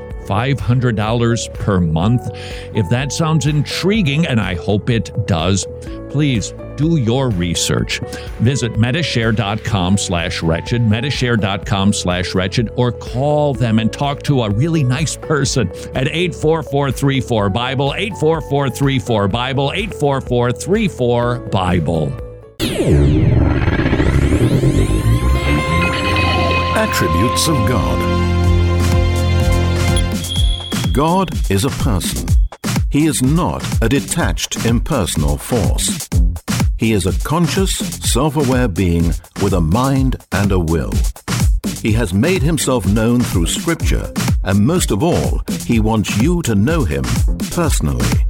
$500 0.27 1.53
per 1.53 1.79
month. 1.79 2.29
If 2.73 2.89
that 2.89 3.11
sounds 3.11 3.45
intriguing, 3.47 4.25
and 4.25 4.39
I 4.39 4.55
hope 4.55 4.89
it 4.89 5.11
does, 5.27 5.67
please 6.09 6.53
do 6.75 6.97
your 6.97 7.29
research. 7.29 7.99
Visit 8.39 8.73
medishare.com 8.73 9.97
slash 9.97 10.43
wretched, 10.43 10.81
medishare.com 10.81 11.93
slash 11.93 12.35
wretched, 12.35 12.69
or 12.75 12.91
call 12.91 13.53
them 13.53 13.79
and 13.79 13.93
talk 13.93 14.21
to 14.23 14.41
a 14.43 14.49
really 14.49 14.83
nice 14.83 15.15
person 15.15 15.69
at 15.95 16.07
84434-BIBLE, 16.07 17.91
84434-BIBLE, 17.91 19.71
84434-BIBLE. 19.71 22.11
Attributes 26.77 27.47
of 27.47 27.55
God. 27.67 28.10
God 30.93 31.33
is 31.49 31.63
a 31.63 31.69
person. 31.69 32.27
He 32.89 33.05
is 33.05 33.21
not 33.21 33.63
a 33.81 33.87
detached, 33.87 34.65
impersonal 34.65 35.37
force. 35.37 36.09
He 36.77 36.91
is 36.91 37.05
a 37.05 37.17
conscious, 37.23 37.73
self 37.77 38.35
aware 38.35 38.67
being 38.67 39.13
with 39.41 39.53
a 39.53 39.61
mind 39.61 40.17
and 40.33 40.51
a 40.51 40.59
will. 40.59 40.91
He 41.81 41.93
has 41.93 42.13
made 42.13 42.41
himself 42.41 42.85
known 42.85 43.21
through 43.21 43.45
Scripture, 43.45 44.11
and 44.43 44.65
most 44.65 44.91
of 44.91 45.01
all, 45.01 45.41
he 45.65 45.79
wants 45.79 46.17
you 46.17 46.41
to 46.41 46.55
know 46.55 46.83
him 46.83 47.03
personally. 47.51 48.25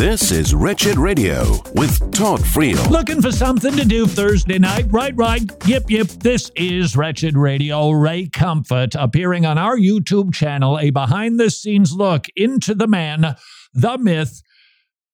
This 0.00 0.32
is 0.32 0.54
Wretched 0.54 0.96
Radio 0.96 1.42
with 1.74 1.98
Todd 2.10 2.40
Friel. 2.40 2.88
Looking 2.88 3.20
for 3.20 3.30
something 3.30 3.76
to 3.76 3.84
do 3.84 4.06
Thursday 4.06 4.58
night? 4.58 4.86
Right, 4.88 5.14
right. 5.14 5.42
Yep, 5.66 5.90
yep. 5.90 6.06
This 6.06 6.50
is 6.56 6.96
Wretched 6.96 7.36
Radio. 7.36 7.90
Ray 7.90 8.26
Comfort 8.26 8.94
appearing 8.94 9.44
on 9.44 9.58
our 9.58 9.76
YouTube 9.76 10.32
channel, 10.32 10.78
a 10.78 10.88
behind 10.88 11.38
the 11.38 11.50
scenes 11.50 11.92
look 11.92 12.24
into 12.34 12.74
the 12.74 12.86
man, 12.86 13.36
the 13.74 13.98
myth, 13.98 14.40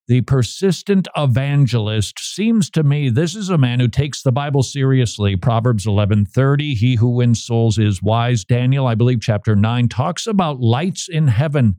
the 0.07 0.21
persistent 0.21 1.09
evangelist 1.17 2.21
seems 2.21 2.71
to 2.71 2.85
me 2.85 3.11
this 3.11 3.35
is 3.35 3.51
a 3.51 3.59
man 3.59 3.81
who 3.81 3.89
takes 3.89 4.23
the 4.23 4.31
bible 4.31 4.63
seriously 4.63 5.35
proverbs 5.35 5.85
11:30 5.85 6.75
he 6.75 6.95
who 6.95 7.09
wins 7.09 7.43
souls 7.43 7.77
is 7.77 8.01
wise 8.01 8.45
daniel 8.45 8.87
i 8.87 8.95
believe 8.95 9.19
chapter 9.21 9.57
9 9.57 9.89
talks 9.89 10.29
about 10.29 10.61
lights 10.61 11.09
in 11.09 11.27
heaven 11.27 11.75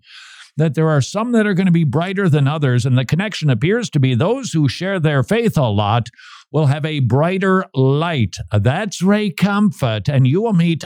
that 0.57 0.75
there 0.75 0.89
are 0.89 1.01
some 1.01 1.31
that 1.31 1.47
are 1.47 1.53
going 1.53 1.67
to 1.67 1.71
be 1.71 1.83
brighter 1.83 2.27
than 2.27 2.47
others 2.47 2.85
and 2.85 2.97
the 2.97 3.05
connection 3.05 3.49
appears 3.49 3.89
to 3.89 3.99
be 3.99 4.13
those 4.15 4.51
who 4.51 4.67
share 4.67 4.99
their 4.99 5.23
faith 5.23 5.57
a 5.57 5.69
lot 5.69 6.09
will 6.51 6.67
have 6.67 6.85
a 6.85 6.99
brighter 6.99 7.65
light 7.73 8.35
that's 8.51 9.01
ray 9.01 9.29
comfort 9.29 10.09
and 10.09 10.27
you 10.27 10.41
will 10.41 10.53
meet 10.53 10.83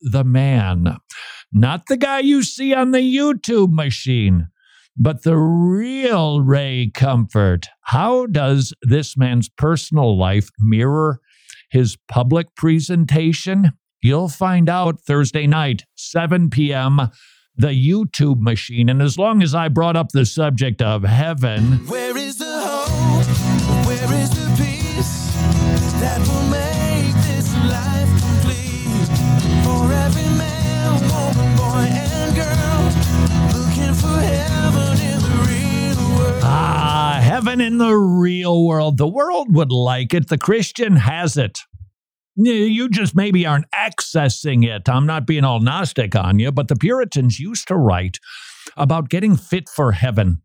the 0.00 0.24
man 0.24 0.96
not 1.52 1.86
the 1.86 1.96
guy 1.96 2.20
you 2.20 2.42
see 2.42 2.72
on 2.74 2.90
the 2.92 2.98
youtube 2.98 3.72
machine 3.72 4.48
But 4.96 5.22
the 5.22 5.36
real 5.36 6.42
Ray 6.42 6.90
Comfort, 6.92 7.68
how 7.82 8.26
does 8.26 8.74
this 8.82 9.16
man's 9.16 9.48
personal 9.48 10.18
life 10.18 10.48
mirror 10.58 11.20
his 11.70 11.96
public 12.08 12.54
presentation? 12.56 13.72
You'll 14.02 14.28
find 14.28 14.68
out 14.68 15.00
Thursday 15.00 15.46
night, 15.46 15.84
7 15.96 16.50
p.m., 16.50 17.10
the 17.56 17.68
YouTube 17.68 18.40
machine. 18.40 18.88
And 18.88 19.02
as 19.02 19.18
long 19.18 19.42
as 19.42 19.54
I 19.54 19.68
brought 19.68 19.96
up 19.96 20.12
the 20.12 20.24
subject 20.26 20.80
of 20.82 21.02
heaven, 21.04 21.86
Where 21.86 22.16
is 22.16 22.38
the 22.38 22.44
hope? 22.46 23.86
Where 23.86 24.12
is 24.22 24.30
the 24.30 24.46
peace 24.62 25.34
that 26.00 26.18
will 26.26 26.48
make 26.50 27.14
this 27.26 27.54
life 27.68 28.10
complete? 28.22 29.10
For 29.64 29.92
every 29.92 30.30
man, 30.38 30.92
woman, 31.10 31.56
boy, 31.56 31.86
and 31.90 32.34
girl 32.34 33.60
looking 33.60 33.94
for 33.94 34.18
heaven 34.20 35.00
in 35.00 35.20
the 35.20 35.36
real 35.48 36.18
world. 36.18 36.42
ah, 36.44 37.20
heaven 37.22 37.60
in 37.60 37.78
the 37.78 37.92
real 37.94 38.64
world. 38.64 38.96
The 38.96 39.08
world 39.08 39.54
would 39.54 39.72
like 39.72 40.14
it. 40.14 40.28
The 40.28 40.38
Christian 40.38 40.96
has 40.96 41.36
it. 41.36 41.60
You- 42.36 42.52
You 42.52 42.88
just 42.88 43.14
maybe 43.14 43.44
aren't 43.46 43.70
accessing 43.72 44.64
it. 44.64 44.88
I'm 44.88 45.06
not 45.06 45.26
being 45.26 45.44
all 45.44 45.60
Gnostic 45.60 46.14
on 46.14 46.38
you, 46.38 46.52
but 46.52 46.68
the 46.68 46.76
Puritans 46.76 47.38
used 47.38 47.68
to 47.68 47.76
write 47.76 48.18
about 48.76 49.08
getting 49.08 49.36
fit 49.36 49.68
for 49.68 49.92
heaven, 49.92 50.42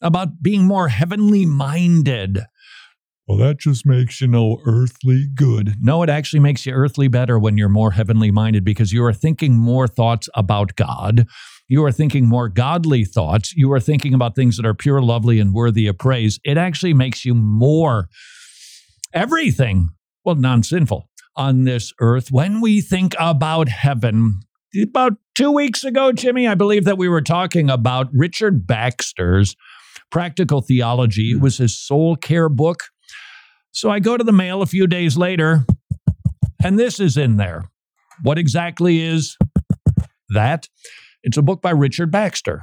about 0.00 0.42
being 0.42 0.64
more 0.64 0.88
heavenly 0.88 1.44
minded. 1.44 2.40
Well, 3.28 3.38
that 3.38 3.58
just 3.58 3.84
makes 3.84 4.20
you 4.20 4.28
know 4.28 4.60
earthly 4.64 5.26
good. 5.34 5.74
No, 5.80 6.04
it 6.04 6.08
actually 6.08 6.38
makes 6.40 6.64
you 6.64 6.72
earthly 6.72 7.08
better 7.08 7.40
when 7.40 7.58
you're 7.58 7.68
more 7.68 7.90
heavenly 7.90 8.30
minded 8.30 8.64
because 8.64 8.92
you 8.92 9.04
are 9.04 9.12
thinking 9.12 9.58
more 9.58 9.88
thoughts 9.88 10.28
about 10.36 10.76
God. 10.76 11.26
You 11.66 11.84
are 11.84 11.90
thinking 11.90 12.28
more 12.28 12.48
godly 12.48 13.04
thoughts. 13.04 13.52
You 13.56 13.72
are 13.72 13.80
thinking 13.80 14.14
about 14.14 14.36
things 14.36 14.56
that 14.56 14.64
are 14.64 14.74
pure, 14.74 15.02
lovely, 15.02 15.40
and 15.40 15.52
worthy 15.52 15.88
of 15.88 15.98
praise. 15.98 16.38
It 16.44 16.56
actually 16.56 16.94
makes 16.94 17.24
you 17.24 17.34
more 17.34 18.08
everything, 19.12 19.88
well, 20.24 20.36
non 20.36 20.62
sinful 20.62 21.08
on 21.36 21.64
this 21.64 21.92
earth. 22.00 22.30
When 22.30 22.60
we 22.60 22.80
think 22.80 23.14
about 23.18 23.68
heaven, 23.68 24.40
about 24.82 25.14
two 25.34 25.50
weeks 25.50 25.84
ago, 25.84 26.12
Jimmy, 26.12 26.48
I 26.48 26.54
believe 26.54 26.84
that 26.84 26.98
we 26.98 27.08
were 27.08 27.22
talking 27.22 27.70
about 27.70 28.08
Richard 28.12 28.66
Baxter's 28.66 29.56
Practical 30.10 30.60
Theology. 30.60 31.32
It 31.32 31.40
was 31.40 31.58
his 31.58 31.76
soul 31.76 32.16
care 32.16 32.48
book. 32.48 32.84
So 33.72 33.90
I 33.90 33.98
go 33.98 34.16
to 34.16 34.24
the 34.24 34.32
mail 34.32 34.62
a 34.62 34.66
few 34.66 34.86
days 34.86 35.16
later, 35.18 35.64
and 36.64 36.78
this 36.78 36.98
is 36.98 37.16
in 37.16 37.36
there. 37.36 37.70
What 38.22 38.38
exactly 38.38 39.00
is 39.02 39.36
that? 40.30 40.68
It's 41.22 41.36
a 41.36 41.42
book 41.42 41.60
by 41.60 41.70
Richard 41.70 42.10
Baxter, 42.10 42.62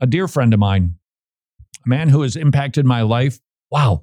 a 0.00 0.06
dear 0.06 0.28
friend 0.28 0.54
of 0.54 0.60
mine, 0.60 0.94
a 1.84 1.88
man 1.88 2.08
who 2.08 2.22
has 2.22 2.36
impacted 2.36 2.86
my 2.86 3.02
life. 3.02 3.40
Wow. 3.70 4.02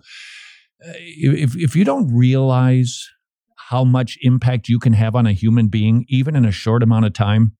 Uh, 0.86 0.93
If, 0.97 1.55
if 1.55 1.76
you 1.76 1.84
don't 1.84 2.13
realize 2.13 3.09
how 3.72 3.86
much 3.86 4.17
impact 4.22 4.67
you 4.67 4.80
can 4.80 4.91
have 4.91 5.15
on 5.15 5.26
a 5.26 5.32
human 5.32 5.67
being, 5.67 6.05
even 6.09 6.36
in 6.36 6.43
a 6.43 6.51
short 6.51 6.84
amount 6.84 7.05
of 7.05 7.13
time, 7.13 7.53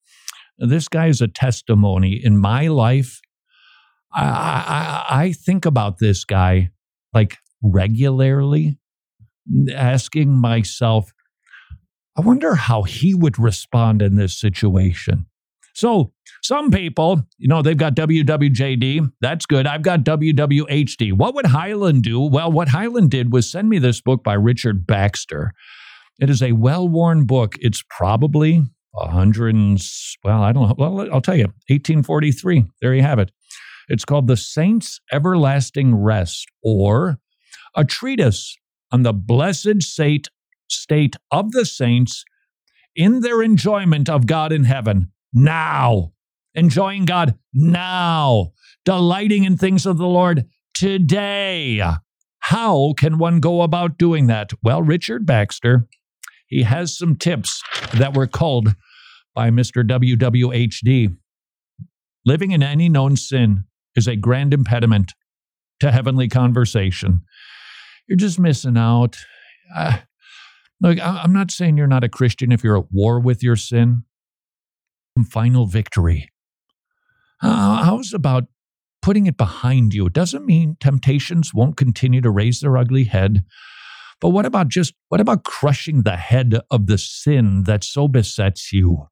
this 0.58 0.90
guy 0.90 1.08
is 1.08 1.22
a 1.22 1.28
testimony 1.28 2.20
in 2.22 2.38
my 2.38 2.68
life. 2.68 3.22
I, 4.14 5.06
I, 5.10 5.22
I 5.22 5.32
think 5.32 5.66
about 5.66 6.00
this 6.00 6.26
guy 6.26 6.72
like 7.14 7.38
regularly, 7.64 8.78
asking 9.74 10.32
myself, 10.32 11.14
I 12.18 12.22
wonder 12.22 12.56
how 12.56 12.84
he 12.84 13.14
would 13.14 13.40
respond 13.40 14.02
in 14.02 14.18
this 14.18 14.38
situation. 14.38 15.28
So, 15.74 16.12
some 16.44 16.72
people, 16.72 17.22
you 17.38 17.48
know, 17.48 17.62
they've 17.62 17.78
got 17.78 17.96
WWJD. 17.96 19.14
That's 19.22 19.46
good. 19.46 19.66
I've 19.66 19.84
got 19.84 20.04
WWHD. 20.04 21.14
What 21.14 21.36
would 21.36 21.46
Highland 21.46 22.04
do? 22.04 22.20
Well, 22.20 22.52
what 22.52 22.68
Highland 22.68 23.12
did 23.12 23.32
was 23.32 23.50
send 23.50 23.70
me 23.70 23.80
this 23.80 24.02
book 24.02 24.26
by 24.26 24.34
Richard 24.34 24.86
Baxter. 24.86 25.54
It 26.20 26.30
is 26.30 26.42
a 26.42 26.52
well 26.52 26.88
worn 26.88 27.26
book. 27.26 27.56
It's 27.60 27.84
probably 27.90 28.64
a 28.96 29.08
hundred 29.08 29.56
and, 29.56 29.82
well, 30.24 30.42
I 30.42 30.52
don't 30.52 30.68
know. 30.68 30.76
Well, 30.78 31.14
I'll 31.14 31.22
tell 31.22 31.36
you, 31.36 31.46
1843. 31.70 32.66
There 32.82 32.94
you 32.94 33.02
have 33.02 33.20
it. 33.20 33.32
It's 33.88 34.06
called 34.06 34.28
The 34.28 34.38
Saints' 34.38 35.00
Everlasting 35.12 35.96
Rest, 35.96 36.48
or 36.64 37.20
a 37.76 37.84
treatise 37.84 38.58
on 38.92 39.04
the 39.04 39.14
blessed 39.14 39.82
state, 39.82 40.30
state 40.70 41.16
of 41.32 41.52
the 41.52 41.66
saints 41.66 42.24
in 42.96 43.22
their 43.22 43.42
enjoyment 43.42 44.10
of 44.10 44.28
God 44.28 44.52
in 44.52 44.66
heaven 44.66 45.12
now, 45.34 46.12
enjoying 46.54 47.06
God 47.06 47.38
now, 47.54 48.52
delighting 48.86 49.46
in 49.46 49.58
things 49.58 49.86
of 49.86 49.98
the 49.98 50.08
Lord 50.08 50.46
today. 50.74 51.82
How 52.40 52.94
can 52.98 53.18
one 53.18 53.40
go 53.40 53.62
about 53.62 53.98
doing 53.98 54.28
that? 54.28 54.52
Well, 54.62 54.82
Richard 54.82 55.26
Baxter, 55.26 55.88
he 56.52 56.64
has 56.64 56.96
some 56.96 57.16
tips 57.16 57.64
that 57.94 58.16
were 58.16 58.28
called 58.28 58.76
by 59.34 59.50
Mr. 59.50 59.88
WWHD. 59.88 61.16
Living 62.26 62.52
in 62.52 62.62
any 62.62 62.90
known 62.90 63.16
sin 63.16 63.64
is 63.96 64.06
a 64.06 64.18
grand 64.18 64.54
impediment 64.54 65.14
to 65.80 65.92
heavenly 65.92 66.28
conversation. 66.28 67.22
You're 68.08 68.18
just 68.18 68.38
missing 68.38 68.78
out. 68.78 69.18
Uh, 69.74 70.00
look, 70.82 71.00
I'm 71.02 71.32
not 71.32 71.52
saying 71.52 71.78
you're 71.78 71.88
not 71.88 72.04
a 72.04 72.10
Christian 72.10 72.52
if 72.52 72.66
you're 72.66 72.78
at 72.78 72.92
war 72.92 73.20
with 73.22 73.42
your 73.42 73.56
sin. 73.56 74.04
Final 75.30 75.66
victory. 75.68 76.30
Uh, 77.42 77.86
how's 77.86 78.14
about 78.14 78.46
putting 79.02 79.26
it 79.26 79.38
behind 79.38 79.94
you? 79.94 80.08
It 80.08 80.14
doesn't 80.14 80.46
mean 80.46 80.76
temptations 80.82 81.54
won't 81.54 81.78
continue 81.78 82.20
to 82.20 82.30
raise 82.30 82.60
their 82.60 82.78
ugly 82.78 83.06
head. 83.06 83.46
But 84.22 84.30
what 84.30 84.46
about 84.46 84.70
just 84.70 84.94
what 85.10 85.20
about 85.20 85.44
crushing 85.44 86.04
the 86.04 86.16
head 86.16 86.60
of 86.70 86.86
the 86.86 87.00
sin 87.00 87.64
that 87.64 87.84
so 87.84 88.08
besets 88.08 88.72
you? 88.72 89.08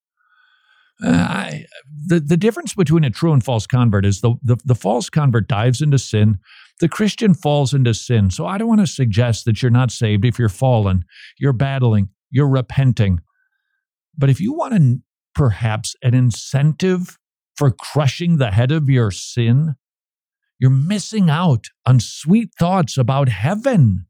Uh, 1.03 1.09
I, 1.09 1.65
the 2.07 2.19
the 2.19 2.37
difference 2.37 2.75
between 2.75 3.03
a 3.03 3.09
true 3.09 3.33
and 3.33 3.43
false 3.43 3.65
convert 3.65 4.05
is 4.05 4.21
the, 4.21 4.35
the 4.43 4.57
the 4.63 4.75
false 4.75 5.09
convert 5.09 5.47
dives 5.47 5.81
into 5.81 5.97
sin, 5.97 6.37
the 6.79 6.87
Christian 6.87 7.33
falls 7.33 7.73
into 7.73 7.93
sin. 7.93 8.29
So 8.29 8.45
I 8.45 8.57
don't 8.57 8.67
want 8.67 8.81
to 8.81 8.87
suggest 8.87 9.45
that 9.45 9.61
you're 9.61 9.71
not 9.71 9.91
saved 9.91 10.25
if 10.25 10.37
you're 10.37 10.47
fallen, 10.47 11.05
you're 11.39 11.53
battling, 11.53 12.09
you're 12.29 12.47
repenting. 12.47 13.19
But 14.17 14.29
if 14.29 14.39
you 14.39 14.53
want 14.53 14.73
an, 14.73 15.03
perhaps 15.33 15.95
an 16.03 16.13
incentive 16.13 17.17
for 17.55 17.71
crushing 17.71 18.37
the 18.37 18.51
head 18.51 18.71
of 18.71 18.89
your 18.89 19.09
sin, 19.09 19.75
you're 20.59 20.69
missing 20.69 21.29
out 21.29 21.67
on 21.85 21.99
sweet 21.99 22.49
thoughts 22.59 22.97
about 22.97 23.29
heaven 23.29 24.05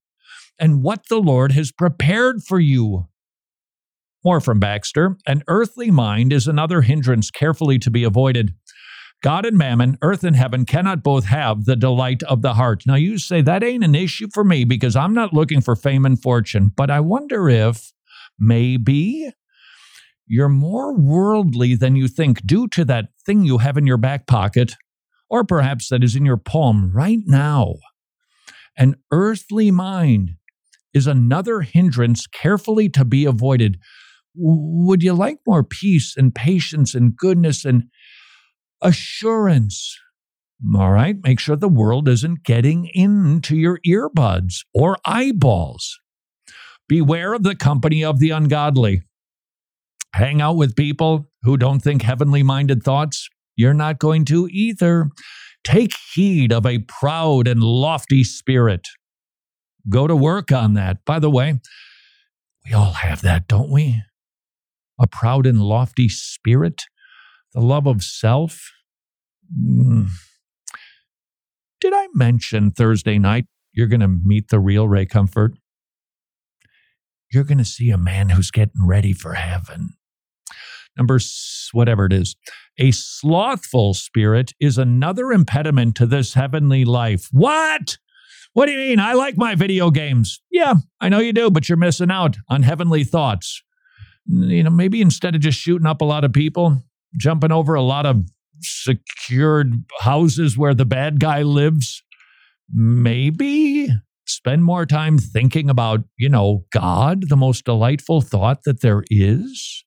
and 0.59 0.83
what 0.83 1.07
the 1.09 1.19
Lord 1.19 1.53
has 1.53 1.71
prepared 1.71 2.43
for 2.43 2.59
you. 2.59 3.07
More 4.23 4.41
from 4.41 4.59
Baxter 4.59 5.17
An 5.25 5.43
earthly 5.47 5.91
mind 5.91 6.33
is 6.33 6.47
another 6.47 6.81
hindrance 6.81 7.31
carefully 7.31 7.79
to 7.79 7.89
be 7.89 8.03
avoided. 8.03 8.53
God 9.21 9.45
and 9.45 9.57
mammon, 9.57 9.97
earth 10.01 10.23
and 10.23 10.35
heaven, 10.35 10.65
cannot 10.65 11.03
both 11.03 11.25
have 11.25 11.65
the 11.65 11.75
delight 11.75 12.23
of 12.23 12.41
the 12.41 12.53
heart. 12.53 12.83
Now, 12.85 12.95
you 12.95 13.17
say 13.17 13.41
that 13.41 13.63
ain't 13.63 13.83
an 13.83 13.95
issue 13.95 14.27
for 14.33 14.45
me 14.45 14.63
because 14.63 14.95
I'm 14.95 15.13
not 15.13 15.33
looking 15.33 15.59
for 15.59 15.75
fame 15.75 16.05
and 16.05 16.21
fortune, 16.21 16.71
but 16.75 16.89
I 16.89 17.01
wonder 17.01 17.49
if 17.49 17.91
maybe 18.39 19.29
you're 20.25 20.47
more 20.47 20.95
worldly 20.95 21.75
than 21.75 21.95
you 21.95 22.07
think 22.07 22.45
due 22.45 22.67
to 22.69 22.85
that 22.85 23.09
thing 23.25 23.43
you 23.43 23.57
have 23.57 23.77
in 23.77 23.87
your 23.87 23.97
back 23.97 24.25
pocket, 24.25 24.75
or 25.29 25.43
perhaps 25.43 25.89
that 25.89 26.03
is 26.03 26.15
in 26.15 26.25
your 26.25 26.37
palm 26.37 26.91
right 26.93 27.19
now. 27.25 27.75
An 28.77 28.95
earthly 29.11 29.69
mind 29.69 30.35
is 30.93 31.07
another 31.07 31.61
hindrance 31.61 32.27
carefully 32.27 32.89
to 32.89 33.05
be 33.05 33.25
avoided. 33.25 33.79
Would 34.35 35.03
you 35.03 35.13
like 35.13 35.39
more 35.45 35.63
peace 35.63 36.15
and 36.15 36.33
patience 36.33 36.95
and 36.95 37.15
goodness 37.15 37.65
and 37.65 37.85
assurance? 38.81 39.97
All 40.75 40.91
right, 40.91 41.15
make 41.23 41.39
sure 41.39 41.55
the 41.55 41.69
world 41.69 42.07
isn't 42.07 42.43
getting 42.43 42.89
into 42.93 43.55
your 43.55 43.79
earbuds 43.87 44.65
or 44.73 44.97
eyeballs. 45.05 45.99
Beware 46.87 47.33
of 47.33 47.43
the 47.43 47.55
company 47.55 48.03
of 48.03 48.19
the 48.19 48.31
ungodly. 48.31 49.03
Hang 50.13 50.41
out 50.41 50.57
with 50.57 50.75
people 50.75 51.29
who 51.43 51.55
don't 51.55 51.81
think 51.81 52.01
heavenly 52.01 52.43
minded 52.43 52.83
thoughts. 52.83 53.29
You're 53.55 53.73
not 53.73 53.99
going 53.99 54.25
to 54.25 54.47
either. 54.51 55.09
Take 55.63 55.93
heed 56.13 56.51
of 56.51 56.65
a 56.65 56.79
proud 56.79 57.47
and 57.47 57.61
lofty 57.61 58.23
spirit. 58.23 58.87
Go 59.89 60.07
to 60.07 60.15
work 60.15 60.51
on 60.51 60.73
that. 60.75 61.03
By 61.05 61.19
the 61.19 61.29
way, 61.29 61.59
we 62.65 62.73
all 62.73 62.93
have 62.93 63.21
that, 63.21 63.47
don't 63.47 63.69
we? 63.69 64.01
A 64.99 65.07
proud 65.07 65.45
and 65.45 65.61
lofty 65.61 66.09
spirit, 66.09 66.83
the 67.53 67.61
love 67.61 67.87
of 67.87 68.03
self. 68.03 68.71
Mm. 69.57 70.09
Did 71.81 71.93
I 71.93 72.07
mention 72.13 72.71
Thursday 72.71 73.17
night 73.17 73.45
you're 73.71 73.87
going 73.87 74.01
to 74.01 74.07
meet 74.07 74.49
the 74.49 74.59
real 74.59 74.87
Ray 74.87 75.05
Comfort? 75.05 75.53
You're 77.31 77.43
going 77.43 77.59
to 77.59 77.65
see 77.65 77.89
a 77.89 77.97
man 77.97 78.29
who's 78.29 78.51
getting 78.51 78.85
ready 78.85 79.13
for 79.13 79.33
heaven. 79.33 79.91
Number 80.97 81.19
whatever 81.71 82.05
it 82.05 82.13
is. 82.13 82.35
A 82.77 82.91
slothful 82.91 83.93
spirit 83.93 84.53
is 84.59 84.77
another 84.77 85.31
impediment 85.31 85.95
to 85.95 86.05
this 86.05 86.33
heavenly 86.33 86.83
life. 86.83 87.29
What? 87.31 87.97
What 88.53 88.65
do 88.65 88.71
you 88.71 88.79
mean? 88.79 88.99
I 88.99 89.13
like 89.13 89.37
my 89.37 89.55
video 89.55 89.91
games. 89.91 90.41
Yeah, 90.51 90.75
I 90.99 91.09
know 91.09 91.19
you 91.19 91.33
do, 91.33 91.49
but 91.49 91.69
you're 91.69 91.77
missing 91.77 92.11
out 92.11 92.37
on 92.49 92.63
heavenly 92.63 93.03
thoughts. 93.03 93.61
Mm, 94.31 94.49
you 94.49 94.63
know, 94.63 94.69
maybe 94.69 95.01
instead 95.01 95.35
of 95.35 95.41
just 95.41 95.59
shooting 95.59 95.87
up 95.87 96.01
a 96.01 96.05
lot 96.05 96.23
of 96.23 96.33
people, 96.33 96.83
jumping 97.17 97.51
over 97.51 97.73
a 97.73 97.81
lot 97.81 98.05
of 98.05 98.23
secured 98.61 99.73
houses 99.99 100.57
where 100.57 100.73
the 100.73 100.85
bad 100.85 101.19
guy 101.19 101.43
lives, 101.43 102.03
maybe 102.73 103.89
spend 104.25 104.63
more 104.63 104.85
time 104.85 105.17
thinking 105.17 105.69
about, 105.69 106.01
you 106.17 106.29
know, 106.29 106.65
God, 106.71 107.29
the 107.29 107.37
most 107.37 107.65
delightful 107.65 108.21
thought 108.21 108.63
that 108.63 108.81
there 108.81 109.03
is. 109.09 109.83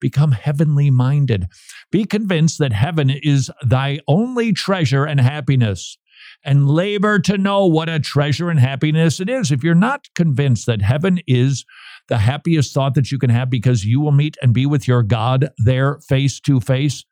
Become 0.00 0.32
heavenly 0.32 0.88
minded. 0.88 1.46
Be 1.90 2.04
convinced 2.04 2.58
that 2.58 2.72
heaven 2.72 3.10
is 3.10 3.50
thy 3.62 4.00
only 4.08 4.52
treasure 4.52 5.04
and 5.04 5.20
happiness, 5.20 5.98
and 6.44 6.68
labor 6.68 7.18
to 7.20 7.38
know 7.38 7.66
what 7.66 7.88
a 7.88 8.00
treasure 8.00 8.50
and 8.50 8.60
happiness 8.60 9.20
it 9.20 9.28
is. 9.28 9.50
If 9.50 9.62
you're 9.62 9.74
not 9.74 10.08
convinced 10.14 10.66
that 10.66 10.82
heaven 10.82 11.20
is 11.26 11.64
the 12.08 12.18
happiest 12.18 12.74
thought 12.74 12.94
that 12.94 13.12
you 13.12 13.18
can 13.18 13.30
have 13.30 13.50
because 13.50 13.84
you 13.84 14.00
will 14.00 14.12
meet 14.12 14.36
and 14.42 14.54
be 14.54 14.66
with 14.66 14.88
your 14.88 15.02
God 15.02 15.50
there 15.58 16.00
face 16.08 16.40
to 16.40 16.60
face, 16.60 17.04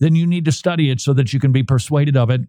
then 0.00 0.14
you 0.14 0.26
need 0.26 0.44
to 0.44 0.52
study 0.52 0.90
it 0.90 1.00
so 1.00 1.12
that 1.14 1.32
you 1.32 1.40
can 1.40 1.52
be 1.52 1.62
persuaded 1.62 2.16
of 2.16 2.30
it 2.30 2.42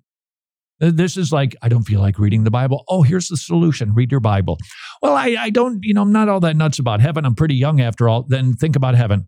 this 0.79 1.17
is 1.17 1.31
like, 1.31 1.55
I 1.61 1.69
don't 1.69 1.83
feel 1.83 1.99
like 1.99 2.19
reading 2.19 2.43
the 2.43 2.51
Bible. 2.51 2.83
Oh, 2.87 3.01
here's 3.01 3.29
the 3.29 3.37
solution 3.37 3.93
read 3.93 4.11
your 4.11 4.19
Bible. 4.19 4.57
Well, 5.01 5.13
I, 5.13 5.35
I 5.39 5.49
don't, 5.49 5.79
you 5.83 5.93
know, 5.93 6.03
I'm 6.03 6.11
not 6.11 6.29
all 6.29 6.39
that 6.41 6.55
nuts 6.55 6.79
about 6.79 7.01
heaven. 7.01 7.25
I'm 7.25 7.35
pretty 7.35 7.55
young 7.55 7.81
after 7.81 8.07
all. 8.07 8.23
Then 8.27 8.53
think 8.53 8.75
about 8.75 8.95
heaven. 8.95 9.27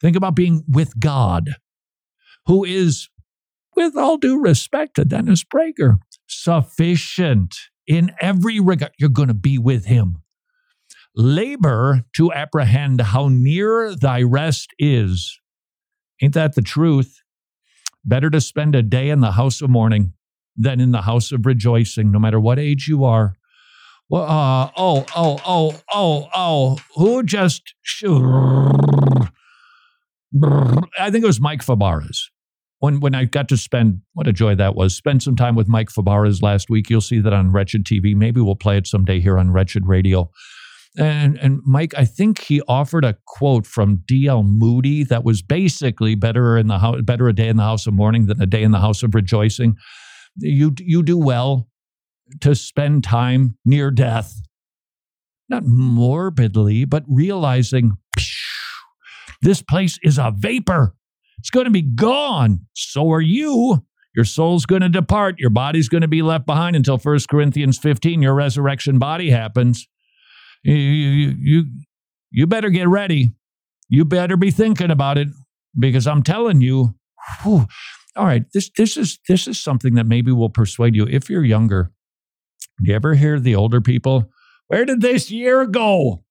Think 0.00 0.16
about 0.16 0.34
being 0.34 0.64
with 0.68 0.98
God, 0.98 1.50
who 2.46 2.64
is, 2.64 3.08
with 3.74 3.96
all 3.96 4.16
due 4.16 4.40
respect 4.40 4.96
to 4.96 5.04
Dennis 5.04 5.44
Prager, 5.44 5.98
sufficient 6.26 7.56
in 7.86 8.12
every 8.20 8.60
regard. 8.60 8.92
You're 8.98 9.08
going 9.08 9.28
to 9.28 9.34
be 9.34 9.58
with 9.58 9.86
him. 9.86 10.22
Labor 11.14 12.04
to 12.16 12.32
apprehend 12.32 13.00
how 13.00 13.28
near 13.28 13.94
thy 13.94 14.22
rest 14.22 14.70
is. 14.78 15.38
Ain't 16.22 16.34
that 16.34 16.54
the 16.54 16.62
truth? 16.62 17.20
Better 18.04 18.30
to 18.30 18.40
spend 18.40 18.74
a 18.74 18.82
day 18.82 19.10
in 19.10 19.20
the 19.20 19.32
house 19.32 19.60
of 19.60 19.70
mourning 19.70 20.14
than 20.56 20.80
in 20.80 20.92
the 20.92 21.02
house 21.02 21.32
of 21.32 21.46
rejoicing, 21.46 22.10
no 22.10 22.18
matter 22.18 22.40
what 22.40 22.58
age 22.58 22.88
you 22.88 23.04
are. 23.04 23.36
Well, 24.08 24.24
uh, 24.24 24.70
oh, 24.76 25.06
oh, 25.16 25.38
oh, 25.46 25.80
oh, 25.92 26.28
oh, 26.34 26.78
who 26.96 27.22
just. 27.22 27.74
I 30.98 31.10
think 31.10 31.24
it 31.24 31.26
was 31.26 31.40
Mike 31.40 31.64
Fabarez. 31.64 32.28
When, 32.82 33.00
when 33.00 33.14
I 33.14 33.26
got 33.26 33.48
to 33.48 33.56
spend, 33.56 34.00
what 34.14 34.26
a 34.26 34.32
joy 34.32 34.56
that 34.56 34.74
was, 34.74 34.96
spend 34.96 35.22
some 35.22 35.36
time 35.36 35.54
with 35.54 35.68
Mike 35.68 35.88
Fabarez 35.88 36.42
last 36.42 36.68
week. 36.68 36.90
You'll 36.90 37.00
see 37.00 37.20
that 37.20 37.32
on 37.32 37.52
Wretched 37.52 37.84
TV. 37.84 38.16
Maybe 38.16 38.40
we'll 38.40 38.56
play 38.56 38.76
it 38.76 38.86
someday 38.86 39.20
here 39.20 39.38
on 39.38 39.52
Wretched 39.52 39.86
Radio. 39.86 40.30
And, 40.98 41.38
and 41.38 41.60
Mike, 41.64 41.94
I 41.96 42.04
think 42.04 42.40
he 42.40 42.60
offered 42.68 43.04
a 43.04 43.16
quote 43.26 43.66
from 43.66 44.02
D.L. 44.06 44.42
Moody 44.42 45.04
that 45.04 45.24
was 45.24 45.42
basically 45.42 46.16
better 46.16 46.58
in 46.58 46.66
the 46.66 46.78
house, 46.78 47.00
better 47.02 47.28
a 47.28 47.32
day 47.32 47.48
in 47.48 47.56
the 47.56 47.62
house 47.62 47.86
of 47.86 47.94
mourning 47.94 48.26
than 48.26 48.42
a 48.42 48.46
day 48.46 48.62
in 48.62 48.72
the 48.72 48.80
house 48.80 49.02
of 49.02 49.14
rejoicing 49.14 49.76
you 50.36 50.74
you 50.78 51.02
do 51.02 51.18
well 51.18 51.68
to 52.40 52.54
spend 52.54 53.04
time 53.04 53.56
near 53.64 53.90
death 53.90 54.40
not 55.48 55.64
morbidly 55.64 56.84
but 56.84 57.04
realizing 57.06 57.92
this 59.42 59.62
place 59.62 59.98
is 60.02 60.18
a 60.18 60.32
vapor 60.36 60.94
it's 61.38 61.50
going 61.50 61.64
to 61.64 61.70
be 61.70 61.82
gone 61.82 62.60
so 62.74 63.10
are 63.10 63.20
you 63.20 63.84
your 64.14 64.24
soul's 64.24 64.66
going 64.66 64.82
to 64.82 64.88
depart 64.88 65.38
your 65.38 65.50
body's 65.50 65.88
going 65.88 66.02
to 66.02 66.08
be 66.08 66.22
left 66.22 66.46
behind 66.46 66.76
until 66.76 66.98
1 66.98 67.18
corinthians 67.30 67.78
15 67.78 68.22
your 68.22 68.34
resurrection 68.34 68.98
body 68.98 69.30
happens 69.30 69.86
you 70.62 70.74
you 70.74 71.34
you, 71.38 71.64
you 72.30 72.46
better 72.46 72.70
get 72.70 72.88
ready 72.88 73.32
you 73.88 74.04
better 74.04 74.36
be 74.36 74.50
thinking 74.50 74.90
about 74.90 75.18
it 75.18 75.28
because 75.78 76.06
i'm 76.06 76.22
telling 76.22 76.60
you 76.60 76.94
whew, 77.42 77.66
all 78.16 78.26
right, 78.26 78.44
this 78.52 78.70
this 78.76 78.96
is 78.96 79.18
this 79.28 79.46
is 79.46 79.62
something 79.62 79.94
that 79.94 80.06
maybe 80.06 80.32
will 80.32 80.50
persuade 80.50 80.94
you 80.94 81.06
if 81.08 81.30
you're 81.30 81.44
younger. 81.44 81.90
Do 82.82 82.90
you 82.90 82.94
ever 82.94 83.14
hear 83.14 83.40
the 83.40 83.54
older 83.54 83.80
people? 83.80 84.30
Where 84.68 84.84
did 84.84 85.00
this 85.00 85.30
year 85.30 85.66
go? 85.66 86.24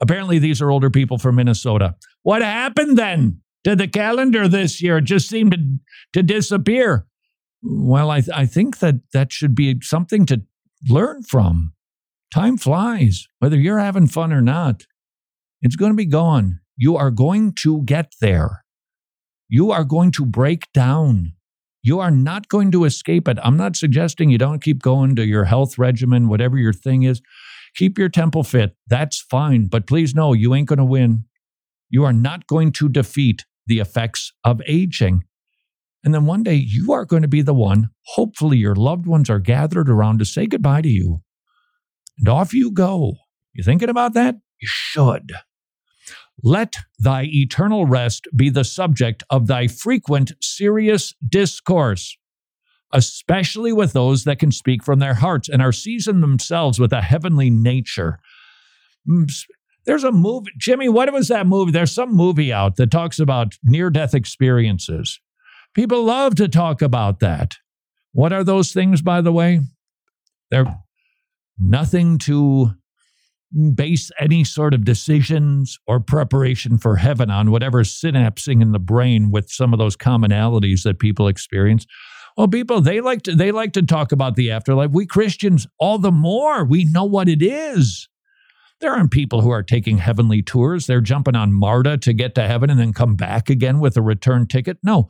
Apparently, 0.00 0.38
these 0.38 0.60
are 0.60 0.70
older 0.70 0.90
people 0.90 1.18
from 1.18 1.36
Minnesota. 1.36 1.96
What 2.22 2.42
happened 2.42 2.98
then 2.98 3.40
to 3.64 3.76
the 3.76 3.88
calendar 3.88 4.48
this 4.48 4.82
year? 4.82 4.98
It 4.98 5.04
just 5.04 5.28
seemed 5.28 5.52
to, 5.52 5.78
to 6.14 6.22
disappear. 6.22 7.06
Well, 7.62 8.10
I, 8.10 8.20
th- 8.20 8.36
I 8.36 8.46
think 8.46 8.78
that 8.78 8.96
that 9.12 9.32
should 9.32 9.54
be 9.54 9.78
something 9.82 10.26
to 10.26 10.42
learn 10.88 11.22
from. 11.22 11.74
Time 12.32 12.56
flies, 12.56 13.28
whether 13.38 13.56
you're 13.56 13.78
having 13.78 14.06
fun 14.06 14.32
or 14.32 14.40
not. 14.40 14.84
It's 15.60 15.76
going 15.76 15.92
to 15.92 15.96
be 15.96 16.06
gone. 16.06 16.60
You 16.76 16.96
are 16.96 17.10
going 17.10 17.52
to 17.60 17.82
get 17.82 18.14
there 18.20 18.62
you 19.54 19.70
are 19.70 19.84
going 19.84 20.10
to 20.12 20.24
break 20.24 20.72
down. 20.72 21.34
You 21.82 22.00
are 22.00 22.10
not 22.10 22.48
going 22.48 22.70
to 22.70 22.86
escape 22.86 23.28
it. 23.28 23.36
I'm 23.42 23.58
not 23.58 23.76
suggesting 23.76 24.30
you 24.30 24.38
don't 24.38 24.62
keep 24.62 24.80
going 24.80 25.14
to 25.16 25.26
your 25.26 25.44
health 25.44 25.76
regimen, 25.76 26.28
whatever 26.28 26.56
your 26.56 26.72
thing 26.72 27.02
is. 27.02 27.20
Keep 27.76 27.98
your 27.98 28.08
temple 28.08 28.44
fit. 28.44 28.74
That's 28.86 29.20
fine. 29.20 29.66
But 29.66 29.86
please 29.86 30.14
know 30.14 30.32
you 30.32 30.54
ain't 30.54 30.68
going 30.68 30.78
to 30.78 30.86
win. 30.86 31.24
You 31.90 32.02
are 32.04 32.14
not 32.14 32.46
going 32.46 32.72
to 32.72 32.88
defeat 32.88 33.44
the 33.66 33.78
effects 33.78 34.32
of 34.44 34.60
aging. 34.66 35.22
And 36.04 36.12
then 36.12 36.26
one 36.26 36.42
day 36.42 36.54
you 36.54 36.92
are 36.92 37.04
going 37.04 37.22
to 37.22 37.28
be 37.28 37.42
the 37.42 37.54
one, 37.54 37.90
hopefully, 38.06 38.58
your 38.58 38.74
loved 38.74 39.06
ones 39.06 39.30
are 39.30 39.38
gathered 39.38 39.88
around 39.88 40.18
to 40.18 40.24
say 40.24 40.46
goodbye 40.46 40.82
to 40.82 40.88
you. 40.88 41.22
And 42.18 42.28
off 42.28 42.52
you 42.52 42.70
go. 42.70 43.14
You 43.52 43.62
thinking 43.62 43.88
about 43.88 44.14
that? 44.14 44.36
You 44.60 44.68
should. 44.68 45.32
Let 46.42 46.76
thy 46.98 47.24
eternal 47.24 47.86
rest 47.86 48.26
be 48.34 48.50
the 48.50 48.64
subject 48.64 49.22
of 49.30 49.46
thy 49.46 49.68
frequent 49.68 50.32
serious 50.40 51.14
discourse, 51.26 52.16
especially 52.92 53.72
with 53.72 53.92
those 53.92 54.24
that 54.24 54.38
can 54.38 54.50
speak 54.50 54.82
from 54.82 54.98
their 54.98 55.14
hearts 55.14 55.48
and 55.48 55.62
are 55.62 55.72
seasoned 55.72 56.22
themselves 56.22 56.80
with 56.80 56.92
a 56.92 57.02
heavenly 57.02 57.50
nature. 57.50 58.18
Mm, 59.08 59.30
There's 59.84 60.04
a 60.04 60.12
movie, 60.12 60.52
Jimmy, 60.58 60.88
what 60.88 61.12
was 61.12 61.28
that 61.28 61.46
movie? 61.46 61.72
There's 61.72 61.92
some 61.92 62.14
movie 62.14 62.52
out 62.52 62.76
that 62.76 62.90
talks 62.90 63.18
about 63.18 63.56
near 63.64 63.90
death 63.90 64.14
experiences. 64.14 65.18
People 65.74 66.04
love 66.04 66.34
to 66.36 66.48
talk 66.48 66.82
about 66.82 67.20
that. 67.20 67.54
What 68.12 68.32
are 68.32 68.44
those 68.44 68.72
things, 68.72 69.02
by 69.02 69.20
the 69.20 69.32
way? 69.32 69.60
They're 70.50 70.78
nothing 71.58 72.18
to 72.18 72.72
base 73.74 74.10
any 74.18 74.44
sort 74.44 74.74
of 74.74 74.84
decisions 74.84 75.78
or 75.86 76.00
preparation 76.00 76.78
for 76.78 76.96
heaven 76.96 77.30
on 77.30 77.50
whatever 77.50 77.82
synapsing 77.82 78.62
in 78.62 78.72
the 78.72 78.78
brain 78.78 79.30
with 79.30 79.50
some 79.50 79.72
of 79.72 79.78
those 79.78 79.96
commonalities 79.96 80.82
that 80.84 80.98
people 80.98 81.28
experience. 81.28 81.86
Well, 82.36 82.48
people 82.48 82.80
they 82.80 83.00
like 83.00 83.22
to 83.22 83.34
they 83.34 83.52
like 83.52 83.72
to 83.74 83.82
talk 83.82 84.10
about 84.10 84.36
the 84.36 84.50
afterlife. 84.50 84.90
We 84.90 85.04
Christians, 85.04 85.66
all 85.78 85.98
the 85.98 86.12
more, 86.12 86.64
we 86.64 86.84
know 86.84 87.04
what 87.04 87.28
it 87.28 87.42
is. 87.42 88.08
There 88.82 88.92
aren't 88.92 89.12
people 89.12 89.42
who 89.42 89.50
are 89.50 89.62
taking 89.62 89.98
heavenly 89.98 90.42
tours. 90.42 90.86
They're 90.86 91.00
jumping 91.00 91.36
on 91.36 91.52
MARTA 91.52 91.98
to 91.98 92.12
get 92.12 92.34
to 92.34 92.48
heaven 92.48 92.68
and 92.68 92.80
then 92.80 92.92
come 92.92 93.14
back 93.14 93.48
again 93.48 93.78
with 93.78 93.96
a 93.96 94.02
return 94.02 94.48
ticket. 94.48 94.78
No, 94.82 95.08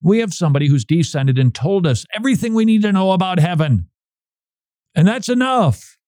we 0.00 0.20
have 0.20 0.32
somebody 0.32 0.68
who's 0.68 0.84
descended 0.84 1.36
and 1.36 1.52
told 1.52 1.88
us 1.88 2.06
everything 2.14 2.54
we 2.54 2.64
need 2.64 2.82
to 2.82 2.92
know 2.92 3.10
about 3.10 3.40
heaven. 3.40 3.88
And 4.94 5.08
that's 5.08 5.28
enough. 5.28 5.98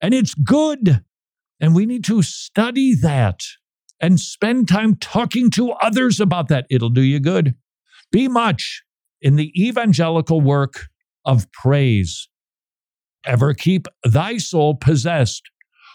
And 0.00 0.14
it's 0.14 0.34
good. 0.34 1.02
And 1.60 1.74
we 1.74 1.84
need 1.84 2.04
to 2.04 2.22
study 2.22 2.94
that 2.94 3.40
and 4.00 4.20
spend 4.20 4.68
time 4.68 4.94
talking 4.94 5.50
to 5.50 5.72
others 5.72 6.20
about 6.20 6.46
that. 6.46 6.66
It'll 6.70 6.90
do 6.90 7.02
you 7.02 7.18
good. 7.18 7.56
Be 8.12 8.28
much 8.28 8.84
in 9.20 9.34
the 9.34 9.52
evangelical 9.60 10.40
work 10.40 10.86
of 11.24 11.50
praise. 11.50 12.28
Ever 13.26 13.52
keep 13.52 13.88
thy 14.04 14.36
soul 14.36 14.76
possessed 14.76 15.51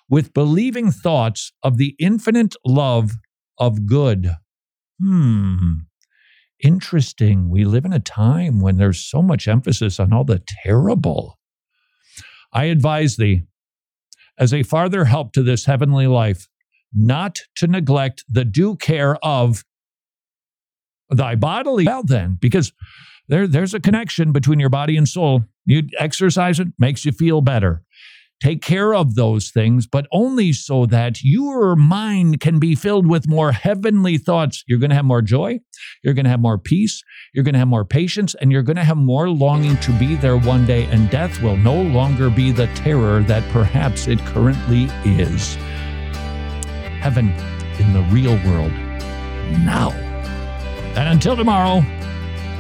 with 0.10 0.34
believing 0.34 0.92
thoughts 0.92 1.52
of 1.64 1.78
the 1.78 1.96
infinite 2.00 2.56
love 2.66 3.12
of 3.58 3.86
good. 3.86 4.32
Hmm. 5.02 5.74
Interesting. 6.64 7.50
We 7.50 7.66
live 7.66 7.86
in 7.86 7.94
a 7.94 8.00
time 8.00 8.62
when 8.62 8.78
there's 8.78 9.00
so 9.00 9.22
much 9.22 9.48
emphasis 9.48 10.00
on 10.00 10.12
all 10.12 10.24
the 10.24 10.42
terrible. 10.64 11.38
I 12.52 12.66
advise 12.66 13.18
thee 13.18 13.44
as 14.40 14.54
a 14.54 14.64
farther 14.64 15.06
help 15.06 15.34
to 15.34 15.44
this 15.44 15.66
heavenly 15.66 16.08
life, 16.08 16.48
not 16.94 17.38
to 17.58 17.68
neglect 17.68 18.24
the 18.28 18.46
due 18.46 18.76
care 18.76 19.18
of 19.24 19.64
thy 21.10 21.36
bodily 21.36 21.86
health, 21.86 22.08
then, 22.08 22.38
because 22.40 22.74
there, 23.28 23.48
there's 23.48 23.74
a 23.74 23.80
connection 23.80 24.32
between 24.32 24.60
your 24.60 24.70
body 24.70 24.98
and 24.98 25.08
soul. 25.08 25.44
You 25.66 25.84
exercise 26.00 26.60
it, 26.60 26.70
makes 26.80 27.06
you 27.06 27.12
feel 27.12 27.42
better. 27.42 27.84
Take 28.40 28.62
care 28.62 28.94
of 28.94 29.16
those 29.16 29.50
things, 29.50 29.88
but 29.88 30.06
only 30.12 30.54
so 30.54 30.86
that 30.86 31.24
your 31.24 31.76
mind 31.76 32.40
can 32.40 32.60
be 32.60 32.76
filled 32.76 33.08
with 33.08 33.28
more 33.28 33.52
heavenly 33.52 34.20
thoughts. 34.20 34.64
You're 34.68 34.78
going 34.78 34.92
to 34.92 34.96
have 34.96 35.06
more 35.06 35.24
joy. 35.24 35.60
You're 36.04 36.14
going 36.14 36.26
to 36.26 36.30
have 36.30 36.40
more 36.40 36.60
peace. 36.60 37.02
You're 37.34 37.44
going 37.44 37.54
to 37.54 37.60
have 37.60 37.68
more 37.68 37.84
patience, 37.86 38.36
and 38.36 38.52
you're 38.52 38.62
going 38.62 38.76
to 38.76 38.84
have 38.84 38.98
more 38.98 39.28
longing 39.28 39.76
to 39.78 39.92
be 39.94 40.16
there 40.16 40.38
one 40.38 40.68
day. 40.68 40.86
And 40.86 41.10
death 41.10 41.42
will 41.42 41.58
no 41.58 41.82
longer 41.82 42.30
be 42.30 42.52
the 42.52 42.68
terror 42.68 43.24
that 43.24 43.44
perhaps 43.52 44.08
it 44.08 44.20
currently 44.20 44.84
is. 45.04 45.56
Heaven 47.02 47.30
in 47.80 47.92
the 47.94 48.02
real 48.12 48.36
world 48.46 48.72
now. 49.66 49.92
And 50.96 51.10
until 51.10 51.36
tomorrow, 51.36 51.84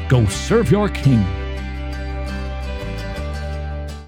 go 0.09 0.25
serve 0.25 0.71
your 0.71 0.89
king. 0.89 1.23